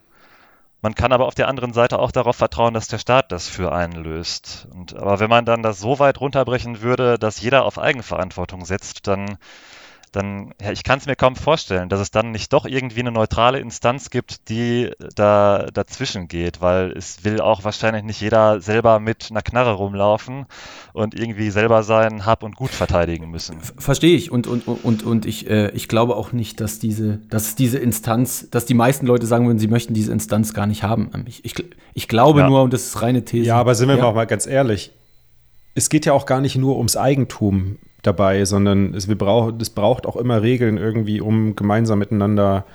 man 0.82 0.96
kann 0.96 1.12
aber 1.12 1.28
auf 1.28 1.36
der 1.36 1.48
anderen 1.48 1.74
Seite 1.74 2.00
auch 2.00 2.12
darauf 2.12 2.36
vertrauen, 2.36 2.74
dass 2.74 2.88
der 2.88 2.98
Staat 2.98 3.32
das 3.32 3.48
für 3.48 3.72
einen 3.72 4.04
löst. 4.04 4.67
Und, 4.72 4.96
aber 4.96 5.20
wenn 5.20 5.30
man 5.30 5.46
dann 5.46 5.63
das 5.63 5.80
so 5.80 6.00
weit 6.00 6.20
runterbrechen 6.20 6.82
würde, 6.82 7.20
dass 7.20 7.39
jeder 7.39 7.65
auf 7.65 7.78
Eigenverantwortung 7.78 8.65
setzt, 8.65 9.08
dann 9.08 9.38
dann, 10.12 10.54
ja, 10.62 10.71
ich 10.71 10.83
kann 10.83 11.00
es 11.00 11.06
mir 11.06 11.15
kaum 11.15 11.35
vorstellen, 11.35 11.88
dass 11.88 12.00
es 12.00 12.12
dann 12.12 12.31
nicht 12.31 12.52
doch 12.52 12.65
irgendwie 12.65 13.00
eine 13.00 13.12
neutrale 13.12 13.60
Instanz 13.60 14.10
gibt, 14.10 14.50
die 14.50 14.92
da 15.15 15.67
dazwischen 15.73 16.27
geht, 16.27 16.60
weil 16.62 16.92
es 16.92 17.23
will 17.23 17.40
auch 17.40 17.63
wahrscheinlich 17.63 18.04
nicht 18.04 18.19
jeder 18.19 18.60
selber 18.60 19.00
mit 19.00 19.27
einer 19.31 19.42
Knarre 19.42 19.73
rumlaufen 19.73 20.46
und 20.94 21.17
irgendwie 21.17 21.50
selber 21.50 21.83
sein 21.83 22.25
Hab 22.25 22.44
und 22.44 22.56
Gut 22.56 22.71
verteidigen 22.71 23.29
müssen. 23.29 23.60
Verstehe 23.62 24.15
ich 24.15 24.31
und, 24.31 24.48
und, 24.48 24.67
und, 24.67 25.04
und 25.04 25.25
ich, 25.25 25.50
äh, 25.50 25.71
ich 25.71 25.88
glaube 25.88 26.15
auch 26.15 26.33
nicht, 26.33 26.60
dass 26.60 26.79
diese, 26.79 27.17
dass 27.29 27.56
diese 27.56 27.77
Instanz, 27.77 28.50
dass 28.52 28.65
die 28.65 28.73
meisten 28.73 29.06
Leute 29.06 29.25
sagen 29.25 29.48
würden, 29.48 29.60
sie 29.60 29.67
möchten 29.67 29.94
diese 29.94 30.12
Instanz 30.12 30.54
gar 30.54 30.67
nicht 30.67 30.83
haben. 30.83 31.10
Ich, 31.25 31.46
ich, 31.46 31.56
ich 31.94 32.08
glaube 32.08 32.42
ja. 32.42 32.50
nur, 32.50 32.63
und 32.63 32.73
das 32.73 32.85
ist 32.85 33.02
reine 33.02 33.23
These. 33.23 33.48
Ja, 33.48 33.58
aber 33.58 33.75
sind 33.75 33.88
wir 33.88 33.98
ja. 33.98 34.04
auch 34.04 34.15
mal 34.15 34.27
ganz 34.27 34.46
ehrlich, 34.46 34.92
es 35.73 35.90
geht 35.90 36.06
ja 36.06 36.13
auch 36.13 36.25
gar 36.25 36.42
nicht 36.42 36.58
nur 36.58 36.77
ums 36.77 36.98
Eigentum 36.98 37.77
dabei, 38.02 38.45
sondern 38.45 38.93
es, 38.93 39.08
wir 39.08 39.17
brauch, 39.17 39.52
es 39.60 39.69
braucht 39.69 40.06
auch 40.06 40.15
immer 40.15 40.41
Regeln 40.41 40.77
irgendwie, 40.77 41.21
um 41.21 41.56
gemeinsam 41.56 41.99
miteinander 41.99 42.65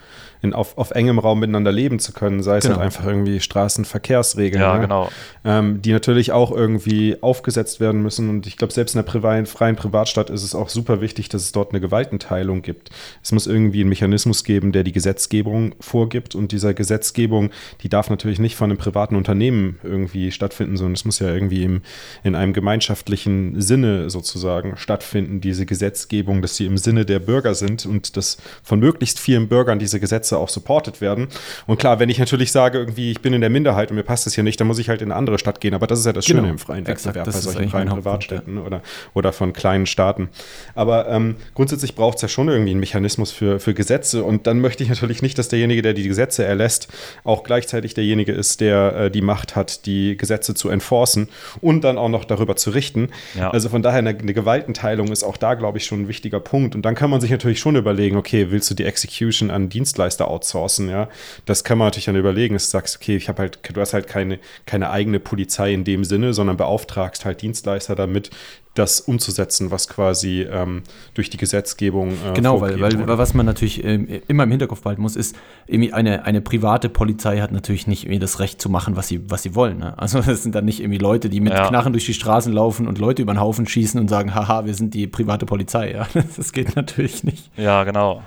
in, 0.43 0.53
auf, 0.53 0.77
auf 0.79 0.91
engem 0.91 1.19
Raum 1.19 1.41
miteinander 1.41 1.73
leben 1.73 1.99
zu 1.99 2.13
können, 2.13 2.43
sei 2.43 2.59
es 2.59 2.65
genau. 2.65 2.77
halt 2.77 2.87
einfach 2.87 3.07
irgendwie 3.07 3.41
Straßenverkehrsregeln, 3.41 4.63
ja, 4.63 4.75
ne? 4.75 4.81
genau. 4.81 5.09
ähm, 5.45 5.83
die 5.83 5.93
natürlich 5.93 6.33
auch 6.33 6.51
irgendwie 6.53 7.17
aufgesetzt 7.21 7.81
werden 7.81 8.03
müssen. 8.03 8.29
Und 8.29 8.47
ich 8.47 8.57
glaube, 8.57 8.73
selbst 8.73 8.95
in 8.95 9.03
der 9.03 9.11
freien, 9.11 9.47
freien 9.47 9.77
Privatstadt 9.77 10.31
ist 10.31 10.43
es 10.43 10.55
auch 10.55 10.69
super 10.69 11.01
wichtig, 11.01 11.29
dass 11.29 11.43
es 11.43 11.53
dort 11.53 11.73
eine 11.73 11.81
Gewaltenteilung 11.81 12.63
gibt. 12.63 12.91
Es 13.23 13.33
muss 13.33 13.47
irgendwie 13.47 13.81
einen 13.81 13.89
Mechanismus 13.89 14.45
geben, 14.45 14.73
der 14.73 14.85
die 14.85 14.93
Gesetzgebung 14.93 15.75
vorgibt. 15.81 16.35
Und 16.35 16.53
dieser 16.53 16.75
Gesetzgebung, 16.75 17.51
die 17.83 17.89
darf 17.89 18.11
natürlich 18.11 18.39
nicht 18.39 18.57
von 18.57 18.71
einem 18.71 18.79
privaten 18.79 19.17
Unternehmen 19.17 19.79
irgendwie 19.83 20.31
stattfinden, 20.33 20.77
sondern 20.77 20.95
es 20.95 21.05
muss 21.05 21.19
ja 21.19 21.33
irgendwie 21.33 21.65
im, 21.65 21.83
in 22.23 22.35
einem 22.35 22.53
gemeinschaftlichen 22.53 23.61
Sinne 23.61 24.11
sozusagen 24.11 24.77
stattfinden, 24.77 25.41
diese 25.41 25.67
Gesetzgebung, 25.67 26.43
dass 26.43 26.57
sie 26.57 26.67
im 26.67 26.79
Sinne 26.79 27.05
der 27.05 27.19
Bürger 27.19 27.55
sind 27.55 27.87
und 27.87 28.17
dass 28.17 28.39
von 28.63 28.81
möglichst 28.81 29.19
vielen 29.19 29.49
Bürgern 29.49 29.79
diese 29.79 30.01
Gesetze 30.01 30.26
Gesetze 30.27 30.39
auch 30.39 30.49
supported 30.49 31.01
werden. 31.01 31.29
Und 31.67 31.79
klar, 31.79 31.99
wenn 31.99 32.09
ich 32.09 32.19
natürlich 32.19 32.53
sage, 32.53 32.79
irgendwie, 32.79 33.13
ich 33.13 33.21
bin 33.21 33.33
in 33.33 33.41
der 33.41 33.51
Minderheit 33.51 33.91
und 33.91 33.97
mir 33.97 34.03
passt 34.03 34.27
das 34.27 34.35
hier 34.35 34.45
nicht, 34.45 34.61
dann 34.61 34.67
muss 34.67 34.79
ich 34.79 34.89
halt 34.89 35.03
in 35.03 35.11
eine 35.11 35.19
andere 35.19 35.39
Stadt 35.39 35.61
gehen. 35.61 35.75
Aber 35.75 35.87
das 35.87 36.01
ist 36.01 36.07
ja 36.07 36.13
das 36.13 36.27
Schöne 36.27 36.41
genau. 36.41 36.53
im 36.53 36.59
freien 36.59 36.87
Wettbewerb 36.87 37.25
bei 37.25 37.31
solchen 37.33 37.69
freien 37.69 37.89
Privatstädten 37.89 38.59
oder, 38.59 38.83
oder 39.15 39.33
von 39.33 39.53
kleinen 39.53 39.87
Staaten. 39.87 40.29
Aber 40.75 41.09
ähm, 41.09 41.37
grundsätzlich 41.55 41.95
braucht 41.95 42.17
es 42.17 42.23
ja 42.23 42.29
schon 42.29 42.49
irgendwie 42.49 42.73
einen 42.73 42.81
Mechanismus 42.81 43.31
für, 43.31 43.61
für 43.61 43.75
Gesetze. 43.75 44.25
Und 44.25 44.47
dann 44.47 44.61
möchte 44.61 44.83
ich 44.83 44.89
natürlich 44.89 45.23
nicht, 45.23 45.39
dass 45.39 45.49
derjenige, 45.49 45.83
der 45.83 45.95
die 45.95 46.07
Gesetze 46.09 46.45
erlässt, 46.45 46.89
auch 47.25 47.45
gleichzeitig 47.45 47.95
derjenige 47.95 48.33
ist, 48.33 48.61
der 48.61 48.97
äh, 48.97 49.11
die 49.11 49.23
Macht 49.23 49.57
hat, 49.57 49.87
die 49.87 50.17
Gesetze 50.17 50.55
zu 50.55 50.69
enforcen 50.69 51.29
und 51.61 51.85
dann 51.85 51.99
auch 51.99 52.09
noch 52.09 52.25
darüber 52.25 52.57
zu 52.57 52.71
richten. 52.71 53.09
Ja. 53.35 53.51
Also 53.51 53.69
von 53.69 53.83
daher 53.83 53.99
eine, 53.99 54.11
eine 54.11 54.35
Gewaltenteilung 54.35 55.09
ist 55.09 55.23
auch 55.23 55.37
da, 55.37 55.55
glaube 55.55 55.79
ich, 55.79 55.87
schon 55.87 56.03
ein 56.03 56.09
wichtiger 56.09 56.41
Punkt. 56.41 56.75
Und 56.75 56.83
dann 56.83 56.95
kann 56.95 57.11
man 57.11 57.21
sich 57.21 57.31
natürlich 57.31 57.61
schon 57.61 57.77
überlegen, 57.77 58.17
okay, 58.17 58.51
willst 58.51 58.71
du 58.71 58.75
die 58.75 58.85
Execution 58.85 59.51
an 59.51 59.69
Dienstleister 59.69 60.16
Dienstleister 60.17 60.29
outsourcen, 60.29 60.89
ja. 60.89 61.09
Das 61.45 61.65
kann 61.65 61.79
man 61.79 61.89
natürlich 61.89 62.07
dann 62.07 62.17
überlegen, 62.17 62.55
dass 62.55 62.67
du 62.67 62.71
sagst, 62.71 62.97
okay, 62.97 63.17
ich 63.17 63.29
habe 63.29 63.43
halt, 63.43 63.59
du 63.73 63.81
hast 63.81 63.93
halt 63.93 64.07
keine, 64.07 64.39
keine 64.65 64.91
eigene 64.91 65.21
Polizei 65.21 65.73
in 65.73 65.85
dem 65.85 66.05
Sinne, 66.05 66.35
sondern 66.35 66.57
beauftragst 66.57 67.25
halt 67.25 67.43
Dienstleister 67.43 67.95
damit, 67.95 68.31
das 68.75 69.01
umzusetzen, 69.01 69.71
was 69.71 69.89
quasi 69.89 70.43
ähm, 70.43 70.83
durch 71.15 71.31
die 71.31 71.39
Gesetzgebung 71.39 72.11
äh, 72.11 72.35
Genau, 72.35 72.61
weil, 72.61 72.79
weil, 72.79 73.07
was 73.07 73.33
man 73.33 73.47
natürlich 73.47 73.83
äh, 73.83 74.21
immer 74.29 74.43
im 74.43 74.51
Hinterkopf 74.51 74.83
behalten 74.83 75.01
muss, 75.01 75.17
ist, 75.17 75.35
irgendwie 75.67 75.95
eine, 75.95 76.25
eine 76.25 76.43
private 76.43 76.91
Polizei 76.91 77.41
hat 77.41 77.53
natürlich 77.53 77.87
nicht 77.87 78.05
irgendwie 78.05 78.19
das 78.19 78.39
Recht 78.39 78.61
zu 78.61 78.69
machen, 78.69 78.95
was 78.95 79.09
sie, 79.09 79.31
was 79.31 79.43
sie 79.43 79.55
wollen. 79.55 79.79
Ne? 79.79 79.99
Also 79.99 80.21
das 80.27 80.43
sind 80.43 80.55
dann 80.55 80.67
nicht 80.67 80.81
irgendwie 80.81 80.99
Leute, 80.99 81.31
die 81.31 81.41
mit 81.41 81.55
ja. 81.55 81.69
Knarren 81.69 81.95
durch 81.95 82.05
die 82.05 82.13
Straßen 82.13 82.53
laufen 82.53 82.87
und 82.87 82.99
Leute 82.99 83.23
über 83.23 83.33
den 83.33 83.41
Haufen 83.41 83.67
schießen 83.67 83.99
und 83.99 84.09
sagen, 84.09 84.35
haha, 84.35 84.67
wir 84.67 84.75
sind 84.75 84.93
die 84.93 85.07
private 85.07 85.47
Polizei. 85.47 85.93
Ja? 85.93 86.07
Das 86.37 86.53
geht 86.53 86.77
natürlich 86.77 87.25
nicht. 87.25 87.51
Ja, 87.57 87.85
genau. 87.85 88.23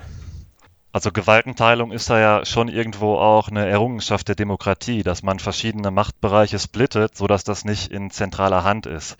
Also 0.92 1.12
Gewaltenteilung 1.12 1.92
ist 1.92 2.10
da 2.10 2.18
ja 2.18 2.44
schon 2.44 2.66
irgendwo 2.66 3.14
auch 3.16 3.48
eine 3.48 3.68
Errungenschaft 3.68 4.26
der 4.26 4.34
Demokratie, 4.34 5.04
dass 5.04 5.22
man 5.22 5.38
verschiedene 5.38 5.92
Machtbereiche 5.92 6.58
splittet, 6.58 7.16
sodass 7.16 7.44
das 7.44 7.64
nicht 7.64 7.92
in 7.92 8.10
zentraler 8.10 8.64
Hand 8.64 8.86
ist. 8.86 9.16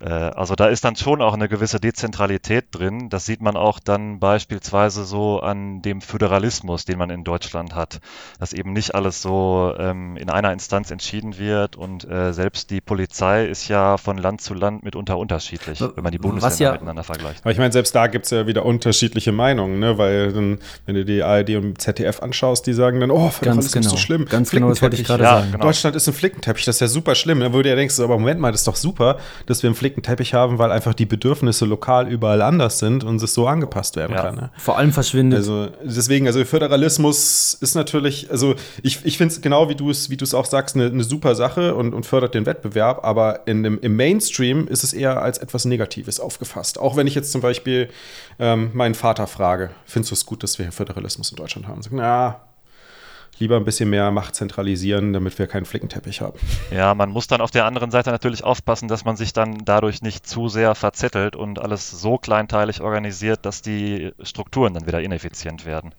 Äh, 0.00 0.08
also 0.08 0.54
da 0.54 0.66
ist 0.66 0.84
dann 0.84 0.96
schon 0.96 1.20
auch 1.22 1.34
eine 1.34 1.48
gewisse 1.48 1.78
Dezentralität 1.78 2.66
drin. 2.72 3.08
Das 3.10 3.26
sieht 3.26 3.40
man 3.40 3.56
auch 3.56 3.78
dann 3.78 4.18
beispielsweise 4.18 5.04
so 5.04 5.40
an 5.40 5.82
dem 5.82 6.00
Föderalismus, 6.00 6.84
den 6.84 6.98
man 6.98 7.10
in 7.10 7.24
Deutschland 7.24 7.74
hat, 7.74 8.00
dass 8.38 8.52
eben 8.52 8.72
nicht 8.72 8.94
alles 8.94 9.22
so 9.22 9.74
ähm, 9.78 10.16
in 10.16 10.30
einer 10.30 10.52
Instanz 10.52 10.90
entschieden 10.90 11.38
wird 11.38 11.76
und 11.76 12.08
äh, 12.08 12.32
selbst 12.32 12.70
die 12.70 12.80
Polizei 12.80 13.46
ist 13.46 13.68
ja 13.68 13.98
von 13.98 14.16
Land 14.16 14.40
zu 14.40 14.54
Land 14.54 14.82
mitunter 14.82 15.18
unterschiedlich, 15.18 15.80
wenn 15.80 16.02
man 16.02 16.12
die 16.12 16.18
Bundesländer 16.18 16.64
ja, 16.64 16.72
miteinander 16.72 17.04
vergleicht. 17.04 17.40
Aber 17.42 17.52
ich 17.52 17.58
meine, 17.58 17.72
selbst 17.72 17.94
da 17.94 18.06
gibt 18.06 18.24
es 18.24 18.30
ja 18.30 18.46
wieder 18.46 18.64
unterschiedliche 18.64 19.32
Meinungen, 19.32 19.78
ne? 19.78 19.98
weil 19.98 20.32
dann, 20.32 20.58
wenn 20.86 20.94
du 20.94 21.04
die 21.04 21.22
ARD 21.22 21.50
und 21.56 21.80
ZDF 21.80 22.20
anschaust, 22.20 22.66
die 22.66 22.72
sagen 22.72 23.00
dann, 23.00 23.10
oh, 23.10 23.28
Föderalismus 23.28 23.72
genau. 23.72 23.86
ist 23.86 23.90
so 23.90 23.96
schlimm. 23.96 24.24
Ganz 24.26 24.50
genau, 24.50 24.70
das 24.70 24.80
wollte 24.80 24.96
ich 24.96 25.04
gerade 25.04 25.24
ja, 25.24 25.40
sagen. 25.40 25.52
Genau. 25.52 25.64
Deutschland 25.64 25.96
ist 25.96 26.08
ein 26.08 26.14
Flickenteppich, 26.14 26.64
das 26.64 26.76
ist 26.76 26.80
ja 26.80 26.88
super 26.88 27.14
schlimm. 27.14 27.40
Wo 27.52 27.62
du 27.62 27.68
ja 27.68 27.74
denkst, 27.74 27.98
aber 28.00 28.18
Moment 28.18 28.40
mal, 28.40 28.52
das 28.52 28.62
ist 28.62 28.68
doch 28.68 28.76
super, 28.76 29.18
dass 29.46 29.62
wir 29.62 29.68
einen 29.68 29.74
Flickenteppich 29.74 29.89
haben, 30.32 30.58
weil 30.58 30.72
einfach 30.72 30.94
die 30.94 31.06
Bedürfnisse 31.06 31.64
lokal 31.64 32.08
überall 32.08 32.42
anders 32.42 32.78
sind 32.78 33.04
und 33.04 33.22
es 33.22 33.34
so 33.34 33.46
angepasst 33.46 33.96
werden 33.96 34.14
ja. 34.14 34.22
kann. 34.22 34.34
Ne? 34.36 34.50
Vor 34.58 34.78
allem 34.78 34.92
verschwindet. 34.92 35.38
Also 35.38 35.68
deswegen, 35.82 36.26
also 36.26 36.44
Föderalismus 36.44 37.54
ist 37.54 37.74
natürlich, 37.74 38.30
also 38.30 38.54
ich, 38.82 39.04
ich 39.04 39.18
finde 39.18 39.34
es 39.34 39.40
genau 39.40 39.68
wie 39.68 39.74
du 39.74 39.90
es, 39.90 40.10
wie 40.10 40.16
du 40.16 40.24
es 40.24 40.34
auch 40.34 40.46
sagst, 40.46 40.76
eine, 40.76 40.86
eine 40.86 41.04
super 41.04 41.34
Sache 41.34 41.74
und, 41.74 41.94
und 41.94 42.06
fördert 42.06 42.34
den 42.34 42.46
Wettbewerb, 42.46 43.04
aber 43.04 43.46
in 43.46 43.62
dem, 43.62 43.78
im 43.80 43.96
Mainstream 43.96 44.68
ist 44.68 44.84
es 44.84 44.92
eher 44.92 45.22
als 45.22 45.38
etwas 45.38 45.64
Negatives 45.64 46.20
aufgefasst. 46.20 46.78
Auch 46.78 46.96
wenn 46.96 47.06
ich 47.06 47.14
jetzt 47.14 47.32
zum 47.32 47.40
Beispiel 47.40 47.88
ähm, 48.38 48.70
meinen 48.74 48.94
Vater 48.94 49.26
frage, 49.26 49.70
findest 49.84 50.10
du 50.10 50.14
es 50.14 50.26
gut, 50.26 50.42
dass 50.42 50.58
wir 50.58 50.70
Föderalismus 50.72 51.30
in 51.30 51.36
Deutschland 51.36 51.68
haben? 51.68 51.82
Sag, 51.82 51.92
na, 51.92 52.40
lieber 53.40 53.56
ein 53.56 53.64
bisschen 53.64 53.90
mehr 53.90 54.10
Macht 54.10 54.34
zentralisieren, 54.34 55.12
damit 55.12 55.38
wir 55.38 55.46
keinen 55.46 55.64
Flickenteppich 55.64 56.20
haben. 56.20 56.38
Ja, 56.70 56.94
man 56.94 57.10
muss 57.10 57.26
dann 57.26 57.40
auf 57.40 57.50
der 57.50 57.64
anderen 57.64 57.90
Seite 57.90 58.10
natürlich 58.10 58.44
aufpassen, 58.44 58.86
dass 58.86 59.04
man 59.04 59.16
sich 59.16 59.32
dann 59.32 59.64
dadurch 59.64 60.02
nicht 60.02 60.26
zu 60.26 60.48
sehr 60.48 60.74
verzettelt 60.74 61.36
und 61.36 61.58
alles 61.58 61.90
so 61.90 62.18
kleinteilig 62.18 62.80
organisiert, 62.82 63.46
dass 63.46 63.62
die 63.62 64.12
Strukturen 64.22 64.74
dann 64.74 64.86
wieder 64.86 65.00
ineffizient 65.00 65.64
werden. 65.64 65.94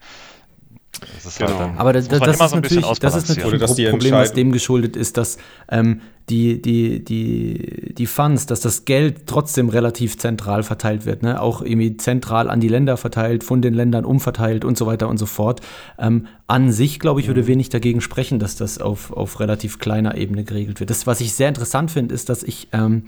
Das 1.24 1.38
genau. 1.38 1.50
halt 1.52 1.60
dann, 1.60 1.78
Aber 1.78 1.94
das, 1.94 2.08
das, 2.08 2.20
das, 2.20 2.39
ist 2.39 2.50
so 2.50 2.56
natürlich, 2.58 2.86
das, 3.00 3.16
ist 3.16 3.30
natürlich, 3.30 3.88
ein 3.88 3.92
Problem, 3.92 4.14
was 4.14 4.34
dem 4.34 4.52
geschuldet 4.52 4.96
ist, 4.96 5.18
dass 5.18 5.38
ähm, 5.70 6.02
die, 6.32 6.61
die, 6.61 7.03
die, 7.03 7.93
die 7.93 8.05
Funds, 8.07 8.45
dass 8.45 8.61
das 8.61 8.86
Geld 8.86 9.27
trotzdem 9.27 9.67
relativ 9.67 10.17
zentral 10.17 10.63
verteilt 10.63 11.05
wird, 11.05 11.23
ne? 11.23 11.41
auch 11.41 11.61
irgendwie 11.61 11.97
zentral 11.97 12.49
an 12.49 12.61
die 12.61 12.69
Länder 12.69 12.95
verteilt, 12.95 13.43
von 13.43 13.61
den 13.61 13.73
Ländern 13.73 14.05
umverteilt 14.05 14.63
und 14.63 14.77
so 14.77 14.86
weiter 14.86 15.09
und 15.09 15.17
so 15.17 15.25
fort. 15.25 15.59
Ähm, 15.99 16.27
an 16.47 16.71
sich, 16.71 16.99
glaube 16.99 17.21
ich, 17.21 17.27
würde 17.27 17.43
mhm. 17.43 17.47
wenig 17.47 17.69
dagegen 17.69 18.01
sprechen, 18.01 18.39
dass 18.39 18.55
das 18.55 18.79
auf, 18.79 19.11
auf 19.13 19.39
relativ 19.39 19.79
kleiner 19.79 20.15
Ebene 20.15 20.43
geregelt 20.43 20.79
wird. 20.79 20.89
Das, 20.89 21.07
was 21.07 21.21
ich 21.21 21.34
sehr 21.34 21.47
interessant 21.49 21.91
finde, 21.91 22.13
ist, 22.13 22.29
dass 22.29 22.43
ich 22.43 22.67
ähm, 22.73 23.03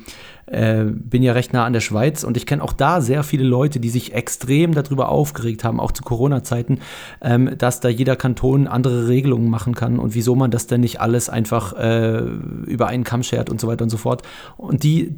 äh, 0.46 0.86
bin 0.86 1.24
ja 1.24 1.34
recht 1.34 1.54
nah 1.54 1.66
an 1.66 1.74
der 1.74 1.82
Schweiz 1.82 2.24
und 2.24 2.38
ich 2.38 2.46
kenne 2.46 2.64
auch 2.64 2.74
da 2.74 3.02
sehr 3.02 3.24
viele 3.24 3.44
Leute, 3.44 3.80
die 3.80 3.90
sich 3.90 4.14
extrem 4.14 4.74
darüber 4.74 5.10
aufgeregt 5.10 5.64
haben, 5.64 5.80
auch 5.80 5.92
zu 5.92 6.04
Corona-Zeiten, 6.04 6.80
ähm, 7.22 7.58
dass 7.58 7.80
da 7.80 7.90
jeder 7.90 8.16
Kanton 8.16 8.68
andere 8.68 9.08
Regelungen 9.08 9.50
machen 9.50 9.76
kann 9.76 10.00
und 10.00 10.16
wieso 10.16 10.36
man 10.36 10.52
das 10.52 10.68
denn 10.68 10.82
nicht 10.82 11.02
alles 11.02 11.30
einfach 11.30 11.74
äh, 11.74 12.20
über 12.66 12.88
einen 12.88 13.04
Schert 13.22 13.52
und 13.52 13.62
so 13.62 13.68
weiter 13.68 13.84
und 13.84 13.92
so 13.92 13.98
fort. 13.98 14.24
Und 14.58 14.84
die 14.84 15.14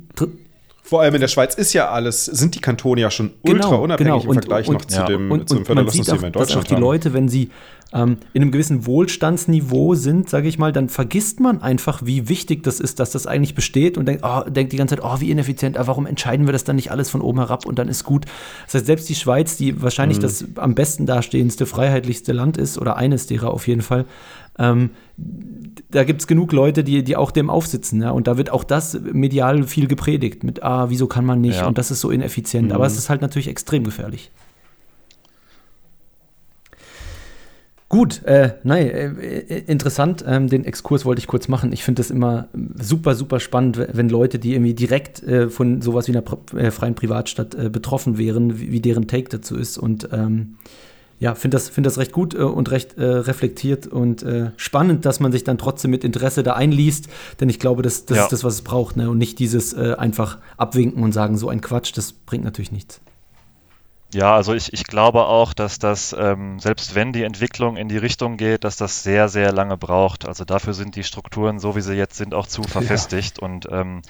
vor 0.85 1.01
allem 1.01 1.15
in 1.15 1.21
der 1.21 1.27
Schweiz 1.27 1.55
ist 1.55 1.73
ja 1.73 1.89
alles, 1.89 2.25
sind 2.25 2.53
die 2.53 2.61
Kantone 2.61 3.01
ja 3.01 3.09
schon 3.09 3.31
ultra 3.41 3.69
genau, 3.69 3.83
unabhängig 3.83 4.21
genau. 4.21 4.33
im 4.33 4.33
Vergleich 4.33 4.67
und, 4.67 4.73
noch 4.75 4.85
zu 4.85 4.99
ja. 4.99 5.05
dem, 5.07 5.31
und, 5.31 5.49
zum 5.49 5.65
Föderalismussystem 5.65 6.25
in 6.25 6.31
Deutschland. 6.31 6.49
Dass 6.51 6.57
auch 6.57 6.63
die 6.63 6.75
haben. 6.75 6.81
Leute, 6.81 7.13
wenn 7.13 7.27
sie 7.27 7.49
ähm, 7.91 8.17
in 8.33 8.43
einem 8.43 8.51
gewissen 8.51 8.85
Wohlstandsniveau 8.85 9.95
sind, 9.95 10.29
sage 10.29 10.47
ich 10.47 10.59
mal, 10.59 10.71
dann 10.71 10.89
vergisst 10.89 11.39
man 11.39 11.59
einfach, 11.63 12.01
wie 12.05 12.29
wichtig 12.29 12.61
das 12.61 12.79
ist, 12.79 12.99
dass 12.99 13.09
das 13.09 13.25
eigentlich 13.25 13.55
besteht 13.55 13.97
und 13.97 14.05
denkt, 14.05 14.23
oh, 14.23 14.41
denkt 14.47 14.73
die 14.73 14.77
ganze 14.77 14.97
Zeit, 14.97 15.03
oh, 15.03 15.19
wie 15.21 15.31
ineffizient, 15.31 15.75
ah, 15.75 15.87
warum 15.87 16.05
entscheiden 16.05 16.45
wir 16.45 16.53
das 16.53 16.63
dann 16.63 16.75
nicht 16.75 16.91
alles 16.91 17.09
von 17.09 17.21
oben 17.21 17.39
herab 17.39 17.65
und 17.65 17.79
dann 17.79 17.87
ist 17.87 18.03
gut. 18.03 18.25
Das 18.65 18.75
heißt, 18.75 18.85
selbst 18.85 19.09
die 19.09 19.15
Schweiz, 19.15 19.57
die 19.57 19.81
wahrscheinlich 19.81 20.19
mhm. 20.19 20.23
das 20.23 20.45
am 20.55 20.75
besten 20.75 21.07
dastehendste, 21.07 21.65
freiheitlichste 21.65 22.31
Land 22.31 22.57
ist 22.57 22.77
oder 22.77 22.95
eines 22.95 23.25
derer 23.25 23.51
auf 23.51 23.67
jeden 23.67 23.81
Fall, 23.81 24.05
ähm, 24.57 24.91
da 25.91 26.03
gibt 26.03 26.21
es 26.21 26.27
genug 26.27 26.51
Leute, 26.51 26.83
die, 26.83 27.03
die 27.03 27.15
auch 27.15 27.31
dem 27.31 27.49
aufsitzen. 27.49 28.01
Ja? 28.01 28.11
Und 28.11 28.27
da 28.27 28.37
wird 28.37 28.51
auch 28.51 28.63
das 28.63 28.99
medial 28.99 29.63
viel 29.63 29.87
gepredigt 29.87 30.43
mit, 30.43 30.63
ah, 30.63 30.89
wieso 30.89 31.07
kann 31.07 31.25
man 31.25 31.41
nicht? 31.41 31.59
Ja. 31.59 31.67
Und 31.67 31.77
das 31.77 31.91
ist 31.91 32.01
so 32.01 32.11
ineffizient. 32.11 32.69
Mhm. 32.69 32.73
Aber 32.73 32.85
es 32.85 32.97
ist 32.97 33.09
halt 33.09 33.21
natürlich 33.21 33.47
extrem 33.47 33.83
gefährlich. 33.83 34.31
Gut, 37.87 38.23
äh, 38.25 38.55
nein, 38.63 38.89
äh, 38.89 39.05
äh, 39.05 39.63
interessant. 39.67 40.25
Ähm, 40.27 40.49
den 40.49 40.65
Exkurs 40.65 41.05
wollte 41.05 41.19
ich 41.19 41.27
kurz 41.27 41.47
machen. 41.47 41.71
Ich 41.71 41.83
finde 41.83 42.01
das 42.01 42.09
immer 42.09 42.49
super, 42.77 43.13
super 43.15 43.39
spannend, 43.39 43.79
wenn 43.93 44.09
Leute, 44.09 44.39
die 44.39 44.53
irgendwie 44.53 44.73
direkt 44.73 45.21
äh, 45.23 45.49
von 45.49 45.81
sowas 45.81 46.07
wie 46.07 46.11
einer 46.11 46.23
äh, 46.57 46.71
freien 46.71 46.95
Privatstadt 46.95 47.53
äh, 47.53 47.69
betroffen 47.69 48.17
wären, 48.17 48.59
wie, 48.59 48.71
wie, 48.71 48.81
deren 48.81 49.07
Take 49.07 49.29
dazu 49.29 49.55
ist. 49.55 49.77
Und 49.77 50.09
ähm, 50.11 50.57
ja, 51.19 51.35
finde 51.35 51.55
das, 51.55 51.69
find 51.69 51.85
das 51.87 51.97
recht 51.97 52.11
gut 52.11 52.33
äh, 52.33 52.39
und 52.39 52.71
recht 52.71 52.97
äh, 52.97 53.05
reflektiert 53.05 53.87
und 53.87 54.23
äh, 54.23 54.51
spannend, 54.57 55.05
dass 55.05 55.19
man 55.19 55.31
sich 55.31 55.43
dann 55.43 55.57
trotzdem 55.57 55.91
mit 55.91 56.03
Interesse 56.03 56.43
da 56.43 56.53
einliest, 56.53 57.07
denn 57.39 57.49
ich 57.49 57.59
glaube, 57.59 57.81
das, 57.81 58.05
das 58.05 58.17
ja. 58.17 58.23
ist 58.23 58.31
das, 58.31 58.43
was 58.43 58.55
es 58.55 58.61
braucht, 58.61 58.97
ne? 58.97 59.09
und 59.09 59.17
nicht 59.17 59.39
dieses 59.39 59.73
äh, 59.73 59.95
einfach 59.97 60.39
abwinken 60.57 61.03
und 61.03 61.11
sagen, 61.11 61.37
so 61.37 61.49
ein 61.49 61.61
Quatsch, 61.61 61.93
das 61.95 62.11
bringt 62.13 62.43
natürlich 62.43 62.71
nichts. 62.71 63.01
Ja, 64.13 64.33
also 64.33 64.53
ich, 64.53 64.71
ich 64.71 64.85
glaube 64.85 65.25
auch, 65.25 65.53
dass 65.53 65.77
das, 65.77 66.15
ähm, 66.17 66.57
selbst 66.59 66.95
wenn 66.95 67.11
die 67.11 67.23
Entwicklung 67.23 67.75
in 67.75 67.89
die 67.89 67.97
Richtung 67.97 68.37
geht, 68.37 68.63
dass 68.63 68.77
das 68.77 69.03
sehr, 69.03 69.27
sehr 69.27 69.51
lange 69.51 69.75
braucht. 69.75 70.25
Also 70.25 70.45
dafür 70.45 70.73
sind 70.73 70.95
die 70.95 71.03
Strukturen, 71.03 71.59
so 71.59 71.75
wie 71.75 71.81
sie 71.81 71.95
jetzt 71.95 72.15
sind, 72.15 72.33
auch 72.33 72.47
zu 72.47 72.63
verfestigt. 72.67 73.39
Ja. 73.41 73.45
Und 73.45 73.67
ähm, 73.69 74.03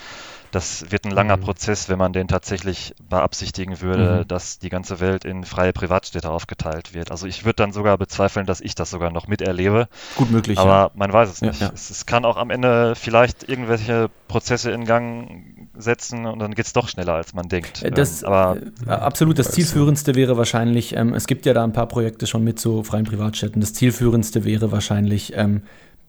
das 0.51 0.91
wird 0.91 1.05
ein 1.05 1.11
langer 1.11 1.37
mhm. 1.37 1.41
Prozess, 1.41 1.89
wenn 1.89 1.97
man 1.97 2.13
den 2.13 2.27
tatsächlich 2.27 2.95
beabsichtigen 3.09 3.81
würde, 3.81 4.21
mhm. 4.21 4.27
dass 4.27 4.59
die 4.59 4.69
ganze 4.69 4.99
Welt 4.99 5.25
in 5.25 5.43
freie 5.43 5.73
Privatstädte 5.73 6.29
aufgeteilt 6.29 6.93
wird. 6.93 7.11
Also 7.11 7.27
ich 7.27 7.45
würde 7.45 7.57
dann 7.57 7.71
sogar 7.71 7.97
bezweifeln, 7.97 8.45
dass 8.45 8.61
ich 8.61 8.75
das 8.75 8.89
sogar 8.89 9.11
noch 9.11 9.27
miterlebe. 9.27 9.87
Gut 10.15 10.31
möglich. 10.31 10.57
Aber 10.57 10.71
ja. 10.71 10.91
man 10.95 11.11
weiß 11.11 11.29
es 11.29 11.41
nicht. 11.41 11.59
Ja, 11.61 11.67
ja. 11.67 11.73
Es, 11.73 11.89
es, 11.89 12.05
kann 12.05 12.25
auch 12.25 12.37
am 12.37 12.49
Ende 12.49 12.95
vielleicht 12.95 13.47
irgendwelche 13.47 14.09
Prozesse 14.27 14.71
in 14.71 14.85
Gang 14.85 15.69
setzen 15.77 16.25
und 16.25 16.39
dann 16.39 16.53
geht 16.53 16.65
es 16.65 16.73
doch 16.73 16.87
schneller, 16.87 17.13
als 17.13 17.33
man 17.33 17.47
denkt. 17.49 17.83
Äh, 17.83 17.91
das, 17.91 18.21
ähm, 18.21 18.27
aber 18.29 18.57
äh, 18.85 18.89
absolut 18.89 19.39
das 19.39 19.51
Zielführendste 19.51 20.15
wäre 20.15 20.37
wahrscheinlich, 20.37 20.95
ähm, 20.95 21.13
es 21.13 21.27
gibt 21.27 21.45
ja 21.45 21.53
da 21.53 21.63
ein 21.63 21.73
paar 21.73 21.87
Projekte 21.87 22.27
schon 22.27 22.43
mit 22.43 22.59
so 22.59 22.83
freien 22.83 23.05
Privatstädten. 23.05 23.61
Das 23.61 23.73
Zielführendste 23.73 24.45
wäre 24.45 24.71
wahrscheinlich 24.71 25.33
ähm, 25.35 25.63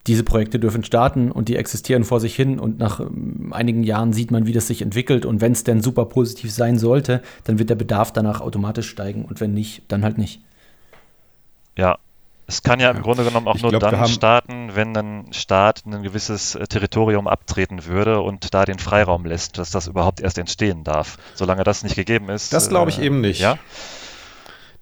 diese 0.07 0.25
Projekte 0.25 0.59
dürfen 0.59 0.85
starten 0.85 1.31
und 1.31 1.49
die 1.49 1.57
existieren 1.57 2.05
vor 2.05 2.21
sich 2.21 2.35
hin 2.35 2.59
und 2.59 2.79
nach 2.79 3.01
ähm, 3.01 3.53
einigen 3.53 3.83
Jahren 3.83 4.13
sieht 4.13 4.31
man, 4.31 4.47
wie 4.47 4.53
das 4.53 4.67
sich 4.67 4.83
entwickelt 4.83 5.27
und 5.27 5.41
wenn 5.41 5.53
es 5.53 5.65
denn 5.65 5.83
super 5.83 6.07
positiv 6.07 6.53
sein 6.53 6.79
sollte, 6.79 7.23
dann 7.45 7.59
wird 7.59 7.71
der 7.71 7.75
Bedarf 7.75 8.13
danach 8.13 8.41
automatisch 8.41 8.89
steigen 8.89 9.25
und 9.25 9.41
wenn 9.41 9.53
nicht, 9.55 9.83
dann 9.89 10.05
halt 10.05 10.19
nicht. 10.19 10.41
Ja, 11.77 11.99
es 12.49 12.63
kann 12.63 12.79
ja 12.79 12.91
im 12.91 13.03
Grunde 13.03 13.25
genommen 13.25 13.49
auch 13.49 13.57
ich 13.57 13.63
nur 13.63 13.73
glaub, 13.73 13.91
dann 13.91 14.07
starten, 14.07 14.71
wenn 14.75 14.97
ein 14.97 15.33
Staat 15.33 15.83
ein 15.85 16.03
gewisses 16.03 16.55
äh, 16.55 16.67
Territorium 16.67 17.27
abtreten 17.27 17.87
würde 17.87 18.21
und 18.21 18.55
da 18.55 18.65
den 18.65 18.79
Freiraum 18.79 19.25
lässt, 19.25 19.59
dass 19.59 19.71
das 19.71 19.89
überhaupt 19.89 20.21
erst 20.21 20.39
entstehen 20.39 20.85
darf. 20.85 21.19
Solange 21.35 21.65
das 21.65 21.83
nicht 21.83 21.97
gegeben 21.97 22.29
ist. 22.29 22.53
Das 22.53 22.69
glaube 22.69 22.91
ich 22.91 23.01
äh, 23.01 23.07
eben 23.07 23.21
nicht. 23.21 23.41
Ja? 23.41 23.59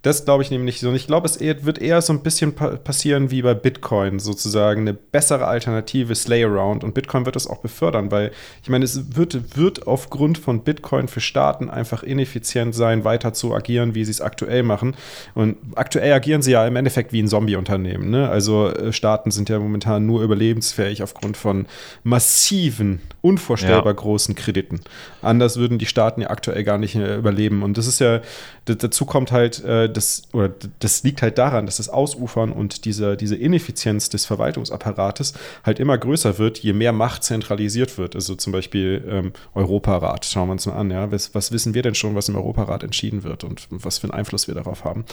Das 0.05 0.23
glaube 0.23 0.43
ich 0.43 0.51
nämlich 0.51 0.75
nicht 0.75 0.81
so. 0.81 0.89
Und 0.89 0.95
ich 0.95 1.07
glaube, 1.07 1.25
es 1.25 1.39
wird 1.39 1.79
eher 1.79 1.99
so 1.99 2.13
ein 2.13 2.21
bisschen 2.21 2.53
pa 2.53 2.75
passieren 2.75 3.31
wie 3.31 3.41
bei 3.41 3.55
Bitcoin, 3.55 4.19
sozusagen 4.19 4.81
eine 4.81 4.93
bessere 4.93 5.47
Alternative 5.47 6.13
Slay 6.13 6.43
Around. 6.43 6.83
Und 6.83 6.93
Bitcoin 6.93 7.25
wird 7.25 7.35
das 7.35 7.47
auch 7.47 7.57
befördern, 7.57 8.11
weil 8.11 8.29
ich 8.61 8.69
meine, 8.69 8.85
es 8.85 9.15
wird, 9.15 9.57
wird 9.57 9.87
aufgrund 9.87 10.37
von 10.37 10.63
Bitcoin 10.63 11.07
für 11.07 11.21
Staaten 11.21 11.71
einfach 11.71 12.03
ineffizient 12.03 12.75
sein, 12.75 13.03
weiter 13.03 13.33
zu 13.33 13.55
agieren, 13.55 13.95
wie 13.95 14.05
sie 14.05 14.11
es 14.11 14.21
aktuell 14.21 14.61
machen. 14.61 14.95
Und 15.33 15.57
aktuell 15.73 16.13
agieren 16.13 16.43
sie 16.43 16.51
ja 16.51 16.67
im 16.67 16.75
Endeffekt 16.75 17.11
wie 17.11 17.23
ein 17.23 17.27
Zombie-Unternehmen. 17.27 18.11
Ne? 18.11 18.29
Also 18.29 18.69
äh, 18.69 18.93
Staaten 18.93 19.31
sind 19.31 19.49
ja 19.49 19.57
momentan 19.57 20.05
nur 20.05 20.21
überlebensfähig 20.21 21.01
aufgrund 21.01 21.35
von 21.35 21.65
massiven, 22.03 23.01
unvorstellbar 23.21 23.87
ja. 23.87 23.93
großen 23.93 24.35
Krediten. 24.35 24.81
Anders 25.23 25.57
würden 25.57 25.79
die 25.79 25.87
Staaten 25.87 26.21
ja 26.21 26.29
aktuell 26.29 26.63
gar 26.63 26.77
nicht 26.77 26.93
äh, 26.93 27.15
überleben. 27.15 27.63
Und 27.63 27.79
das 27.79 27.87
ist 27.87 27.97
ja, 27.97 28.21
dazu 28.65 29.05
kommt 29.05 29.31
halt, 29.31 29.63
äh, 29.63 29.94
das, 29.95 30.23
oder 30.33 30.51
das 30.79 31.03
liegt 31.03 31.21
halt 31.21 31.37
daran, 31.37 31.65
dass 31.65 31.77
das 31.77 31.89
Ausufern 31.89 32.51
und 32.51 32.85
diese, 32.85 33.17
diese 33.17 33.35
Ineffizienz 33.35 34.09
des 34.09 34.25
Verwaltungsapparates 34.25 35.33
halt 35.63 35.79
immer 35.79 35.97
größer 35.97 36.37
wird, 36.37 36.59
je 36.59 36.73
mehr 36.73 36.91
Macht 36.91 37.23
zentralisiert 37.23 37.97
wird. 37.97 38.15
Also 38.15 38.35
zum 38.35 38.51
Beispiel 38.53 39.03
ähm, 39.09 39.33
Europarat, 39.53 40.25
schauen 40.25 40.49
wir 40.49 40.53
uns 40.53 40.65
mal 40.65 40.73
an, 40.73 40.91
ja. 40.91 41.11
Was, 41.11 41.33
was, 41.33 41.51
wissen 41.51 41.73
wir 41.73 41.81
denn 41.81 41.95
schon, 41.95 42.15
was 42.15 42.29
im 42.29 42.35
Europarat 42.35 42.83
entschieden 42.83 43.23
wird 43.23 43.43
und 43.43 43.67
was 43.69 43.99
für 43.99 44.05
einen 44.05 44.13
Einfluss 44.13 44.47
wir 44.47 44.55
darauf 44.55 44.83
haben? 44.83 45.05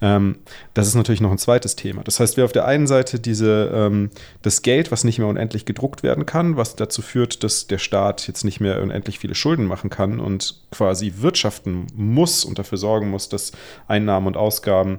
Ähm, 0.00 0.36
das 0.74 0.88
ist 0.88 0.94
natürlich 0.94 1.20
noch 1.20 1.30
ein 1.30 1.38
zweites 1.38 1.76
Thema. 1.76 2.02
Das 2.02 2.20
heißt, 2.20 2.36
wir 2.36 2.44
auf 2.44 2.52
der 2.52 2.66
einen 2.66 2.86
Seite 2.86 3.20
diese, 3.20 3.70
ähm, 3.74 4.10
das 4.42 4.62
Geld, 4.62 4.90
was 4.90 5.04
nicht 5.04 5.18
mehr 5.18 5.28
unendlich 5.28 5.64
gedruckt 5.64 6.02
werden 6.02 6.26
kann, 6.26 6.56
was 6.56 6.76
dazu 6.76 7.02
führt, 7.02 7.44
dass 7.44 7.66
der 7.66 7.78
Staat 7.78 8.26
jetzt 8.26 8.44
nicht 8.44 8.60
mehr 8.60 8.80
unendlich 8.82 9.18
viele 9.18 9.34
Schulden 9.34 9.66
machen 9.66 9.90
kann 9.90 10.20
und 10.20 10.60
quasi 10.70 11.14
wirtschaften 11.18 11.86
muss 11.94 12.44
und 12.44 12.58
dafür 12.58 12.78
sorgen 12.78 13.10
muss, 13.10 13.28
dass 13.28 13.52
Einnahmen 13.88 14.29
und 14.30 14.36
Ausgaben 14.36 14.98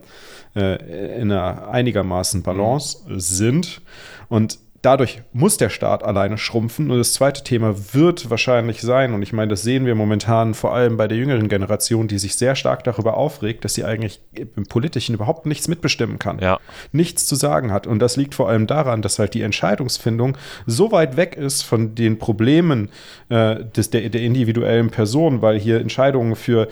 äh, 0.55 1.21
in 1.21 1.31
einer 1.31 1.69
einigermaßen 1.69 2.43
Balance 2.43 2.99
sind. 3.17 3.81
Und 4.29 4.59
dadurch 4.81 5.21
muss 5.31 5.57
der 5.57 5.69
Staat 5.69 6.03
alleine 6.03 6.37
schrumpfen. 6.37 6.89
Und 6.89 6.97
das 6.97 7.13
zweite 7.13 7.43
Thema 7.43 7.75
wird 7.93 8.29
wahrscheinlich 8.29 8.81
sein, 8.81 9.13
und 9.13 9.21
ich 9.21 9.33
meine, 9.33 9.49
das 9.49 9.61
sehen 9.61 9.85
wir 9.85 9.95
momentan 9.95 10.53
vor 10.53 10.73
allem 10.73 10.97
bei 10.97 11.07
der 11.07 11.17
jüngeren 11.17 11.47
Generation, 11.49 12.07
die 12.07 12.17
sich 12.17 12.35
sehr 12.35 12.55
stark 12.55 12.83
darüber 12.83 13.15
aufregt, 13.15 13.63
dass 13.63 13.75
sie 13.75 13.83
eigentlich 13.83 14.21
im 14.33 14.65
Politischen 14.65 15.15
überhaupt 15.15 15.45
nichts 15.45 15.67
mitbestimmen 15.67 16.19
kann, 16.19 16.39
ja. 16.39 16.59
nichts 16.91 17.25
zu 17.25 17.35
sagen 17.35 17.71
hat. 17.71 17.87
Und 17.87 17.99
das 17.99 18.17
liegt 18.17 18.35
vor 18.35 18.49
allem 18.49 18.67
daran, 18.67 19.01
dass 19.01 19.19
halt 19.19 19.33
die 19.33 19.41
Entscheidungsfindung 19.41 20.37
so 20.65 20.91
weit 20.91 21.15
weg 21.17 21.35
ist 21.35 21.61
von 21.61 21.95
den 21.95 22.17
Problemen 22.17 22.89
äh, 23.29 23.63
des, 23.63 23.91
der, 23.91 24.09
der 24.09 24.21
individuellen 24.21 24.89
Person, 24.89 25.41
weil 25.41 25.59
hier 25.59 25.79
Entscheidungen 25.79 26.35
für 26.35 26.67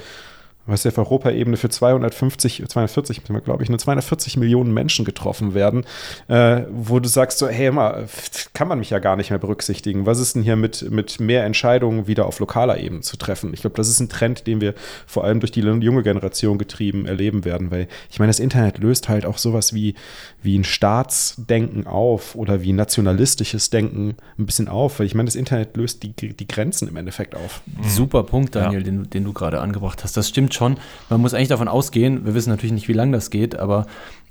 was 0.69 0.83
ja 0.83 0.91
auf 0.91 0.97
Europaebene 0.97 1.57
für 1.57 1.69
250, 1.69 2.63
240, 2.67 3.23
glaube 3.43 3.63
ich, 3.63 3.69
nur 3.69 3.79
240 3.79 4.37
Millionen 4.37 4.73
Menschen 4.73 5.05
getroffen 5.05 5.53
werden, 5.53 5.85
äh, 6.27 6.63
wo 6.69 6.99
du 6.99 7.07
sagst 7.07 7.37
so, 7.39 7.47
hey, 7.47 7.71
mal, 7.71 8.07
kann 8.53 8.67
man 8.67 8.79
mich 8.79 8.89
ja 8.89 8.99
gar 8.99 9.15
nicht 9.15 9.29
mehr 9.29 9.39
berücksichtigen. 9.39 10.05
Was 10.05 10.19
ist 10.19 10.35
denn 10.35 10.43
hier 10.43 10.55
mit, 10.55 10.89
mit 10.91 11.19
mehr 11.19 11.45
Entscheidungen 11.45 12.07
wieder 12.07 12.25
auf 12.25 12.39
lokaler 12.39 12.77
Ebene 12.77 13.01
zu 13.01 13.17
treffen? 13.17 13.53
Ich 13.53 13.61
glaube, 13.61 13.75
das 13.75 13.89
ist 13.89 13.99
ein 13.99 14.09
Trend, 14.09 14.47
den 14.47 14.61
wir 14.61 14.73
vor 15.05 15.23
allem 15.23 15.39
durch 15.39 15.51
die 15.51 15.61
junge 15.61 16.03
Generation 16.03 16.57
getrieben 16.57 17.05
erleben 17.05 17.45
werden, 17.45 17.71
weil 17.71 17.87
ich 18.09 18.19
meine, 18.19 18.29
das 18.29 18.39
Internet 18.39 18.77
löst 18.79 19.09
halt 19.09 19.25
auch 19.25 19.37
sowas 19.37 19.73
wie, 19.73 19.95
wie 20.41 20.57
ein 20.57 20.63
Staatsdenken 20.63 21.87
auf 21.87 22.35
oder 22.35 22.61
wie 22.61 22.73
nationalistisches 22.73 23.69
Denken 23.69 24.15
ein 24.37 24.45
bisschen 24.45 24.67
auf, 24.67 24.99
weil 24.99 25.05
ich 25.05 25.15
meine, 25.15 25.27
das 25.27 25.35
Internet 25.35 25.75
löst 25.77 26.03
die, 26.03 26.13
die 26.13 26.47
Grenzen 26.47 26.87
im 26.87 26.97
Endeffekt 26.97 27.35
auf. 27.35 27.61
Super 27.87 28.23
Punkt, 28.23 28.55
Daniel, 28.55 28.79
ja. 28.79 28.85
den, 28.85 29.09
den 29.09 29.23
du 29.23 29.33
gerade 29.33 29.59
angebracht 29.59 30.03
hast. 30.03 30.15
Das 30.17 30.29
stimmt 30.29 30.53
schon. 30.53 30.58
Man 30.61 31.21
muss 31.21 31.33
eigentlich 31.33 31.49
davon 31.49 31.67
ausgehen, 31.67 32.25
wir 32.25 32.33
wissen 32.33 32.49
natürlich 32.49 32.73
nicht, 32.73 32.87
wie 32.87 32.93
lange 32.93 33.13
das 33.13 33.29
geht, 33.29 33.57
aber 33.57 33.85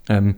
ähm, 0.09 0.37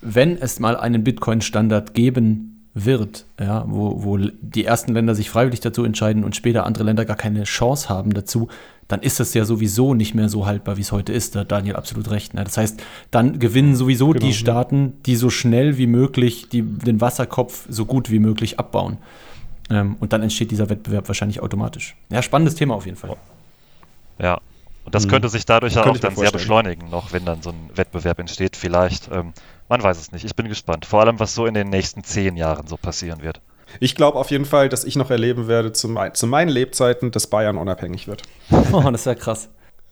wenn 0.00 0.36
es 0.36 0.60
mal 0.60 0.76
einen 0.76 1.04
Bitcoin-Standard 1.04 1.94
geben 1.94 2.66
wird, 2.74 3.26
ja, 3.40 3.64
wo, 3.66 4.04
wo 4.04 4.16
die 4.16 4.64
ersten 4.64 4.92
Länder 4.92 5.14
sich 5.14 5.30
freiwillig 5.30 5.60
dazu 5.60 5.84
entscheiden 5.84 6.24
und 6.24 6.36
später 6.36 6.64
andere 6.64 6.84
Länder 6.84 7.04
gar 7.04 7.16
keine 7.16 7.44
Chance 7.44 7.88
haben 7.88 8.14
dazu, 8.14 8.48
dann 8.86 9.00
ist 9.00 9.20
das 9.20 9.34
ja 9.34 9.44
sowieso 9.44 9.94
nicht 9.94 10.14
mehr 10.14 10.28
so 10.28 10.46
haltbar, 10.46 10.78
wie 10.78 10.80
es 10.80 10.92
heute 10.92 11.12
ist. 11.12 11.34
Da 11.34 11.40
hat 11.40 11.52
Daniel 11.52 11.76
absolut 11.76 12.10
recht. 12.10 12.32
Ne? 12.34 12.42
Das 12.42 12.56
heißt, 12.56 12.82
dann 13.10 13.38
gewinnen 13.38 13.76
sowieso 13.76 14.08
genau. 14.08 14.24
die 14.24 14.32
Staaten, 14.32 14.94
die 15.04 15.16
so 15.16 15.28
schnell 15.28 15.76
wie 15.76 15.86
möglich 15.86 16.48
die, 16.48 16.62
den 16.62 17.00
Wasserkopf 17.00 17.66
so 17.68 17.84
gut 17.84 18.10
wie 18.10 18.18
möglich 18.18 18.58
abbauen. 18.58 18.96
Ähm, 19.68 19.96
und 20.00 20.14
dann 20.14 20.22
entsteht 20.22 20.50
dieser 20.50 20.70
Wettbewerb 20.70 21.06
wahrscheinlich 21.08 21.40
automatisch. 21.40 21.96
Ja, 22.10 22.22
spannendes 22.22 22.54
Thema 22.54 22.74
auf 22.74 22.86
jeden 22.86 22.96
Fall. 22.96 23.14
Ja, 24.18 24.40
und 24.88 24.94
das 24.94 25.04
mhm. 25.04 25.10
könnte 25.10 25.28
sich 25.28 25.44
dadurch 25.44 25.74
ja 25.74 25.84
auch 25.84 25.98
dann 25.98 26.16
sehr 26.16 26.30
beschleunigen, 26.30 26.88
noch 26.88 27.12
wenn 27.12 27.26
dann 27.26 27.42
so 27.42 27.50
ein 27.50 27.68
Wettbewerb 27.74 28.18
entsteht, 28.20 28.56
vielleicht. 28.56 29.10
Ähm, 29.12 29.34
man 29.68 29.82
weiß 29.82 29.98
es 29.98 30.12
nicht. 30.12 30.24
Ich 30.24 30.34
bin 30.34 30.48
gespannt. 30.48 30.86
Vor 30.86 31.02
allem, 31.02 31.20
was 31.20 31.34
so 31.34 31.44
in 31.44 31.52
den 31.52 31.68
nächsten 31.68 32.04
zehn 32.04 32.38
Jahren 32.38 32.66
so 32.66 32.78
passieren 32.78 33.20
wird. 33.20 33.42
Ich 33.80 33.94
glaube 33.94 34.16
auf 34.16 34.30
jeden 34.30 34.46
Fall, 34.46 34.70
dass 34.70 34.84
ich 34.84 34.96
noch 34.96 35.10
erleben 35.10 35.46
werde 35.46 35.72
zu, 35.72 35.88
mein, 35.88 36.14
zu 36.14 36.26
meinen 36.26 36.48
Lebzeiten, 36.48 37.10
dass 37.10 37.26
Bayern 37.26 37.58
unabhängig 37.58 38.08
wird. 38.08 38.22
Oh, 38.72 38.80
das 38.90 39.02
ist 39.02 39.04
ja 39.04 39.14
krass. 39.14 39.50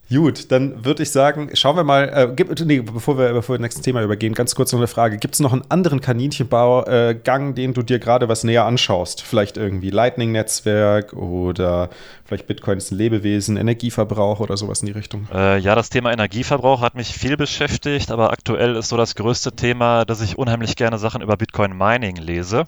Gut, 0.09 0.53
dann 0.53 0.85
würde 0.85 1.03
ich 1.03 1.11
sagen, 1.11 1.51
schauen 1.55 1.75
wir 1.75 1.83
mal, 1.83 2.09
äh, 2.15 2.33
gibt, 2.33 2.65
nee, 2.65 2.81
bevor 2.81 3.19
wir, 3.19 3.33
bevor 3.33 3.55
wir 3.55 3.59
das 3.59 3.63
nächste 3.63 3.83
Thema 3.83 4.03
übergehen, 4.03 4.35
ganz 4.35 4.55
kurz 4.55 4.71
noch 4.73 4.79
eine 4.79 4.87
Frage. 4.87 5.19
Gibt 5.19 5.35
es 5.35 5.41
noch 5.41 5.53
einen 5.53 5.65
anderen 5.69 6.01
Kaninchenbaugang, 6.01 7.51
äh, 7.51 7.55
den 7.55 7.75
du 7.75 7.83
dir 7.83 7.99
gerade 7.99 8.29
was 8.29 8.45
näher 8.45 8.67
anschaust? 8.67 9.23
Vielleicht 9.23 9.57
irgendwie 9.57 9.91
Lightning-Netzwerk 9.91 11.13
oder 11.13 11.91
vielleicht 12.25 12.47
Bitcoin 12.47 12.79
ist 12.79 12.93
ein 12.93 12.99
Lebewesen, 12.99 13.57
Energieverbrauch 13.57 14.39
oder 14.39 14.57
sowas 14.57 14.81
in 14.81 14.87
die 14.87 14.93
Richtung? 14.93 15.27
Äh, 15.35 15.59
ja, 15.59 15.75
das 15.75 15.91
Thema 15.91 16.13
Energieverbrauch 16.13 16.83
hat 16.83 16.95
mich 16.95 17.13
viel 17.13 17.37
beschäftigt, 17.37 18.13
aber 18.13 18.31
aktuell 18.31 18.77
ist 18.77 18.91
so 18.91 18.97
das 18.97 19.17
größte 19.17 19.53
Thema, 19.53 20.05
dass 20.05 20.21
ich 20.21 20.39
unheimlich 20.39 20.77
gerne 20.77 20.99
Sachen 20.99 21.21
über 21.21 21.37
Bitcoin 21.37 21.77
Mining 21.77 22.15
lese 22.15 22.67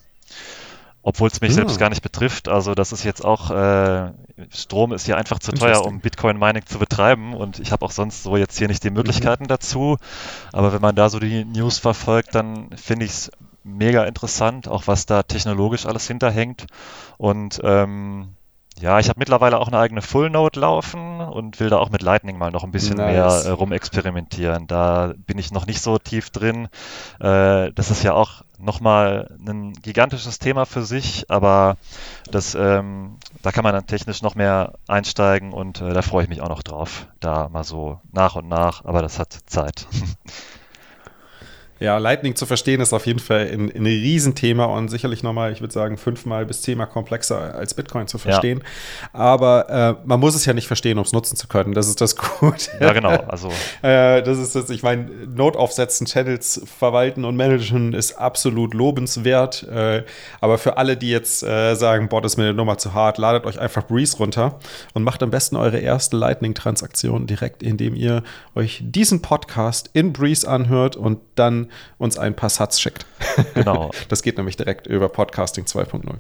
obwohl 1.09 1.29
es 1.29 1.41
mich 1.41 1.53
ja. 1.53 1.55
selbst 1.55 1.77
ah. 1.77 1.81
gar 1.81 1.89
nicht 1.89 2.03
betrifft. 2.03 2.49
Also 2.49 2.75
das 2.75 2.93
ist 2.93 3.03
jetzt 3.03 3.25
auch, 3.25 3.51
äh, 3.51 4.13
Strom 4.51 4.93
ist 4.93 5.07
hier 5.07 5.17
einfach 5.17 5.39
zu 5.39 5.53
teuer, 5.53 5.83
um 5.87 6.01
Bitcoin-Mining 6.01 6.67
zu 6.67 6.79
betreiben 6.79 7.33
und 7.33 7.61
ich 7.61 7.73
habe 7.73 7.87
auch 7.87 7.93
sonst 7.93 8.25
so 8.25 8.37
jetzt 8.37 8.59
hier 8.59 8.69
nicht 8.69 8.85
die 8.85 8.91
Möglichkeiten 8.91 9.45
mhm. 9.45 9.49
dazu. 9.49 9.97
Aber 10.53 10.75
wenn 10.75 10.83
man 10.83 10.95
da 10.95 11.09
so 11.09 11.19
die 11.19 11.47
News 11.47 11.79
verfolgt, 11.79 12.35
dann 12.35 12.69
finde 12.77 13.07
ich 13.07 13.13
es 13.13 13.31
mega 13.65 14.05
interessant, 14.05 14.69
auch 14.69 14.87
was 14.87 15.07
da 15.07 15.23
technologisch 15.23 15.87
alles 15.87 16.07
hinterhängt. 16.07 16.67
Und 17.17 17.59
ähm, 17.65 18.35
ja, 18.79 18.99
ich 18.99 19.09
habe 19.09 19.19
mittlerweile 19.19 19.59
auch 19.61 19.69
eine 19.69 19.79
eigene 19.79 20.03
Full 20.03 20.29
Node 20.29 20.61
laufen 20.61 21.23
und 21.23 21.59
will 21.59 21.71
da 21.71 21.79
auch 21.79 21.89
mit 21.89 22.03
Lightning 22.03 22.37
mal 22.37 22.51
noch 22.51 22.65
ein 22.65 22.71
bisschen 22.71 22.99
nice. 22.99 23.45
mehr 23.45 23.51
äh, 23.51 23.55
rumexperimentieren. 23.55 24.67
Da 24.67 25.15
bin 25.17 25.39
ich 25.39 25.53
noch 25.53 25.67
nicht 25.67 25.81
so 25.81 25.97
tief 25.97 26.29
drin. 26.29 26.69
Äh, 27.19 27.73
das 27.73 27.91
ist 27.91 28.03
ja 28.03 28.13
auch 28.13 28.43
nochmal 28.59 29.37
ein 29.47 29.73
gigantisches 29.73 30.39
Thema 30.39 30.67
für 30.67 30.83
sich, 30.83 31.31
aber 31.31 31.77
das, 32.31 32.55
ähm, 32.55 33.17
da 33.43 33.53
kann 33.53 33.65
man 33.65 33.75
dann 33.75 33.87
technisch 33.87 34.23
noch 34.23 34.35
mehr 34.35 34.75
einsteigen 34.87 35.53
und 35.53 35.81
äh, 35.81 35.93
da 35.93 36.03
freue 36.03 36.25
ich 36.25 36.29
mich 36.29 36.41
auch 36.41 36.49
noch 36.49 36.63
drauf. 36.63 37.07
Da 37.21 37.49
mal 37.49 37.65
so 37.65 38.01
nach 38.13 38.37
und 38.37 38.49
nach, 38.49 38.85
aber 38.85 39.03
das 39.03 39.19
hat 39.19 39.33
Zeit. 39.47 39.87
Ja, 41.81 41.99
Lightning 41.99 42.35
zu 42.35 42.45
verstehen 42.47 42.81
ist 42.81 42.93
auf 42.93 43.07
jeden 43.07 43.21
Fall 43.21 43.49
ein, 43.53 43.71
ein 43.75 43.87
Riesenthema 43.87 44.65
und 44.65 44.89
sicherlich 44.89 45.23
nochmal, 45.23 45.53
ich 45.53 45.61
würde 45.61 45.73
sagen, 45.73 45.97
fünfmal 45.97 46.45
bis 46.45 46.63
zehnmal 46.63 46.89
komplexer 46.89 47.55
als 47.55 47.75
Bitcoin 47.75 48.09
zu 48.09 48.19
verstehen. 48.19 48.63
Ja. 49.13 49.21
Aber 49.21 49.69
äh, 49.71 50.07
man 50.07 50.19
muss 50.19 50.35
es 50.35 50.45
ja 50.45 50.55
nicht 50.55 50.67
verstehen, 50.67 50.99
um 50.99 51.05
es 51.05 51.13
nutzen 51.13 51.37
zu 51.37 51.47
können. 51.47 51.75
Das 51.75 51.89
ist 51.89 52.01
das 52.01 52.17
Gute. 52.41 52.71
Ja, 52.81 52.93
genau. 52.93 53.11
Also. 53.29 53.49
äh, 53.83 54.23
das 54.23 54.39
ist 54.39 54.55
das, 54.55 54.71
ich 54.71 54.83
meine, 54.83 55.09
Note 55.27 55.59
aufsetzen, 55.59 56.07
Channels 56.07 56.63
verwalten 56.79 57.25
und 57.25 57.37
managen 57.37 57.93
ist 57.93 58.19
absolut 58.19 58.75
lobenswert. 58.75 59.63
Äh, 59.69 60.05
aber 60.41 60.59
für 60.59 60.77
alle, 60.79 60.97
die 60.97 61.11
jetzt 61.11 61.43
äh, 61.43 61.75
sagen, 61.75 62.09
boah, 62.09 62.21
das 62.21 62.33
ist 62.33 62.37
mir 62.39 62.45
eine 62.45 62.55
Nummer 62.55 62.79
zu 62.79 62.95
hart, 62.95 63.19
ladet 63.19 63.47
euch 63.47 63.59
einfach 63.59 63.87
Breeze 63.87 64.17
runter 64.17 64.59
und 64.95 65.05
macht 65.05 65.23
am 65.23 65.31
besten 65.31 65.57
eure 65.57 65.79
erste 65.79 66.17
Lightning-Transaktion 66.17 67.27
direkt, 67.27 67.63
indem 67.63 67.95
ihr 67.95 68.23
euch 68.55 68.83
diesen 68.85 69.23
Podcast 69.23 69.91
in 69.93 70.13
Breeze 70.13 70.49
anhört 70.49 70.97
und 70.97 71.21
dann 71.37 71.68
uns 71.99 72.19
ein 72.19 72.35
paar 72.35 72.51
Satz 72.51 72.81
schickt. 72.81 73.07
Genau. 73.55 73.91
Das 74.09 74.23
geht 74.23 74.37
nämlich 74.37 74.57
direkt 74.57 74.87
über 74.87 75.09
Podcasting 75.09 75.65
2.0 75.65 76.17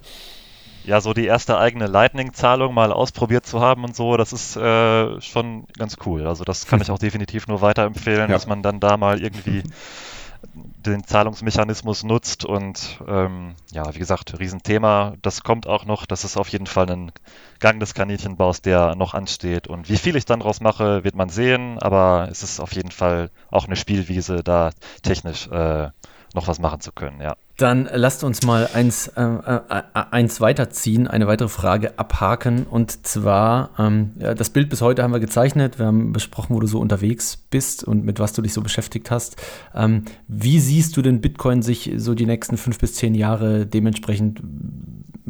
ja, 0.88 1.02
so 1.02 1.12
die 1.12 1.26
erste 1.26 1.58
eigene 1.58 1.86
Lightning-Zahlung 1.86 2.72
mal 2.72 2.92
ausprobiert 2.92 3.44
zu 3.44 3.60
haben 3.60 3.84
und 3.84 3.94
so, 3.94 4.16
das 4.16 4.32
ist 4.32 4.56
äh, 4.56 5.20
schon 5.20 5.66
ganz 5.76 5.98
cool. 6.06 6.26
Also 6.26 6.44
das 6.44 6.66
kann 6.66 6.80
ich 6.82 6.90
auch 6.90 6.98
definitiv 6.98 7.46
nur 7.46 7.60
weiterempfehlen, 7.60 8.22
ja. 8.22 8.26
dass 8.28 8.46
man 8.46 8.62
dann 8.62 8.80
da 8.80 8.96
mal 8.96 9.22
irgendwie 9.22 9.62
den 10.54 11.04
Zahlungsmechanismus 11.04 12.04
nutzt 12.04 12.44
und 12.44 13.00
ähm, 13.06 13.54
ja, 13.72 13.94
wie 13.94 13.98
gesagt, 13.98 14.38
Riesenthema. 14.38 15.14
Das 15.22 15.42
kommt 15.42 15.66
auch 15.66 15.84
noch, 15.84 16.06
das 16.06 16.24
ist 16.24 16.36
auf 16.36 16.48
jeden 16.48 16.66
Fall 16.66 16.90
ein 16.90 17.12
Gang 17.58 17.80
des 17.80 17.94
Kaninchenbaus, 17.94 18.62
der 18.62 18.94
noch 18.94 19.14
ansteht. 19.14 19.66
Und 19.68 19.88
wie 19.88 19.96
viel 19.96 20.16
ich 20.16 20.24
dann 20.24 20.40
draus 20.40 20.60
mache, 20.60 21.04
wird 21.04 21.14
man 21.14 21.28
sehen, 21.28 21.78
aber 21.78 22.28
es 22.30 22.42
ist 22.42 22.60
auf 22.60 22.72
jeden 22.72 22.90
Fall 22.90 23.30
auch 23.50 23.66
eine 23.66 23.76
Spielwiese, 23.76 24.42
da 24.42 24.70
technisch 25.02 25.48
äh, 25.48 25.90
noch 26.34 26.48
was 26.48 26.58
machen 26.58 26.80
zu 26.80 26.92
können, 26.92 27.20
ja. 27.20 27.36
Dann 27.58 27.88
lasst 27.92 28.22
uns 28.22 28.44
mal 28.44 28.68
eins, 28.72 29.08
äh, 29.08 29.20
äh, 29.20 29.82
eins 29.92 30.40
weiterziehen, 30.40 31.08
eine 31.08 31.26
weitere 31.26 31.48
Frage 31.48 31.98
abhaken. 31.98 32.62
Und 32.62 33.04
zwar, 33.04 33.70
ähm, 33.80 34.12
ja, 34.20 34.32
das 34.32 34.50
Bild 34.50 34.70
bis 34.70 34.80
heute 34.80 35.02
haben 35.02 35.12
wir 35.12 35.18
gezeichnet. 35.18 35.76
Wir 35.76 35.86
haben 35.86 36.12
besprochen, 36.12 36.54
wo 36.54 36.60
du 36.60 36.68
so 36.68 36.78
unterwegs 36.78 37.36
bist 37.36 37.82
und 37.82 38.04
mit 38.04 38.20
was 38.20 38.32
du 38.32 38.42
dich 38.42 38.52
so 38.52 38.62
beschäftigt 38.62 39.10
hast. 39.10 39.42
Ähm, 39.74 40.04
wie 40.28 40.60
siehst 40.60 40.96
du 40.96 41.02
denn 41.02 41.20
Bitcoin 41.20 41.62
sich 41.62 41.90
so 41.96 42.14
die 42.14 42.26
nächsten 42.26 42.56
fünf 42.58 42.78
bis 42.78 42.94
zehn 42.94 43.16
Jahre 43.16 43.66
dementsprechend 43.66 44.40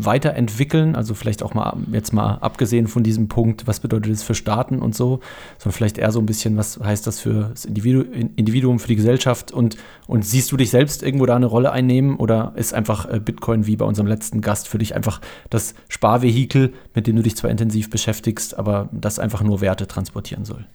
weiterentwickeln? 0.05 0.97
Also 0.97 1.15
vielleicht 1.15 1.43
auch 1.43 1.55
mal 1.55 1.77
jetzt 1.93 2.13
mal 2.13 2.35
abgesehen 2.43 2.89
von 2.89 3.03
diesem 3.03 3.29
Punkt, 3.29 3.67
was 3.67 3.81
bedeutet 3.81 4.13
das 4.13 4.23
für 4.23 4.35
Staaten 4.35 4.81
und 4.81 4.95
so, 4.95 5.21
sondern 5.59 5.77
vielleicht 5.77 5.99
eher 5.99 6.13
so 6.13 6.21
ein 6.21 6.27
bisschen, 6.27 6.57
was 6.57 6.79
heißt 6.79 7.07
das 7.07 7.21
für 7.21 7.51
das 7.51 7.65
Individuum, 7.65 8.79
für 8.79 8.89
die 8.89 8.97
Gesellschaft 8.97 9.51
und, 9.51 9.77
und 10.07 10.25
siehst 10.25 10.53
du 10.53 10.57
dich 10.57 10.71
selbst 10.71 11.03
irgendwo 11.03 11.27
da 11.27 11.37
eine 11.37 11.47
Rolle 11.47 11.73
einnehmen? 11.73 12.17
Oder 12.19 12.53
ist 12.57 12.75
einfach 12.75 13.07
äh, 13.07 13.21
Bitcoin 13.21 13.67
wie 13.67 13.77
bei 13.77 13.85
unserem 13.85 14.07
letzten 14.07 14.41
Gast 14.41 14.69
für 14.69 14.79
dich 14.79 14.95
einfach 14.95 15.21
das 15.51 15.75
Sparvehikel, 15.89 16.75
mit 16.95 17.07
dem 17.07 17.17
du 17.17 17.23
dich 17.23 17.37
zwar 17.37 17.51
intensiv 17.51 17.91
beschäftigst, 17.91 18.59
aber 18.59 18.89
das 18.93 19.19
einfach 19.19 19.43
nur 19.43 19.61
Werte 19.61 19.87
transportieren 19.87 20.45
soll? 20.45 20.67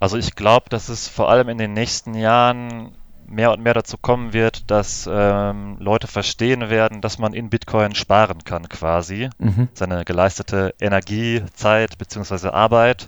Also 0.00 0.16
ich 0.16 0.34
glaube, 0.34 0.66
dass 0.68 0.88
es 0.88 1.08
vor 1.08 1.30
allem 1.30 1.48
in 1.48 1.58
den 1.58 1.72
nächsten 1.72 2.14
Jahren 2.14 2.92
mehr 3.28 3.52
und 3.52 3.62
mehr 3.62 3.74
dazu 3.74 3.98
kommen 3.98 4.32
wird, 4.32 4.70
dass 4.70 5.08
ähm, 5.10 5.76
Leute 5.80 6.06
verstehen 6.06 6.70
werden, 6.70 7.00
dass 7.00 7.18
man 7.18 7.32
in 7.34 7.50
Bitcoin 7.50 7.94
sparen 7.94 8.44
kann 8.44 8.68
quasi. 8.68 9.28
Mhm. 9.38 9.68
Seine 9.74 10.04
geleistete 10.04 10.74
Energie, 10.80 11.42
Zeit 11.54 11.98
bzw. 11.98 12.48
Arbeit. 12.48 13.06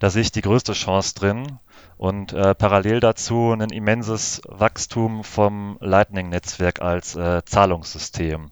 Da 0.00 0.10
sehe 0.10 0.22
ich 0.22 0.32
die 0.32 0.42
größte 0.42 0.72
Chance 0.72 1.14
drin 1.14 1.58
und 1.96 2.32
äh, 2.32 2.54
parallel 2.54 3.00
dazu 3.00 3.52
ein 3.52 3.70
immenses 3.70 4.42
Wachstum 4.48 5.24
vom 5.24 5.76
Lightning-Netzwerk 5.80 6.82
als 6.82 7.16
äh, 7.16 7.44
Zahlungssystem. 7.44 8.50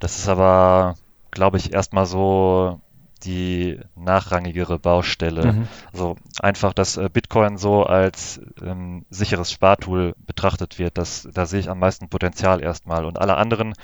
Das 0.00 0.18
ist 0.18 0.28
aber, 0.28 0.96
glaube 1.30 1.56
ich, 1.56 1.72
erstmal 1.72 2.06
so 2.06 2.80
die 3.24 3.80
nachrangigere 3.96 4.78
Baustelle. 4.78 5.52
Mhm. 5.52 5.68
Also 5.92 6.16
einfach, 6.40 6.72
dass 6.72 6.96
äh, 6.96 7.08
Bitcoin 7.12 7.56
so 7.56 7.84
als 7.84 8.40
ähm, 8.62 9.04
sicheres 9.10 9.50
Spartool 9.50 10.14
betrachtet 10.26 10.78
wird, 10.78 10.98
das, 10.98 11.28
da 11.32 11.46
sehe 11.46 11.60
ich 11.60 11.70
am 11.70 11.78
meisten 11.78 12.08
Potenzial 12.08 12.62
erstmal. 12.62 13.04
Und 13.04 13.18
alle 13.18 13.36
anderen 13.36 13.74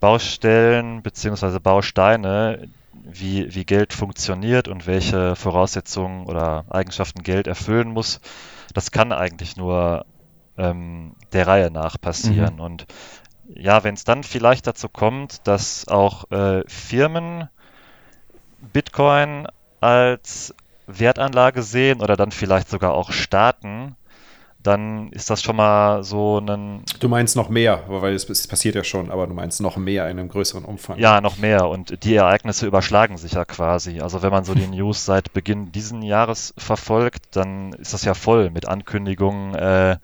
Baustellen 0.00 1.02
bzw. 1.02 1.58
Bausteine, 1.58 2.68
wie, 3.12 3.54
wie 3.54 3.64
Geld 3.64 3.92
funktioniert 3.92 4.68
und 4.68 4.86
welche 4.86 5.36
Voraussetzungen 5.36 6.26
oder 6.26 6.64
Eigenschaften 6.70 7.22
Geld 7.22 7.46
erfüllen 7.46 7.88
muss, 7.88 8.20
das 8.74 8.90
kann 8.90 9.12
eigentlich 9.12 9.56
nur 9.56 10.06
ähm, 10.56 11.14
der 11.32 11.46
Reihe 11.46 11.70
nach 11.70 12.00
passieren. 12.00 12.54
Mhm. 12.56 12.60
Und 12.60 12.86
ja, 13.54 13.82
wenn 13.84 13.94
es 13.94 14.04
dann 14.04 14.22
vielleicht 14.22 14.66
dazu 14.66 14.88
kommt, 14.88 15.46
dass 15.46 15.88
auch 15.88 16.30
äh, 16.30 16.62
Firmen 16.68 17.48
Bitcoin 18.72 19.46
als 19.80 20.54
Wertanlage 20.86 21.62
sehen 21.62 22.00
oder 22.00 22.16
dann 22.16 22.30
vielleicht 22.30 22.68
sogar 22.68 22.92
auch 22.92 23.12
Staaten, 23.12 23.96
dann 24.62 25.10
ist 25.12 25.30
das 25.30 25.42
schon 25.42 25.56
mal 25.56 26.04
so 26.04 26.38
ein. 26.38 26.84
Du 27.00 27.08
meinst 27.08 27.34
noch 27.36 27.48
mehr, 27.48 27.84
weil 27.88 28.14
es, 28.14 28.28
es, 28.28 28.46
passiert 28.46 28.74
ja 28.74 28.84
schon, 28.84 29.10
aber 29.10 29.26
du 29.26 29.34
meinst 29.34 29.60
noch 29.60 29.76
mehr 29.76 30.08
in 30.10 30.18
einem 30.18 30.28
größeren 30.28 30.64
Umfang. 30.64 30.98
Ja, 30.98 31.20
noch 31.20 31.38
mehr 31.38 31.68
und 31.68 32.04
die 32.04 32.14
Ereignisse 32.14 32.66
überschlagen 32.66 33.16
sich 33.16 33.32
ja 33.32 33.44
quasi. 33.44 34.00
Also 34.00 34.22
wenn 34.22 34.30
man 34.30 34.44
so 34.44 34.54
die 34.54 34.66
News 34.66 35.04
seit 35.06 35.32
Beginn 35.32 35.72
diesen 35.72 36.02
Jahres 36.02 36.52
verfolgt, 36.58 37.36
dann 37.36 37.72
ist 37.74 37.94
das 37.94 38.04
ja 38.04 38.14
voll 38.14 38.50
mit 38.50 38.68
Ankündigungen, 38.68 39.54
äh, 39.54 39.96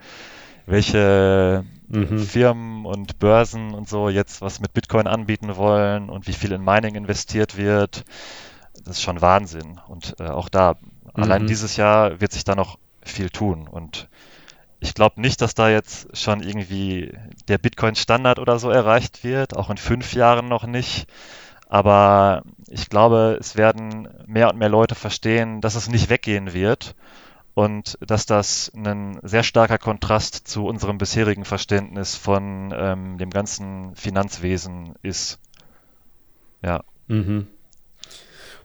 welche 0.64 1.64
mhm. 1.88 2.18
Firmen 2.18 2.86
und 2.86 3.18
Börsen 3.18 3.74
und 3.74 3.88
so 3.88 4.08
jetzt 4.08 4.40
was 4.40 4.60
mit 4.60 4.72
Bitcoin 4.72 5.06
anbieten 5.06 5.56
wollen 5.56 6.08
und 6.08 6.26
wie 6.26 6.32
viel 6.32 6.52
in 6.52 6.64
Mining 6.64 6.94
investiert 6.94 7.58
wird. 7.58 8.04
Das 8.84 8.96
ist 8.96 9.02
schon 9.02 9.20
Wahnsinn. 9.20 9.80
Und 9.88 10.16
äh, 10.18 10.28
auch 10.28 10.48
da, 10.48 10.76
mhm. 11.14 11.22
allein 11.22 11.46
dieses 11.46 11.76
Jahr 11.76 12.22
wird 12.22 12.32
sich 12.32 12.44
da 12.44 12.54
noch 12.54 12.78
viel 13.02 13.28
tun 13.28 13.68
und 13.68 14.08
ich 14.86 14.94
glaube 14.94 15.20
nicht, 15.20 15.42
dass 15.42 15.54
da 15.54 15.68
jetzt 15.68 16.16
schon 16.16 16.40
irgendwie 16.40 17.12
der 17.48 17.58
Bitcoin-Standard 17.58 18.38
oder 18.38 18.60
so 18.60 18.70
erreicht 18.70 19.24
wird, 19.24 19.56
auch 19.56 19.68
in 19.68 19.78
fünf 19.78 20.12
Jahren 20.12 20.48
noch 20.48 20.64
nicht. 20.64 21.08
Aber 21.68 22.44
ich 22.68 22.88
glaube, 22.88 23.36
es 23.40 23.56
werden 23.56 24.08
mehr 24.26 24.48
und 24.48 24.58
mehr 24.58 24.68
Leute 24.68 24.94
verstehen, 24.94 25.60
dass 25.60 25.74
es 25.74 25.88
nicht 25.88 26.08
weggehen 26.08 26.52
wird 26.52 26.94
und 27.54 27.98
dass 28.00 28.26
das 28.26 28.70
ein 28.76 29.18
sehr 29.22 29.42
starker 29.42 29.78
Kontrast 29.78 30.46
zu 30.46 30.66
unserem 30.66 30.98
bisherigen 30.98 31.44
Verständnis 31.44 32.14
von 32.14 32.72
ähm, 32.76 33.18
dem 33.18 33.30
ganzen 33.30 33.96
Finanzwesen 33.96 34.94
ist. 35.02 35.40
Ja. 36.62 36.84
Mhm. 37.08 37.48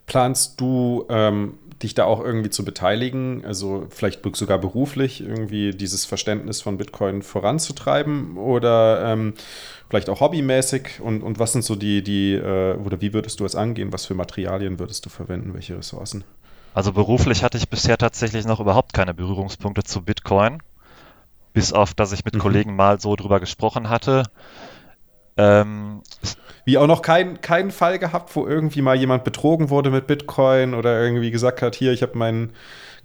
Planst 0.06 0.62
du 0.62 1.08
ähm, 1.10 1.58
dich 1.84 1.94
da 1.96 2.06
auch 2.06 2.20
irgendwie 2.24 2.50
zu 2.50 2.64
beteiligen, 2.66 3.44
also 3.46 3.88
vielleicht 3.90 4.22
sogar 4.36 4.58
beruflich 4.58 5.22
irgendwie 5.22 5.72
dieses 5.72 6.06
Verständnis 6.06 6.62
von 6.62 6.78
Bitcoin 6.78 7.22
voranzutreiben 7.22 8.38
oder 8.38 9.06
ähm, 9.06 9.34
vielleicht 9.90 10.10
auch 10.10 10.20
hobbymäßig 10.20 11.02
und, 11.02 11.22
und 11.24 11.40
was 11.40 11.54
sind 11.54 11.64
so 11.64 11.76
die, 11.76 12.04
die 12.04 12.34
äh, 12.34 12.76
oder 12.76 13.02
wie 13.02 13.14
würdest 13.14 13.40
du 13.40 13.46
es 13.46 13.56
angehen, 13.56 13.92
was 13.92 14.06
für 14.06 14.14
Materialien 14.14 14.80
würdest 14.80 15.06
du 15.06 15.10
verwenden, 15.10 15.54
welche 15.54 15.78
Ressourcen? 15.78 16.24
Also 16.74 16.94
beruflich 16.94 17.44
hatte 17.44 17.58
ich 17.58 17.70
bisher 17.70 17.98
tatsächlich 17.98 18.46
noch 18.46 18.60
überhaupt 18.60 18.94
keine 18.94 19.14
Berührungspunkte 19.14 19.84
zu 19.84 20.02
Bitcoin, 20.02 20.60
bis 21.54 21.74
auf, 21.74 21.94
dass 21.94 22.14
ich 22.14 22.24
mit 22.24 22.36
mhm. 22.36 22.40
Kollegen 22.40 22.76
mal 22.76 23.00
so 23.00 23.16
drüber 23.16 23.40
gesprochen 23.40 23.90
hatte. 23.90 24.24
Ähm, 25.38 26.02
Wie 26.66 26.78
auch 26.78 26.88
noch 26.88 27.02
keinen 27.02 27.42
kein 27.42 27.72
Fall 27.72 28.00
gehabt, 28.00 28.36
wo 28.36 28.46
irgendwie 28.46 28.82
mal 28.82 28.96
jemand 28.96 29.24
betrogen 29.24 29.70
wurde 29.70 29.90
mit 29.90 30.08
Bitcoin 30.08 30.74
oder 30.74 31.02
irgendwie 31.02 31.32
gesagt 31.32 31.62
hat, 31.62 31.76
hier, 31.76 31.92
ich 31.92 32.02
habe 32.02 32.18
meinen, 32.18 32.54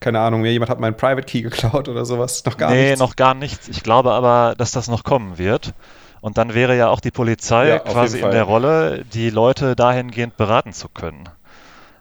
keine 0.00 0.20
Ahnung, 0.20 0.44
jemand 0.44 0.70
hat 0.70 0.78
meinen 0.80 0.96
Private 0.96 1.26
Key 1.26 1.42
geklaut 1.42 1.88
oder 1.88 2.04
sowas. 2.04 2.44
Noch 2.44 2.56
gar 2.56 2.70
nee, 2.70 2.84
nichts. 2.84 3.00
Noch 3.00 3.16
gar 3.16 3.34
nichts. 3.34 3.68
Ich 3.68 3.82
glaube 3.82 4.12
aber, 4.12 4.54
dass 4.58 4.72
das 4.72 4.88
noch 4.88 5.04
kommen 5.04 5.38
wird. 5.38 5.72
Und 6.20 6.38
dann 6.38 6.54
wäre 6.54 6.76
ja 6.76 6.88
auch 6.88 7.00
die 7.00 7.10
Polizei 7.10 7.68
ja, 7.68 7.78
quasi 7.78 8.18
in 8.18 8.30
der 8.30 8.42
Rolle, 8.42 9.04
die 9.12 9.30
Leute 9.30 9.76
dahingehend 9.76 10.36
beraten 10.36 10.72
zu 10.72 10.88
können. 10.88 11.28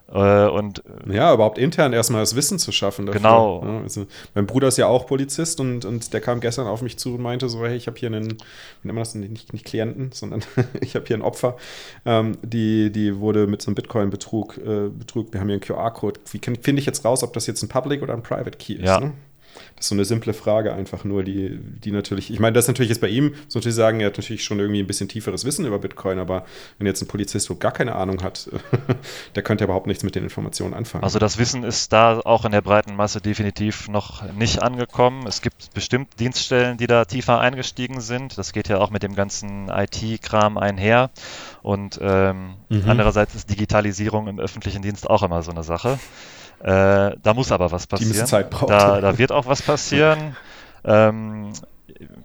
Äh, 0.08 0.48
und, 0.48 0.84
ja, 1.10 1.34
überhaupt 1.34 1.58
intern 1.58 1.92
erstmal 1.92 2.22
das 2.22 2.36
Wissen 2.36 2.60
zu 2.60 2.72
schaffen. 2.72 3.08
Dafür. 3.08 3.20
Genau. 3.20 3.64
Ja, 3.66 3.82
also, 3.82 4.06
mein 4.36 4.46
Bruder 4.46 4.68
ist 4.68 4.78
ja 4.78 4.88
auch 4.88 5.08
Polizist 5.08 5.60
und, 5.60 5.84
und 5.84 6.14
der 6.14 6.22
kam 6.22 6.42
gestern 6.42 6.68
auf 6.68 6.82
mich 6.82 6.98
zu 6.98 7.16
und 7.16 7.22
meinte 7.22 7.50
so, 7.50 7.66
hey, 7.66 7.76
ich 7.76 7.88
habe 7.88 7.98
hier 7.98 8.08
einen, 8.08 8.30
wie 8.30 8.88
nennt 8.88 8.96
man 8.96 8.98
das, 8.98 9.16
nicht, 9.16 9.54
nicht 9.54 9.66
Klienten, 9.66 10.12
sondern 10.12 10.44
ich 10.82 10.96
habe 10.96 11.06
hier 11.06 11.18
ein 11.18 11.24
Opfer, 11.24 11.58
ähm, 12.06 12.38
die, 12.44 12.92
die 12.92 13.20
wurde 13.20 13.48
mit 13.48 13.62
so 13.62 13.70
einem 13.70 13.76
Bitcoin-Betrug, 13.76 14.58
äh, 14.58 14.90
Betrug, 14.90 15.34
wir 15.34 15.40
haben 15.40 15.48
hier 15.48 15.56
einen 15.56 15.62
QR-Code. 15.62 16.20
Wie 16.32 16.40
finde 16.40 16.80
ich 16.80 16.86
jetzt 16.86 17.04
raus, 17.04 17.24
ob 17.24 17.34
das 17.34 17.48
jetzt 17.48 17.64
ein 17.64 17.70
Public 17.70 18.04
oder 18.04 18.14
ein 18.14 18.24
Private 18.24 18.58
Key 18.58 18.74
ist? 18.74 18.86
Ja. 18.86 19.00
Ne? 19.00 19.14
Das 19.76 19.86
ist 19.86 19.90
so 19.90 19.96
eine 19.96 20.06
simple 20.06 20.34
Frage 20.34 20.74
einfach 20.74 21.04
nur, 21.04 21.24
die, 21.24 21.60
die 21.60 21.92
natürlich, 21.92 22.32
ich 22.32 22.40
meine, 22.40 22.54
das 22.54 22.68
natürlich 22.68 22.90
jetzt 22.90 23.02
bei 23.02 23.10
ihm, 23.10 23.36
so 23.48 23.60
natürlich 23.60 23.76
sagen, 23.76 24.00
er 24.00 24.08
hat 24.08 24.18
natürlich 24.18 24.44
schon 24.44 24.60
irgendwie 24.60 24.80
ein 24.80 24.88
bisschen 24.88 25.10
tieferes 25.10 25.46
Wissen 25.46 25.66
über 25.66 25.80
Bitcoin, 25.80 26.20
aber 26.20 26.46
wenn 26.78 26.88
jetzt 26.88 27.02
ein 27.02 27.08
Polizist 27.08 27.48
so 27.48 27.56
gar 27.56 27.72
keine 27.72 27.96
Ahnung 27.96 28.24
hat, 28.24 28.50
der 29.36 29.44
könnte 29.44 29.64
ja 29.64 29.66
überhaupt 29.66 29.88
nichts 29.88 30.04
mit 30.04 30.16
den 30.16 30.24
Informationen 30.24 30.74
anfangen. 30.74 31.04
Also 31.04 31.20
das 31.20 31.38
Wissen 31.38 31.64
ist 31.64 31.94
da 31.94 32.20
auch 32.20 32.46
in 32.46 32.52
der 32.52 32.62
breiten 32.62 32.96
Masse 32.96 33.22
definitiv 33.22 33.88
noch 33.88 34.32
nicht 34.34 34.62
angekommen. 34.62 35.28
Es 35.28 35.42
gibt 35.42 35.74
bestimmt 35.74 36.20
Dienststellen, 36.20 36.78
die 36.78 36.88
da 36.88 37.06
tiefer 37.06 37.40
eingestiegen 37.40 38.02
sind. 38.02 38.38
Das 38.38 38.54
geht 38.54 38.68
ja 38.68 38.78
auch 38.78 38.90
mit 38.90 39.04
dem 39.04 39.16
ganzen 39.16 39.70
IT-Kram 39.70 40.58
einher. 40.58 41.10
Und 41.62 42.00
ähm, 42.02 42.56
mhm. 42.70 42.84
andererseits 42.88 43.36
ist 43.36 43.50
Digitalisierung 43.50 44.28
im 44.28 44.40
öffentlichen 44.40 44.82
Dienst 44.82 45.10
auch 45.10 45.24
immer 45.24 45.42
so 45.44 45.52
eine 45.52 45.64
Sache. 45.64 46.00
Äh, 46.62 47.16
da 47.22 47.34
muss 47.34 47.52
aber 47.52 47.72
was 47.72 47.88
passieren. 47.88 48.14
Die 48.14 48.26
Zeit 48.26 48.50
braucht. 48.50 48.72
Da, 48.72 49.02
da 49.02 49.18
wird 49.18 49.32
auch 49.32 49.48
was 49.48 49.62
passieren. 49.62 50.36
Ähm, 50.88 51.52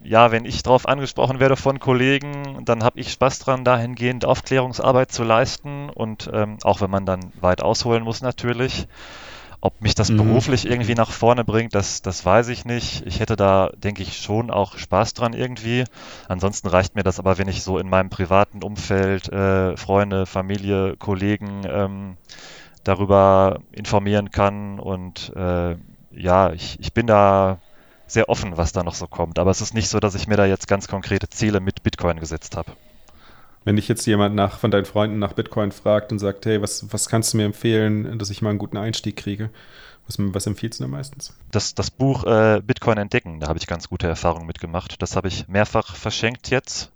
ja, 0.03 0.31
wenn 0.31 0.45
ich 0.45 0.62
darauf 0.62 0.89
angesprochen 0.89 1.41
werde 1.41 1.57
von 1.57 1.78
Kollegen, 1.78 2.64
dann 2.64 2.83
habe 2.83 3.01
ich 3.01 3.12
Spaß 3.12 3.39
dran, 3.39 3.64
dahingehend 3.64 4.24
Aufklärungsarbeit 4.24 5.12
zu 5.12 5.22
leisten 5.22 5.89
und 5.89 6.28
ähm, 6.33 6.59
auch 6.62 6.81
wenn 6.81 6.91
man 6.91 7.07
dann 7.07 7.33
weit 7.41 7.62
ausholen 7.62 8.03
muss 8.03 8.20
natürlich. 8.20 8.87
Ob 9.62 9.83
mich 9.83 9.95
das 9.95 10.09
mhm. 10.09 10.16
beruflich 10.16 10.66
irgendwie 10.66 10.95
nach 10.95 11.11
vorne 11.11 11.45
bringt, 11.45 11.74
das, 11.74 12.01
das 12.01 12.24
weiß 12.24 12.49
ich 12.49 12.64
nicht. 12.64 13.07
Ich 13.07 13.20
hätte 13.20 13.37
da, 13.37 13.70
denke 13.76 14.03
ich, 14.03 14.16
schon 14.16 14.51
auch 14.51 14.78
Spaß 14.78 15.12
dran 15.12 15.35
irgendwie. 15.35 15.85
Ansonsten 16.28 16.68
reicht 16.68 16.95
mir 16.95 17.03
das 17.03 17.18
aber, 17.18 17.37
wenn 17.37 17.47
ich 17.47 17.62
so 17.62 17.78
in 17.78 17.91
meinem 17.91 18.09
privaten 18.09 18.62
Umfeld 18.62 19.28
äh, 19.28 19.76
Freunde, 19.76 20.24
Familie, 20.24 20.97
Kollegen 20.97 21.62
ähm, 21.68 22.16
darüber 22.85 23.61
informieren 23.72 24.31
kann. 24.31 24.78
Und 24.78 25.33
äh, 25.37 25.76
ja, 26.12 26.53
ich, 26.53 26.78
ich 26.81 26.93
bin 26.93 27.07
da 27.07 27.59
sehr 28.07 28.28
offen, 28.28 28.57
was 28.57 28.72
da 28.72 28.83
noch 28.83 28.95
so 28.95 29.07
kommt. 29.07 29.39
Aber 29.39 29.51
es 29.51 29.61
ist 29.61 29.74
nicht 29.74 29.89
so, 29.89 30.01
dass 30.01 30.14
ich 30.14 30.26
mir 30.26 30.37
da 30.37 30.45
jetzt 30.47 30.68
ganz 30.68 30.89
konkrete 30.89 31.28
Ziele 31.28 31.61
mit 31.61 31.83
Bitcoin 31.83 32.18
gesetzt 32.18 32.57
habe. 32.57 32.72
Wenn 33.64 33.76
dich 33.76 33.89
jetzt 33.89 34.07
jemand 34.07 34.35
nach, 34.35 34.59
von 34.59 34.70
deinen 34.70 34.87
Freunden 34.87 35.18
nach 35.18 35.35
Bitcoin 35.35 35.70
fragt 35.70 36.12
und 36.12 36.18
sagt, 36.18 36.47
hey, 36.47 36.62
was, 36.62 36.93
was 36.93 37.09
kannst 37.09 37.33
du 37.33 37.37
mir 37.37 37.45
empfehlen, 37.45 38.18
dass 38.18 38.31
ich 38.31 38.43
mal 38.43 38.51
einen 38.51 38.59
guten 38.59 38.78
Einstieg 38.78 39.16
kriege? 39.16 39.51
Was, 40.07 40.16
was 40.18 40.47
empfiehlst 40.47 40.81
du 40.81 40.85
denn 40.85 40.91
meistens? 40.91 41.37
Das, 41.51 41.74
das 41.74 41.91
Buch 41.91 42.24
äh, 42.24 42.62
Bitcoin 42.64 42.97
entdecken, 42.97 43.39
da 43.41 43.49
habe 43.49 43.59
ich 43.59 43.66
ganz 43.66 43.89
gute 43.89 44.09
Erfahrungen 44.09 44.47
mitgemacht. 44.47 45.01
Das 45.03 45.14
habe 45.14 45.28
ich 45.28 45.47
mehrfach 45.47 45.95
verschenkt 45.95 46.51
jetzt. 46.51 46.91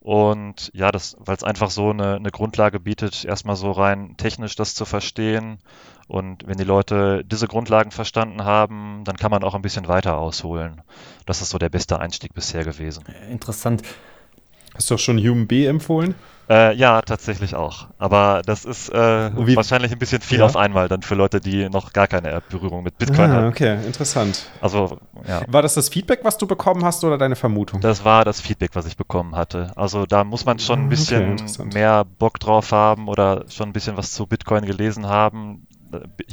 Und 0.00 0.70
ja, 0.72 0.90
das, 0.90 1.14
weil 1.18 1.36
es 1.36 1.44
einfach 1.44 1.70
so 1.70 1.90
eine, 1.90 2.16
eine 2.16 2.30
Grundlage 2.30 2.80
bietet, 2.80 3.24
erstmal 3.24 3.56
so 3.56 3.70
rein 3.70 4.16
technisch 4.16 4.56
das 4.56 4.74
zu 4.74 4.86
verstehen. 4.86 5.58
Und 6.08 6.46
wenn 6.46 6.56
die 6.56 6.64
Leute 6.64 7.22
diese 7.24 7.46
Grundlagen 7.46 7.90
verstanden 7.90 8.44
haben, 8.44 9.04
dann 9.04 9.16
kann 9.16 9.30
man 9.30 9.44
auch 9.44 9.54
ein 9.54 9.62
bisschen 9.62 9.88
weiter 9.88 10.16
ausholen. 10.16 10.80
Das 11.26 11.42
ist 11.42 11.50
so 11.50 11.58
der 11.58 11.68
beste 11.68 12.00
Einstieg 12.00 12.32
bisher 12.32 12.64
gewesen. 12.64 13.04
Interessant. 13.30 13.82
Hast 14.74 14.90
du 14.90 14.94
auch 14.94 14.98
schon 14.98 15.18
Human 15.18 15.46
B 15.46 15.66
empfohlen? 15.66 16.14
Äh, 16.50 16.74
ja, 16.74 17.00
tatsächlich 17.00 17.54
auch. 17.54 17.86
Aber 17.98 18.42
das 18.44 18.64
ist 18.64 18.88
äh, 18.88 18.96
wahrscheinlich 19.54 19.92
ein 19.92 20.00
bisschen 20.00 20.20
viel 20.20 20.40
ja. 20.40 20.46
auf 20.46 20.56
einmal 20.56 20.88
dann 20.88 21.02
für 21.02 21.14
Leute, 21.14 21.40
die 21.40 21.68
noch 21.68 21.92
gar 21.92 22.08
keine 22.08 22.42
Berührung 22.50 22.82
mit 22.82 22.98
Bitcoin 22.98 23.30
ah, 23.30 23.34
haben. 23.34 23.46
Okay, 23.46 23.78
interessant. 23.86 24.46
Also, 24.60 24.98
ja. 25.28 25.42
War 25.46 25.62
das 25.62 25.74
das 25.74 25.90
Feedback, 25.90 26.20
was 26.24 26.38
du 26.38 26.48
bekommen 26.48 26.84
hast 26.84 27.04
oder 27.04 27.18
deine 27.18 27.36
Vermutung? 27.36 27.80
Das 27.80 28.04
war 28.04 28.24
das 28.24 28.40
Feedback, 28.40 28.70
was 28.74 28.86
ich 28.86 28.96
bekommen 28.96 29.36
hatte. 29.36 29.70
Also 29.76 30.06
da 30.06 30.24
muss 30.24 30.44
man 30.44 30.58
schon 30.58 30.80
ein 30.80 30.86
ah, 30.86 30.88
bisschen 30.88 31.36
okay, 31.40 31.68
mehr 31.72 32.04
Bock 32.04 32.40
drauf 32.40 32.72
haben 32.72 33.06
oder 33.06 33.44
schon 33.48 33.68
ein 33.68 33.72
bisschen 33.72 33.96
was 33.96 34.10
zu 34.10 34.26
Bitcoin 34.26 34.64
gelesen 34.66 35.06
haben. 35.06 35.68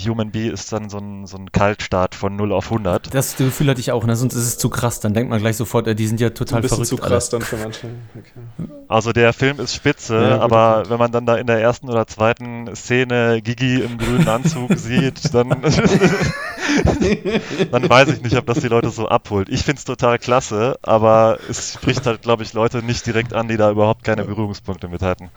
Human 0.06 0.32
Bee 0.32 0.50
ist 0.50 0.72
dann 0.72 0.90
so 0.90 0.98
ein, 0.98 1.26
so 1.26 1.38
ein 1.38 1.52
Kaltstart 1.52 2.16
von 2.16 2.36
0 2.36 2.52
auf 2.52 2.72
100. 2.72 3.14
Das 3.14 3.36
Gefühl 3.36 3.70
hatte 3.70 3.80
ich 3.80 3.92
auch, 3.92 4.06
ne? 4.06 4.16
sonst 4.16 4.36
ist 4.36 4.44
es 4.44 4.58
zu 4.58 4.70
krass. 4.70 5.00
Dann 5.00 5.14
denkt 5.14 5.30
man 5.30 5.40
gleich 5.40 5.58
sofort, 5.58 5.88
äh, 5.88 5.96
die 5.96 6.08
sind 6.08 6.20
ja 6.20 6.30
total 6.30 6.62
ein 6.62 6.68
verrückt. 6.68 6.88
zu 6.88 6.98
krass 6.98 7.34
alle. 7.34 7.40
dann 7.40 7.48
für 7.48 7.58
manche. 7.58 7.88
Okay. 8.16 8.70
Also 8.88 9.14
der 9.14 9.34
Film 9.34 9.60
ist 9.60 9.76
spitze, 9.76 10.16
ja, 10.16 10.40
aber 10.40 10.84
gut. 10.84 10.92
wenn 10.92 11.00
man 11.00 11.12
dann 11.12 11.26
da 11.26 11.36
in 11.36 11.48
der 11.48 11.60
ersten 11.60 11.90
oder 11.90 12.08
zweiten 12.08 12.74
Szene 12.76 13.42
Gigi 13.42 13.82
im 13.82 13.98
grünen 13.98 14.28
Anzug 14.28 14.74
sieht, 14.78 15.34
dann, 15.34 15.50
dann 17.72 17.90
weiß 17.90 18.10
ich 18.10 18.22
nicht, 18.22 18.38
ob 18.38 18.46
das 18.46 18.60
die 18.60 18.68
Leute 18.68 18.90
so 18.90 19.08
abholt. 19.08 19.50
Ich 19.50 19.64
finde 19.64 19.80
es 19.80 19.86
total 19.86 20.20
klasse, 20.20 20.78
aber 20.84 21.40
es 21.50 21.74
spricht 21.74 22.06
halt, 22.06 22.22
glaube 22.22 22.44
ich, 22.44 22.54
Leute 22.54 22.84
nicht 22.84 23.06
direkt 23.06 23.34
an, 23.34 23.48
die 23.48 23.58
da 23.58 23.72
überhaupt 23.72 24.04
keine 24.04 24.24
Berührungspunkte 24.24 24.88
mit 24.88 25.02
hatten. 25.02 25.30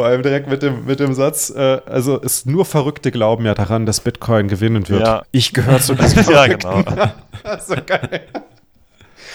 Vor 0.00 0.06
allem 0.06 0.22
direkt 0.22 0.48
mit 0.48 0.62
dem, 0.62 0.86
mit 0.86 0.98
dem 0.98 1.12
Satz, 1.12 1.50
äh, 1.50 1.82
also 1.84 2.18
es 2.22 2.46
nur 2.46 2.64
Verrückte 2.64 3.10
glauben 3.10 3.44
ja 3.44 3.52
daran, 3.52 3.84
dass 3.84 4.00
Bitcoin 4.00 4.48
gewinnen 4.48 4.88
wird. 4.88 5.02
Ja. 5.02 5.24
Ich 5.30 5.52
gehöre 5.52 5.78
zu 5.78 5.94
diesen 5.94 6.24
Verrückten. 6.24 6.70
Ja, 6.70 6.82
genau. 6.82 7.62
so 7.62 7.74
geil. 7.84 8.22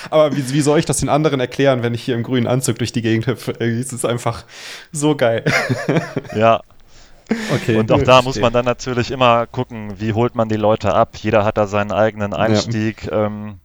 Aber 0.10 0.36
wie, 0.36 0.52
wie, 0.52 0.62
soll 0.62 0.80
ich 0.80 0.86
das 0.86 0.98
den 1.02 1.10
anderen 1.10 1.40
erklären, 1.40 1.84
wenn 1.84 1.94
ich 1.94 2.02
hier 2.02 2.16
im 2.16 2.24
grünen 2.24 2.48
Anzug 2.48 2.80
durch 2.80 2.92
die 2.92 3.04
Gegend 3.04 3.28
hüpfe? 3.28 3.52
Es 3.60 3.94
ist 3.94 4.06
einfach 4.06 4.46
so 4.92 5.16
geil. 5.16 5.44
Ja. 6.36 6.62
Okay, 7.54 7.76
und 7.76 7.92
auch 7.92 8.02
da 8.02 8.24
muss 8.24 8.40
man 8.40 8.52
dann 8.52 8.66
natürlich 8.66 9.12
immer 9.12 9.46
gucken, 9.46 10.00
wie 10.00 10.14
holt 10.14 10.34
man 10.34 10.50
die 10.50 10.56
Leute 10.56 10.96
ab. 10.96 11.12
Jeder 11.18 11.46
hat 11.46 11.60
da 11.60 11.68
seinen 11.68 11.92
eigenen 11.92 12.34
Einstieg. 12.34 13.06
Ja. 13.06 13.28
Ähm, 13.28 13.60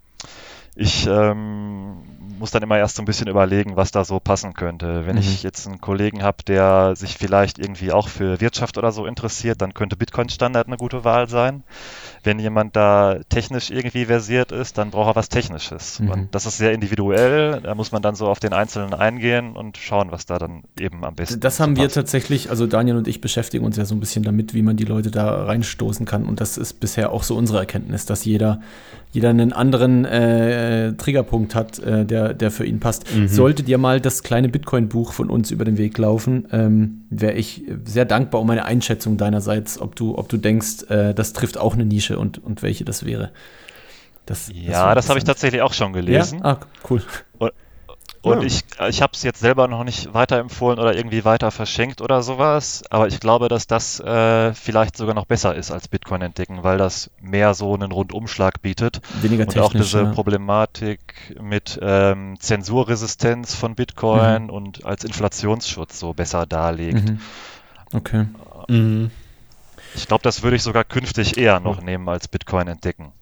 ich 0.77 1.07
ähm, 1.07 2.03
muss 2.41 2.51
dann 2.51 2.63
immer 2.63 2.79
erst 2.79 2.97
so 2.97 3.03
ein 3.03 3.05
bisschen 3.05 3.29
überlegen, 3.29 3.77
was 3.77 3.93
da 3.93 4.05
so 4.05 4.19
passen 4.19 4.55
könnte. 4.55 5.07
Wenn 5.07 5.17
mhm. 5.17 5.21
ich 5.21 5.43
jetzt 5.43 5.67
einen 5.67 5.81
Kollegen 5.81 6.23
habe, 6.23 6.43
der 6.43 6.97
sich 6.97 7.17
vielleicht 7.19 7.59
irgendwie 7.59 7.93
auch 7.93 8.09
für 8.09 8.41
Wirtschaft 8.41 8.79
oder 8.79 8.91
so 8.91 9.07
interessiert, 9.07 9.61
dann 9.61 9.75
könnte 9.75 9.97
Bitcoin 9.97 10.31
Standard 10.31 10.67
eine 10.67 10.79
gute 10.79 11.05
Wahl 11.05 11.29
sein. 11.29 11.63
Wenn 12.23 12.39
jemand 12.39 12.77
da 12.77 13.19
technisch 13.29 13.71
irgendwie 13.71 14.05
versiert 14.07 14.53
ist, 14.53 14.79
dann 14.79 14.91
braucht 14.91 15.13
er 15.13 15.17
was 15.17 15.29
Technisches. 15.29 16.01
Mhm. 16.01 16.11
Und 16.11 16.35
das 16.35 16.47
ist 16.47 16.59
sehr 16.59 16.73
individuell. 16.73 17.61
Da 17.63 17.75
muss 17.75 17.93
man 17.93 18.03
dann 18.03 18.15
so 18.15 18.27
auf 18.27 18.41
den 18.41 18.53
Einzelnen 18.53 18.95
eingehen 18.95 19.57
und 19.57 19.77
schauen, 19.77 20.11
was 20.11 20.27
da 20.27 20.39
dann 20.39 20.63
eben 20.79 21.05
am 21.05 21.15
besten 21.15 21.41
Das 21.41 21.61
haben 21.61 21.77
so 21.77 21.83
wir 21.83 21.89
tatsächlich, 21.89 22.51
also 22.51 22.67
Daniel 22.67 22.97
und 22.97 23.09
ich 23.09 23.21
beschäftigen 23.21 23.65
uns 23.65 23.77
ja 23.77 23.85
so 23.85 23.95
ein 23.95 24.01
bisschen 24.01 24.23
damit, 24.23 24.55
wie 24.55 24.63
man 24.63 24.77
die 24.77 24.85
Leute 24.85 25.11
da 25.11 25.45
reinstoßen 25.45 26.07
kann. 26.07 26.25
Und 26.27 26.41
das 26.41 26.59
ist 26.59 26.81
bisher 26.81 27.13
auch 27.13 27.23
so 27.23 27.37
unsere 27.37 27.59
Erkenntnis, 27.59 28.07
dass 28.07 28.25
jeder 28.25 28.61
jeder 29.13 29.31
einen 29.31 29.53
anderen 29.53 30.05
äh, 30.05 30.93
Triggerpunkt 30.93 31.55
hat, 31.55 31.79
äh, 31.81 32.05
der, 32.05 32.33
der 32.33 32.51
für 32.51 32.65
ihn 32.65 32.79
passt. 32.79 33.05
Mhm. 33.15 33.27
Sollte 33.27 33.63
dir 33.63 33.77
mal 33.77 34.01
das 34.01 34.23
kleine 34.23 34.49
Bitcoin-Buch 34.49 35.13
von 35.13 35.31
uns 35.31 35.51
über 35.51 35.65
den 35.65 35.79
Weg 35.79 35.99
laufen, 35.99 36.47
ähm, 36.53 37.03
wäre 37.11 37.33
ich 37.33 37.65
sehr 37.85 38.05
dankbar 38.05 38.41
um 38.41 38.49
eine 38.51 38.65
Einschätzung 38.65 39.17
deinerseits, 39.17 39.81
ob 39.81 39.97
du, 39.97 40.17
ob 40.17 40.29
du 40.29 40.37
denkst, 40.37 40.85
äh, 40.91 41.13
das 41.13 41.33
trifft 41.33 41.59
auch 41.59 41.75
eine 41.75 41.85
Nische 41.85 42.10
und, 42.19 42.39
und 42.43 42.63
welche 42.63 42.85
das 42.85 43.05
wäre. 43.05 43.31
Das, 44.27 44.51
ja, 44.55 44.95
das, 44.95 45.05
das 45.05 45.09
habe 45.09 45.19
ich 45.19 45.25
tatsächlich 45.25 45.63
auch 45.63 45.73
schon 45.73 45.93
gelesen. 45.93 46.39
Ja? 46.39 46.45
Ah, 46.45 46.61
cool. 46.89 47.03
Und, 47.39 47.53
und 48.23 48.41
ja. 48.41 48.47
ich, 48.47 48.65
ich 48.89 49.01
habe 49.01 49.13
es 49.15 49.23
jetzt 49.23 49.41
selber 49.41 49.67
noch 49.67 49.83
nicht 49.83 50.13
weiterempfohlen 50.13 50.79
oder 50.79 50.95
irgendwie 50.95 51.25
weiter 51.25 51.51
verschenkt 51.51 52.03
oder 52.03 52.23
sowas, 52.23 52.85
aber 52.91 53.09
ich 53.09 53.19
glaube, 53.19 53.49
dass 53.49 53.67
das 53.67 53.99
äh, 53.99 54.53
vielleicht 54.53 54.97
sogar 54.99 55.15
noch 55.15 55.25
besser 55.25 55.55
ist 55.55 55.71
als 55.71 55.89
Bitcoin 55.89 56.21
entdecken, 56.21 56.63
weil 56.63 56.77
das 56.77 57.11
mehr 57.21 57.55
so 57.55 57.73
einen 57.73 57.93
Rundumschlag 57.93 58.61
bietet. 58.61 59.01
Weniger 59.23 59.45
und 59.45 59.59
auch 59.59 59.73
diese 59.73 60.03
ja. 60.03 60.13
Problematik 60.13 61.35
mit 61.41 61.79
ähm, 61.81 62.37
Zensurresistenz 62.39 63.55
von 63.55 63.75
Bitcoin 63.75 64.45
mhm. 64.45 64.51
und 64.51 64.85
als 64.85 65.05
Inflationsschutz 65.05 65.99
so 65.99 66.13
besser 66.13 66.45
darlegt. 66.45 67.09
Mhm. 67.09 67.21
Okay. 67.95 68.27
Mhm. 68.69 69.11
Ich 69.95 70.07
glaube, 70.07 70.23
das 70.23 70.43
würde 70.43 70.57
ich 70.57 70.63
sogar 70.63 70.85
künftig 70.85 71.37
eher 71.37 71.61
noch 71.61 71.83
nehmen 71.83 72.09
als 72.09 72.29
Bitcoin 72.29 72.69
entdecken. 72.69 73.13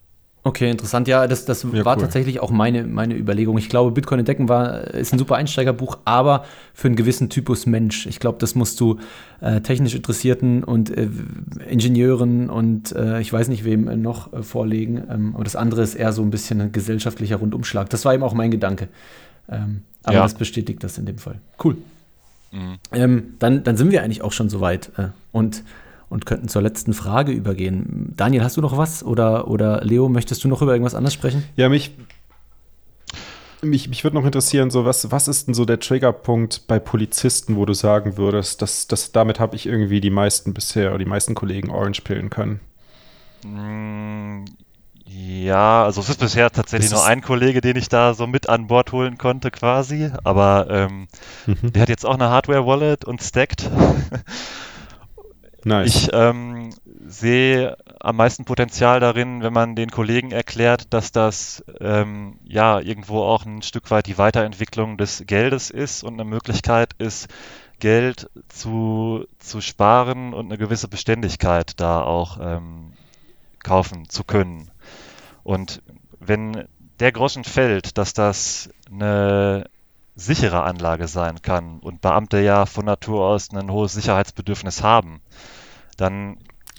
Okay, 0.45 0.71
interessant. 0.71 1.09
Ja, 1.09 1.27
das, 1.27 1.45
das 1.45 1.65
ja, 1.65 1.85
war 1.85 1.97
cool. 1.97 2.03
tatsächlich 2.03 2.41
auch 2.41 2.51
meine, 2.51 2.85
meine 2.85 3.15
Überlegung. 3.15 3.59
Ich 3.59 3.69
glaube, 3.69 3.91
Bitcoin 3.91 4.21
entdecken 4.21 4.49
war, 4.49 4.85
ist 4.95 5.13
ein 5.13 5.19
super 5.19 5.37
Einsteigerbuch, 5.37 5.99
aber 6.07 6.45
für 6.73 6.89
einen 6.89 6.97
gewissen 6.97 7.29
Typus 7.29 7.67
Mensch. 7.67 8.07
Ich 8.07 8.19
glaube, 8.19 8.39
das 8.39 8.55
musst 8.55 8.81
du 8.81 8.99
äh, 9.41 9.61
technisch 9.61 9.95
Interessierten 9.95 10.65
und 10.65 10.97
äh, 10.97 11.09
Ingenieuren 11.69 12.49
und 12.49 12.93
äh, 12.93 13.21
ich 13.21 13.33
weiß 13.33 13.49
nicht 13.49 13.65
wem 13.65 14.01
noch 14.01 14.33
äh, 14.33 14.43
vorlegen. 14.43 15.03
Ähm, 15.11 15.35
aber 15.35 15.45
das 15.45 15.57
andere 15.57 15.83
ist 15.83 15.97
eher 15.97 16.13
so 16.13 16.23
ein 16.23 16.31
bisschen 16.31 16.61
ein 16.61 16.73
gesellschaftlicher 16.73 17.37
Rundumschlag. 17.37 17.91
Das 17.91 18.05
war 18.05 18.15
eben 18.15 18.23
auch 18.23 18.33
mein 18.33 18.51
Gedanke. 18.51 18.89
Ähm, 19.51 19.83
aber 20.03 20.15
ja. 20.15 20.23
das 20.23 20.35
bestätigt 20.35 20.83
das 20.83 20.97
in 20.97 21.05
dem 21.05 21.19
Fall. 21.19 21.41
Cool. 21.63 21.77
Mhm. 22.53 22.79
Ähm, 22.93 23.35
dann, 23.39 23.65
dann 23.65 23.77
sind 23.77 23.91
wir 23.91 24.03
eigentlich 24.03 24.23
auch 24.23 24.33
schon 24.33 24.49
soweit. 24.49 24.91
Äh, 24.97 25.09
und 25.33 25.63
und 26.09 26.27
könnten 26.27 26.49
zur 26.49 26.63
letzten 26.63 26.95
Frage 26.95 27.33
übergehen. 27.33 28.13
Daniel, 28.17 28.43
hast 28.43 28.57
du 28.57 28.61
noch 28.61 28.77
was? 28.77 29.03
Oder, 29.03 29.49
oder 29.49 29.83
Leo, 29.85 30.09
möchtest 30.09 30.45
du 30.45 30.49
noch 30.49 30.63
über 30.63 30.73
irgendwas 30.73 30.95
anderes 30.95 31.15
sprechen? 31.15 31.45
Ja, 31.57 31.69
mich, 31.69 31.93
mich, 33.63 33.89
mich 33.89 34.05
würde 34.05 34.17
noch 34.17 34.25
interessieren, 34.25 34.71
so 34.71 34.85
was, 34.85 35.11
was 35.11 35.29
ist 35.29 35.49
denn 35.49 35.55
so 35.55 35.65
der 35.65 35.81
Triggerpunkt 35.81 36.67
bei 36.67 36.79
Polizisten, 36.79 37.57
wo 37.57 37.65
du 37.65 37.75
sagen 37.75 38.17
würdest, 38.17 38.63
dass, 38.63 38.87
dass 38.87 39.13
damit 39.13 39.41
habe 39.41 39.57
ich 39.57 39.67
irgendwie 39.67 40.01
die 40.01 40.11
meisten 40.11 40.55
bisher 40.55 40.91
oder 40.91 40.99
die 40.99 41.05
meisten 41.05 41.35
Kollegen 41.35 41.71
Orange 41.71 42.03
pillen 42.03 42.31
können? 42.31 42.61
Mm, 43.45 44.45
ja, 45.05 45.85
also 45.85 46.01
es 46.01 46.11
ist 46.11 46.21
bisher 46.21 46.51
tatsächlich 46.51 46.91
nur 46.91 47.05
ein 47.05 47.23
Kollege, 47.23 47.61
den 47.61 47.77
ich 47.77 47.89
da 47.89 48.15
so 48.15 48.27
mit 48.27 48.49
an 48.49 48.67
Bord 48.67 48.93
holen 48.93 49.17
konnte 49.17 49.51
quasi, 49.51 50.11
aber 50.23 50.67
ähm, 50.71 51.09
mhm. 51.47 51.73
der 51.73 51.83
hat 51.83 51.89
jetzt 51.89 52.05
auch 52.05 52.15
eine 52.15 52.29
Hardware-Wallet 52.29 53.05
und 53.05 53.23
stackt. 53.23 53.71
Nice. 55.69 56.05
Ich 56.05 56.09
ähm, 56.15 56.71
sehe 57.07 57.77
am 58.01 58.17
meisten 58.17 58.47
Potenzial 58.47 59.01
darin, 59.01 59.43
wenn 59.43 59.53
man 59.53 59.77
den 59.77 59.91
Kollegen 59.91 60.31
erklärt, 60.31 60.95
dass 60.95 61.13
das 61.13 61.63
ähm, 61.79 62.39
ja 62.45 62.81
irgendwo 62.81 63.23
auch 63.23 63.45
ein 63.45 63.61
Stück 63.61 63.91
weit 63.91 64.07
die 64.07 64.17
Weiterentwicklung 64.17 64.97
des 64.97 65.25
Geldes 65.27 65.69
ist 65.69 66.05
und 66.05 66.15
eine 66.15 66.25
Möglichkeit 66.25 66.95
ist, 66.97 67.29
Geld 67.81 68.31
zu, 68.49 69.27
zu 69.39 69.61
sparen 69.61 70.33
und 70.33 70.47
eine 70.47 70.57
gewisse 70.57 70.89
Beständigkeit 70.89 71.79
da 71.79 72.01
auch 72.01 72.39
ähm, 72.41 72.95
kaufen 73.63 74.09
zu 74.09 74.25
können. 74.25 74.71
Und 75.45 75.83
wenn 76.19 76.67
der 76.99 77.13
Groschen 77.13 77.45
fällt, 77.45 77.99
dass 77.99 78.15
das 78.15 78.71
eine 78.91 79.67
sichere 80.17 80.63
Anlage 80.63 81.09
sein 81.09 81.43
kann 81.43 81.79
und 81.81 82.01
Beamte 82.01 82.41
ja 82.41 82.65
von 82.65 82.87
Natur 82.87 83.27
aus 83.27 83.51
ein 83.53 83.71
hohes 83.71 83.93
Sicherheitsbedürfnis 83.93 84.83
haben, 84.83 85.21
dann 85.99 86.39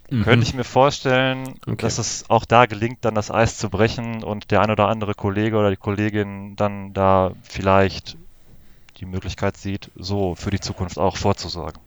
mhm. 0.10 0.24
könnte 0.24 0.46
ich 0.46 0.56
mir 0.56 0.64
vorstellen, 0.64 1.56
okay. 1.68 1.76
dass 1.78 2.00
es 2.00 2.26
auch 2.30 2.46
da 2.46 2.66
gelingt, 2.66 3.06
dann 3.06 3.14
das 3.14 3.30
Eis 3.30 3.58
zu 3.58 3.70
brechen 3.70 4.24
und 4.24 4.50
der 4.50 4.62
ein 4.62 4.72
oder 4.72 4.88
andere 4.88 5.14
Kollege 5.14 5.58
oder 5.58 5.70
die 5.70 5.78
Kollegin 5.78 6.56
dann 6.56 6.94
da 6.94 7.34
vielleicht 7.44 8.18
die 8.98 9.06
Möglichkeit 9.06 9.58
sieht, 9.58 9.92
so 9.96 10.36
für 10.36 10.50
die 10.50 10.60
Zukunft 10.60 10.98
auch 10.98 11.16
vorzusorgen. 11.16 11.80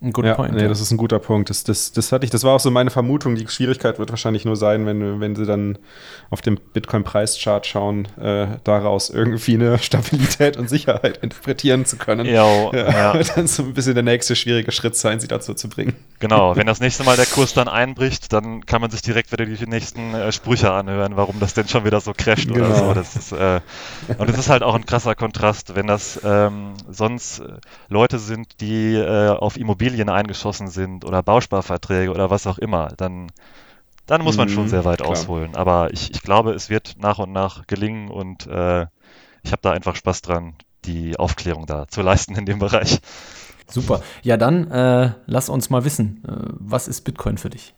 Ein 0.00 0.12
guter 0.12 0.28
ja, 0.28 0.34
Point. 0.34 0.54
Nee, 0.54 0.62
ja. 0.62 0.68
das 0.68 0.80
ist 0.80 0.92
ein 0.92 0.96
guter 0.96 1.18
Punkt. 1.18 1.50
Das, 1.50 1.64
das, 1.64 1.90
das 1.90 2.12
hatte 2.12 2.24
ich, 2.24 2.30
das 2.30 2.44
war 2.44 2.54
auch 2.54 2.60
so 2.60 2.70
meine 2.70 2.90
Vermutung. 2.90 3.34
Die 3.34 3.48
Schwierigkeit 3.48 3.98
wird 3.98 4.10
wahrscheinlich 4.10 4.44
nur 4.44 4.54
sein, 4.54 4.86
wenn, 4.86 5.20
wenn 5.20 5.34
sie 5.34 5.44
dann 5.44 5.76
auf 6.30 6.40
dem 6.40 6.56
Bitcoin-Preischart 6.72 7.66
schauen, 7.66 8.06
äh, 8.16 8.46
daraus 8.62 9.10
irgendwie 9.10 9.54
eine 9.54 9.78
Stabilität 9.82 10.56
und 10.56 10.68
Sicherheit 10.68 11.18
interpretieren 11.18 11.84
zu 11.84 11.96
können. 11.96 12.26
Jo, 12.26 12.70
ja, 12.72 13.14
ja. 13.14 13.22
Dann 13.34 13.48
so 13.48 13.64
ein 13.64 13.74
bisschen 13.74 13.94
der 13.94 14.04
nächste 14.04 14.36
schwierige 14.36 14.70
Schritt 14.70 14.94
sein, 14.94 15.18
sie 15.18 15.26
dazu 15.26 15.52
zu 15.54 15.68
bringen. 15.68 15.96
Genau, 16.18 16.56
wenn 16.56 16.66
das 16.66 16.80
nächste 16.80 17.04
Mal 17.04 17.16
der 17.16 17.26
Kurs 17.26 17.54
dann 17.54 17.68
einbricht, 17.68 18.32
dann 18.32 18.66
kann 18.66 18.80
man 18.80 18.90
sich 18.90 19.02
direkt 19.02 19.32
wieder 19.32 19.46
die 19.46 19.66
nächsten 19.66 20.14
äh, 20.14 20.32
Sprüche 20.32 20.72
anhören, 20.72 21.16
warum 21.16 21.40
das 21.40 21.54
denn 21.54 21.68
schon 21.68 21.84
wieder 21.84 22.00
so 22.00 22.12
crasht 22.16 22.48
genau. 22.48 22.66
oder 22.66 22.74
so. 22.74 22.94
Das 22.94 23.16
ist, 23.16 23.32
äh, 23.32 23.60
und 24.18 24.28
es 24.28 24.38
ist 24.38 24.50
halt 24.50 24.62
auch 24.62 24.74
ein 24.74 24.84
krasser 24.84 25.14
Kontrast, 25.14 25.74
wenn 25.74 25.86
das 25.86 26.20
ähm, 26.24 26.74
sonst 26.88 27.40
äh, 27.40 27.58
Leute 27.88 28.18
sind, 28.18 28.60
die 28.60 28.94
äh, 28.94 29.28
auf 29.30 29.56
Immobilien 29.56 29.78
Immobilien 29.78 30.08
eingeschossen 30.08 30.68
sind 30.68 31.04
oder 31.04 31.22
Bausparverträge 31.22 32.10
oder 32.10 32.30
was 32.30 32.46
auch 32.46 32.58
immer, 32.58 32.88
dann, 32.96 33.30
dann 34.06 34.22
muss 34.22 34.36
man 34.36 34.48
mhm, 34.48 34.52
schon 34.52 34.68
sehr 34.68 34.84
weit 34.84 34.98
klar. 34.98 35.10
ausholen. 35.10 35.54
Aber 35.54 35.92
ich, 35.92 36.10
ich 36.10 36.22
glaube, 36.22 36.52
es 36.52 36.68
wird 36.68 36.96
nach 36.98 37.18
und 37.18 37.32
nach 37.32 37.66
gelingen 37.66 38.08
und 38.08 38.46
äh, 38.46 38.86
ich 39.42 39.52
habe 39.52 39.62
da 39.62 39.70
einfach 39.70 39.94
Spaß 39.96 40.22
dran, 40.22 40.54
die 40.84 41.16
Aufklärung 41.16 41.66
da 41.66 41.86
zu 41.88 42.02
leisten 42.02 42.34
in 42.34 42.44
dem 42.44 42.58
Bereich. 42.58 42.98
Super. 43.68 44.02
Ja, 44.22 44.36
dann 44.36 44.70
äh, 44.70 45.12
lass 45.26 45.48
uns 45.48 45.70
mal 45.70 45.84
wissen, 45.84 46.24
äh, 46.26 46.32
was 46.58 46.88
ist 46.88 47.02
Bitcoin 47.02 47.38
für 47.38 47.50
dich? 47.50 47.74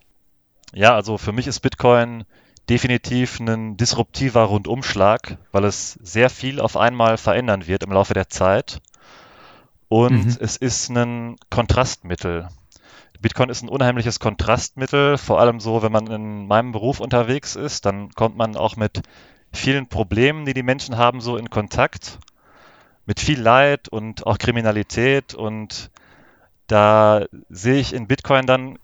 Ja, 0.73 0.95
also 0.95 1.19
für 1.19 1.33
mich 1.33 1.47
ist 1.47 1.61
Bitcoin 1.61 2.25
definitiv 2.69 3.41
ein 3.41 3.77
disruptiver 3.77 4.45
Rundumschlag, 4.45 5.39
weil 5.51 5.65
es 5.65 5.95
sehr 5.95 6.31
viel 6.31 6.61
auf 6.61 6.77
einmal 6.77 7.17
verändern 7.17 7.67
wird 7.67 7.83
im 7.83 7.93
Laufe 7.93 8.15
der 8.15 8.29
Zeit. 8.29 8.81
Und 9.89 10.27
mhm. 10.27 10.37
es 10.39 10.57
ist 10.57 10.89
ein 10.91 11.37
Kontrastmittel. 11.51 12.49
Bitcoin 13.21 13.51
ist 13.51 13.63
ein 13.63 13.69
unheimliches 13.69 14.21
Kontrastmittel, 14.21 15.19
vor 15.19 15.41
allem 15.41 15.61
so, 15.61 15.83
wenn 15.83 15.93
man 15.93 16.07
in 16.07 16.47
meinem 16.47 16.73
Beruf 16.73 17.01
unterwegs 17.01 17.57
ist, 17.57 17.85
dann 17.85 18.11
kommt 18.11 18.37
man 18.37 18.57
auch 18.57 18.77
mit 18.77 19.03
vielen 19.53 19.89
Problemen, 19.89 20.47
die 20.47 20.55
die 20.55 20.63
Menschen 20.63 20.97
haben, 20.97 21.21
so 21.21 21.37
in 21.37 21.51
Kontakt, 21.51 22.19
mit 23.11 23.19
viel 23.19 23.41
Leid 23.41 23.89
und 23.89 24.25
auch 24.25 24.39
Kriminalität 24.39 25.35
und 25.35 25.91
da 26.69 27.25
sehe 27.49 27.81
ich 27.81 27.93
in 27.93 28.07
Bitcoin 28.07 28.47
dann 28.47 28.79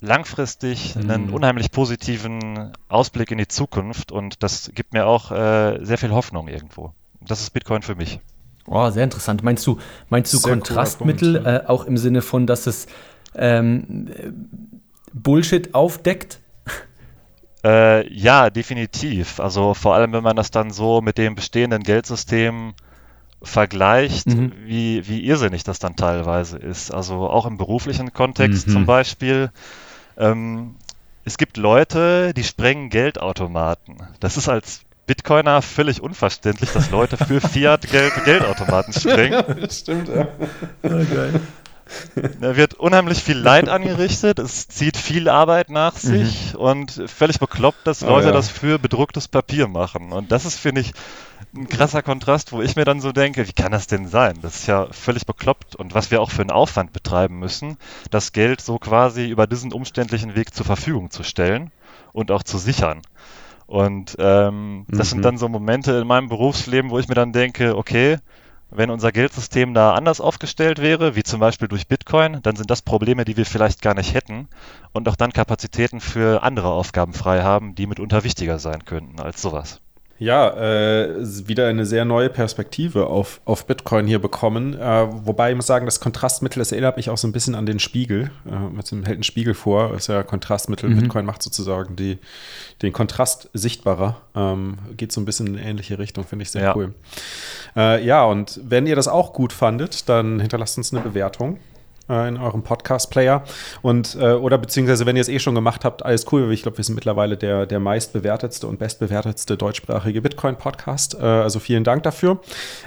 langfristig 0.00 0.96
mhm. 0.96 1.10
einen 1.10 1.28
unheimlich 1.28 1.70
positiven 1.70 2.72
Ausblick 2.88 3.30
in 3.32 3.36
die 3.36 3.48
Zukunft 3.48 4.12
und 4.12 4.42
das 4.42 4.70
gibt 4.74 4.94
mir 4.94 5.04
auch 5.04 5.30
äh, 5.30 5.84
sehr 5.84 5.98
viel 5.98 6.10
Hoffnung 6.12 6.48
irgendwo. 6.48 6.94
Das 7.20 7.42
ist 7.42 7.50
Bitcoin 7.50 7.82
für 7.82 7.94
mich. 7.94 8.18
Oh, 8.66 8.88
sehr 8.88 9.04
interessant. 9.04 9.42
Meinst 9.42 9.66
du, 9.66 9.76
meinst 10.08 10.32
du 10.32 10.40
Kontrastmittel 10.40 11.34
Punkt, 11.34 11.46
ja. 11.46 11.56
äh, 11.58 11.66
auch 11.66 11.84
im 11.84 11.98
Sinne 11.98 12.22
von, 12.22 12.46
dass 12.46 12.66
es 12.66 12.86
ähm, 13.34 14.08
Bullshit 15.12 15.74
aufdeckt? 15.74 16.40
Äh, 17.62 18.10
ja, 18.10 18.48
definitiv. 18.48 19.38
Also 19.38 19.74
vor 19.74 19.94
allem, 19.94 20.12
wenn 20.14 20.24
man 20.24 20.36
das 20.36 20.50
dann 20.50 20.70
so 20.70 21.02
mit 21.02 21.18
dem 21.18 21.34
bestehenden 21.34 21.82
Geldsystem 21.82 22.72
vergleicht, 23.46 24.26
mhm. 24.26 24.52
wie, 24.64 25.08
wie 25.08 25.24
irrsinnig 25.24 25.64
das 25.64 25.78
dann 25.78 25.96
teilweise 25.96 26.58
ist. 26.58 26.92
Also 26.92 27.28
auch 27.28 27.46
im 27.46 27.56
beruflichen 27.56 28.12
Kontext 28.12 28.66
mhm. 28.66 28.72
zum 28.72 28.86
Beispiel. 28.86 29.50
Ähm, 30.18 30.74
es 31.24 31.38
gibt 31.38 31.56
Leute, 31.56 32.32
die 32.34 32.44
sprengen 32.44 32.90
Geldautomaten. 32.90 33.96
Das 34.20 34.36
ist 34.36 34.48
als 34.48 34.82
Bitcoiner 35.06 35.62
völlig 35.62 36.00
unverständlich, 36.00 36.70
dass 36.72 36.90
Leute 36.90 37.16
für 37.16 37.40
Fiat 37.48 37.88
Geld 37.90 38.12
Geldautomaten 38.24 38.92
springen. 38.92 39.42
das 39.60 39.80
stimmt, 39.80 40.08
ja. 40.08 40.28
Oh, 40.82 40.88
geil. 40.88 41.40
Da 42.40 42.56
wird 42.56 42.74
unheimlich 42.74 43.22
viel 43.22 43.38
Leid 43.38 43.68
angerichtet, 43.68 44.40
es 44.40 44.66
zieht 44.66 44.96
viel 44.96 45.28
Arbeit 45.28 45.70
nach 45.70 45.94
mhm. 45.94 45.98
sich 45.98 46.52
mhm. 46.52 46.60
und 46.60 47.02
völlig 47.06 47.38
bekloppt, 47.38 47.86
dass 47.86 48.02
oh, 48.02 48.08
Leute 48.08 48.28
ja. 48.28 48.32
das 48.32 48.48
für 48.48 48.80
bedrucktes 48.80 49.28
Papier 49.28 49.68
machen. 49.68 50.12
Und 50.12 50.32
das 50.32 50.44
ist, 50.44 50.58
finde 50.58 50.80
ich, 50.80 50.92
ein 51.54 51.68
krasser 51.68 52.02
Kontrast, 52.02 52.52
wo 52.52 52.62
ich 52.62 52.76
mir 52.76 52.84
dann 52.84 53.00
so 53.00 53.12
denke, 53.12 53.46
wie 53.46 53.52
kann 53.52 53.72
das 53.72 53.86
denn 53.86 54.06
sein? 54.06 54.38
Das 54.42 54.56
ist 54.56 54.66
ja 54.66 54.86
völlig 54.90 55.26
bekloppt 55.26 55.76
und 55.76 55.94
was 55.94 56.10
wir 56.10 56.20
auch 56.20 56.30
für 56.30 56.42
einen 56.42 56.50
Aufwand 56.50 56.92
betreiben 56.92 57.38
müssen, 57.38 57.76
das 58.10 58.32
Geld 58.32 58.60
so 58.60 58.78
quasi 58.78 59.28
über 59.28 59.46
diesen 59.46 59.72
umständlichen 59.72 60.34
Weg 60.34 60.54
zur 60.54 60.66
Verfügung 60.66 61.10
zu 61.10 61.22
stellen 61.22 61.70
und 62.12 62.30
auch 62.30 62.42
zu 62.42 62.58
sichern. 62.58 63.02
Und 63.66 64.16
ähm, 64.18 64.86
das 64.88 65.10
sind 65.10 65.18
mhm. 65.18 65.22
dann 65.22 65.38
so 65.38 65.48
Momente 65.48 65.92
in 65.92 66.06
meinem 66.06 66.28
Berufsleben, 66.28 66.90
wo 66.90 66.98
ich 66.98 67.08
mir 67.08 67.14
dann 67.14 67.32
denke, 67.32 67.76
okay, 67.76 68.18
wenn 68.70 68.90
unser 68.90 69.12
Geldsystem 69.12 69.74
da 69.74 69.94
anders 69.94 70.20
aufgestellt 70.20 70.80
wäre, 70.80 71.16
wie 71.16 71.22
zum 71.22 71.40
Beispiel 71.40 71.68
durch 71.68 71.86
Bitcoin, 71.86 72.40
dann 72.42 72.56
sind 72.56 72.70
das 72.70 72.82
Probleme, 72.82 73.24
die 73.24 73.36
wir 73.36 73.46
vielleicht 73.46 73.80
gar 73.80 73.94
nicht 73.94 74.14
hätten 74.14 74.48
und 74.92 75.08
auch 75.08 75.16
dann 75.16 75.32
Kapazitäten 75.32 76.00
für 76.00 76.42
andere 76.42 76.68
Aufgaben 76.68 77.12
frei 77.12 77.42
haben, 77.42 77.74
die 77.74 77.86
mitunter 77.86 78.24
wichtiger 78.24 78.58
sein 78.58 78.84
könnten 78.84 79.20
als 79.20 79.40
sowas. 79.40 79.80
Ja, 80.18 80.48
äh, 80.48 81.08
wieder 81.46 81.68
eine 81.68 81.84
sehr 81.84 82.06
neue 82.06 82.30
Perspektive 82.30 83.06
auf, 83.06 83.40
auf 83.44 83.66
Bitcoin 83.66 84.06
hier 84.06 84.18
bekommen. 84.18 84.74
Äh, 84.74 85.06
wobei 85.26 85.50
ich 85.50 85.56
muss 85.56 85.66
sagen, 85.66 85.84
das 85.84 86.00
Kontrastmittel, 86.00 86.58
das 86.58 86.72
erinnert 86.72 86.96
mich 86.96 87.10
auch 87.10 87.18
so 87.18 87.28
ein 87.28 87.32
bisschen 87.32 87.54
an 87.54 87.66
den 87.66 87.78
Spiegel. 87.78 88.30
Äh, 88.50 88.74
mit 88.74 88.90
dem 88.90 89.04
hält 89.04 89.20
ein 89.20 89.24
Spiegel 89.24 89.52
vor, 89.52 89.90
das 89.90 90.02
ist 90.02 90.06
ja 90.08 90.22
Kontrastmittel. 90.22 90.88
Mhm. 90.88 91.00
Bitcoin 91.00 91.26
macht 91.26 91.42
sozusagen 91.42 91.96
die, 91.96 92.18
den 92.80 92.94
Kontrast 92.94 93.50
sichtbarer. 93.52 94.16
Ähm, 94.34 94.78
geht 94.96 95.12
so 95.12 95.20
ein 95.20 95.26
bisschen 95.26 95.48
in 95.48 95.56
eine 95.56 95.68
ähnliche 95.68 95.98
Richtung, 95.98 96.24
finde 96.24 96.44
ich 96.44 96.50
sehr 96.50 96.62
ja. 96.62 96.76
cool. 96.76 96.94
Äh, 97.76 98.02
ja, 98.04 98.24
und 98.24 98.58
wenn 98.64 98.86
ihr 98.86 98.96
das 98.96 99.08
auch 99.08 99.34
gut 99.34 99.52
fandet, 99.52 100.08
dann 100.08 100.40
hinterlasst 100.40 100.78
uns 100.78 100.94
eine 100.94 101.02
Bewertung 101.02 101.58
äh, 102.08 102.28
in 102.28 102.36
eurem 102.36 102.62
Podcast-Player. 102.62 103.44
Und 103.82 104.16
äh, 104.20 104.32
oder 104.32 104.58
beziehungsweise, 104.58 105.06
wenn 105.06 105.16
ihr 105.16 105.22
es 105.22 105.28
eh 105.28 105.38
schon 105.38 105.54
gemacht 105.54 105.84
habt, 105.84 106.04
alles 106.04 106.26
cool. 106.32 106.52
Ich 106.52 106.62
glaube, 106.62 106.78
wir 106.78 106.84
sind 106.84 106.94
mittlerweile 106.94 107.36
der, 107.36 107.66
der 107.66 107.80
meistbewertetste 107.80 108.66
und 108.66 108.78
bestbewertetste 108.78 109.56
deutschsprachige 109.56 110.22
Bitcoin-Podcast. 110.22 111.14
Äh, 111.14 111.24
also 111.24 111.58
vielen 111.58 111.84
Dank 111.84 112.02
dafür. 112.02 112.40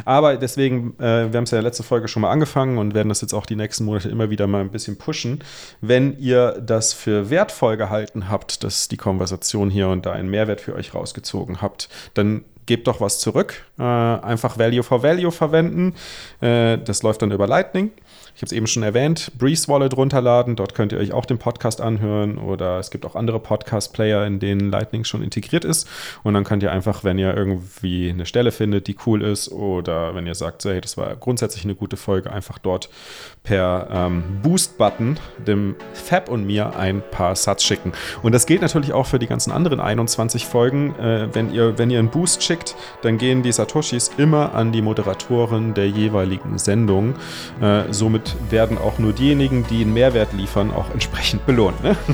Aber 0.06 0.38
deswegen, 0.38 0.96
äh, 1.00 1.32
wir 1.32 1.38
haben 1.38 1.44
es 1.44 1.52
ja 1.52 1.58
in 1.58 1.64
der 1.64 1.70
letzten 1.70 1.84
Folge 1.84 2.08
schon 2.08 2.22
mal 2.22 2.32
angefangen 2.32 2.78
und 2.78 2.94
werden 2.94 3.10
das 3.10 3.22
jetzt 3.22 3.34
auch 3.34 3.46
die 3.46 3.56
nächsten 3.56 3.86
Monate 3.86 4.10
immer 4.10 4.30
wieder 4.30 4.48
mal 4.48 4.62
ein 4.62 4.72
bisschen 4.72 4.98
pushen. 4.98 5.44
Wenn 5.82 6.18
ihr 6.20 6.62
das 6.62 6.94
für 6.94 7.30
wertvoll 7.30 7.78
gehalten 7.78 8.30
habt, 8.30 8.64
dass 8.64 8.88
die 8.88 8.98
Konversation 8.98 9.70
hier 9.70 9.90
und 9.90 10.06
da 10.06 10.12
einen 10.12 10.30
Mehrwert 10.30 10.62
für 10.62 10.76
euch 10.76 10.94
rausgezogen 10.94 11.62
habt, 11.62 11.90
dann 12.14 12.44
gebt 12.70 12.88
doch 12.88 13.02
was 13.02 13.20
zurück. 13.20 13.66
Äh, 13.80 13.84
einfach 13.84 14.60
Value 14.60 14.84
for 14.84 15.02
Value 15.02 15.32
verwenden. 15.32 15.96
Äh, 16.40 16.78
das 16.78 17.02
läuft 17.02 17.22
dann 17.24 17.32
über 17.32 17.48
Lightning. 17.48 17.92
Ich 18.40 18.42
habe 18.42 18.48
es 18.48 18.54
eben 18.54 18.68
schon 18.68 18.84
erwähnt, 18.84 19.34
Breeze 19.38 19.68
Wallet 19.68 19.98
runterladen, 19.98 20.56
dort 20.56 20.74
könnt 20.74 20.94
ihr 20.94 20.98
euch 20.98 21.12
auch 21.12 21.26
den 21.26 21.40
Podcast 21.40 21.82
anhören 21.82 22.38
oder 22.38 22.80
es 22.80 22.90
gibt 22.90 23.06
auch 23.06 23.16
andere 23.16 23.38
Podcast-Player, 23.38 24.26
in 24.26 24.40
denen 24.40 24.72
Lightning 24.72 25.04
schon 25.04 25.22
integriert 25.22 25.66
ist 25.66 25.90
und 26.24 26.36
dann 26.36 26.46
könnt 26.46 26.64
ihr 26.64 26.72
einfach, 26.72 27.04
wenn 27.04 27.20
ihr 27.20 27.36
irgendwie 27.36 28.10
eine 28.10 28.26
Stelle 28.26 28.54
findet, 28.54 28.88
die 28.88 28.96
cool 29.06 29.24
ist 29.24 29.52
oder 29.52 30.16
wenn 30.16 30.26
ihr 30.26 30.36
sagt, 30.36 30.64
hey, 30.64 30.80
das 30.80 30.96
war 30.96 31.14
grundsätzlich 31.18 31.66
eine 31.66 31.76
gute 31.76 31.98
Folge, 31.98 32.32
einfach 32.32 32.60
dort 32.60 32.90
per 33.44 33.90
ähm, 33.92 34.24
Boost-Button 34.42 35.20
dem 35.46 35.76
Fab 35.94 36.30
und 36.30 36.46
mir 36.46 36.78
ein 36.78 37.02
paar 37.12 37.36
Satz 37.36 37.64
schicken. 37.64 37.92
Und 38.24 38.32
das 38.34 38.46
gilt 38.46 38.62
natürlich 38.62 38.94
auch 38.94 39.06
für 39.06 39.20
die 39.20 39.28
ganzen 39.28 39.52
anderen 39.52 39.82
21 39.82 40.46
Folgen. 40.46 40.96
Äh, 40.96 41.28
wenn, 41.34 41.54
ihr, 41.54 41.78
wenn 41.78 41.90
ihr 41.90 42.00
einen 42.00 42.10
Boost 42.10 42.42
schickt, 42.42 42.76
dann 43.02 43.18
gehen 43.18 43.44
die 43.44 43.52
Satoshi 43.52 43.90
Satoshis 43.90 44.12
immer 44.18 44.54
an 44.56 44.72
die 44.72 44.82
Moderatoren 44.82 45.74
der 45.74 45.88
jeweiligen 45.88 46.58
Sendung. 46.58 47.16
Äh, 47.62 47.92
somit 47.92 48.29
werden 48.50 48.78
auch 48.78 49.00
nur 49.00 49.14
diejenigen, 49.14 49.66
die 49.70 49.82
einen 49.82 49.94
Mehrwert 49.94 50.34
liefern, 50.34 50.72
auch 50.72 50.90
entsprechend 50.92 51.46
belohnt. 51.46 51.84
Ne? 51.84 51.96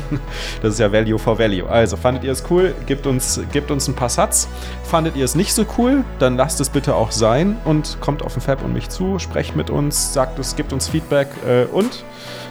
Das 0.61 0.73
ist 0.73 0.79
ja 0.79 0.91
Value 0.91 1.19
for 1.19 1.37
Value. 1.37 1.67
Also, 1.69 1.97
fandet 1.97 2.23
ihr 2.23 2.31
es 2.31 2.43
cool? 2.49 2.73
Gebt 2.85 3.05
uns, 3.05 3.41
gebt 3.51 3.71
uns 3.71 3.87
ein 3.87 3.95
paar 3.95 4.09
Satz. 4.09 4.47
Fandet 4.83 5.15
ihr 5.15 5.25
es 5.25 5.35
nicht 5.35 5.53
so 5.53 5.65
cool? 5.77 6.03
Dann 6.19 6.37
lasst 6.37 6.59
es 6.61 6.69
bitte 6.69 6.95
auch 6.95 7.11
sein 7.11 7.57
und 7.65 7.97
kommt 7.99 8.23
auf 8.23 8.33
den 8.33 8.41
Fab 8.41 8.63
und 8.63 8.73
mich 8.73 8.89
zu, 8.89 9.19
sprecht 9.19 9.55
mit 9.55 9.69
uns, 9.69 10.13
sagt 10.13 10.39
es, 10.39 10.55
gebt 10.55 10.73
uns 10.73 10.87
Feedback 10.87 11.27
äh, 11.47 11.65
und 11.65 12.03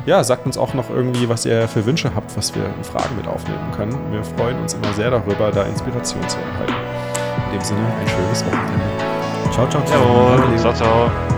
ja, 0.06 0.22
sagt 0.22 0.46
uns 0.46 0.58
auch 0.58 0.74
noch 0.74 0.90
irgendwie, 0.90 1.28
was 1.28 1.46
ihr 1.46 1.66
für 1.68 1.86
Wünsche 1.86 2.14
habt, 2.14 2.36
was 2.36 2.54
wir 2.54 2.64
in 2.64 2.84
Fragen 2.84 3.16
mit 3.16 3.26
aufnehmen 3.26 3.70
können. 3.74 3.96
Wir 4.10 4.22
freuen 4.22 4.60
uns 4.60 4.74
immer 4.74 4.92
sehr 4.92 5.10
darüber, 5.10 5.50
da 5.50 5.62
Inspiration 5.62 6.26
zu 6.28 6.38
erhalten. 6.38 6.74
In 7.46 7.58
dem 7.58 7.64
Sinne, 7.64 7.80
ein 8.00 8.08
schönes 8.08 8.44
Wochenende. 8.44 9.04
Ciao, 9.50 9.68
ciao, 9.68 9.84
ciao. 9.84 10.58
Ciao, 10.58 10.74
ciao. 10.74 11.33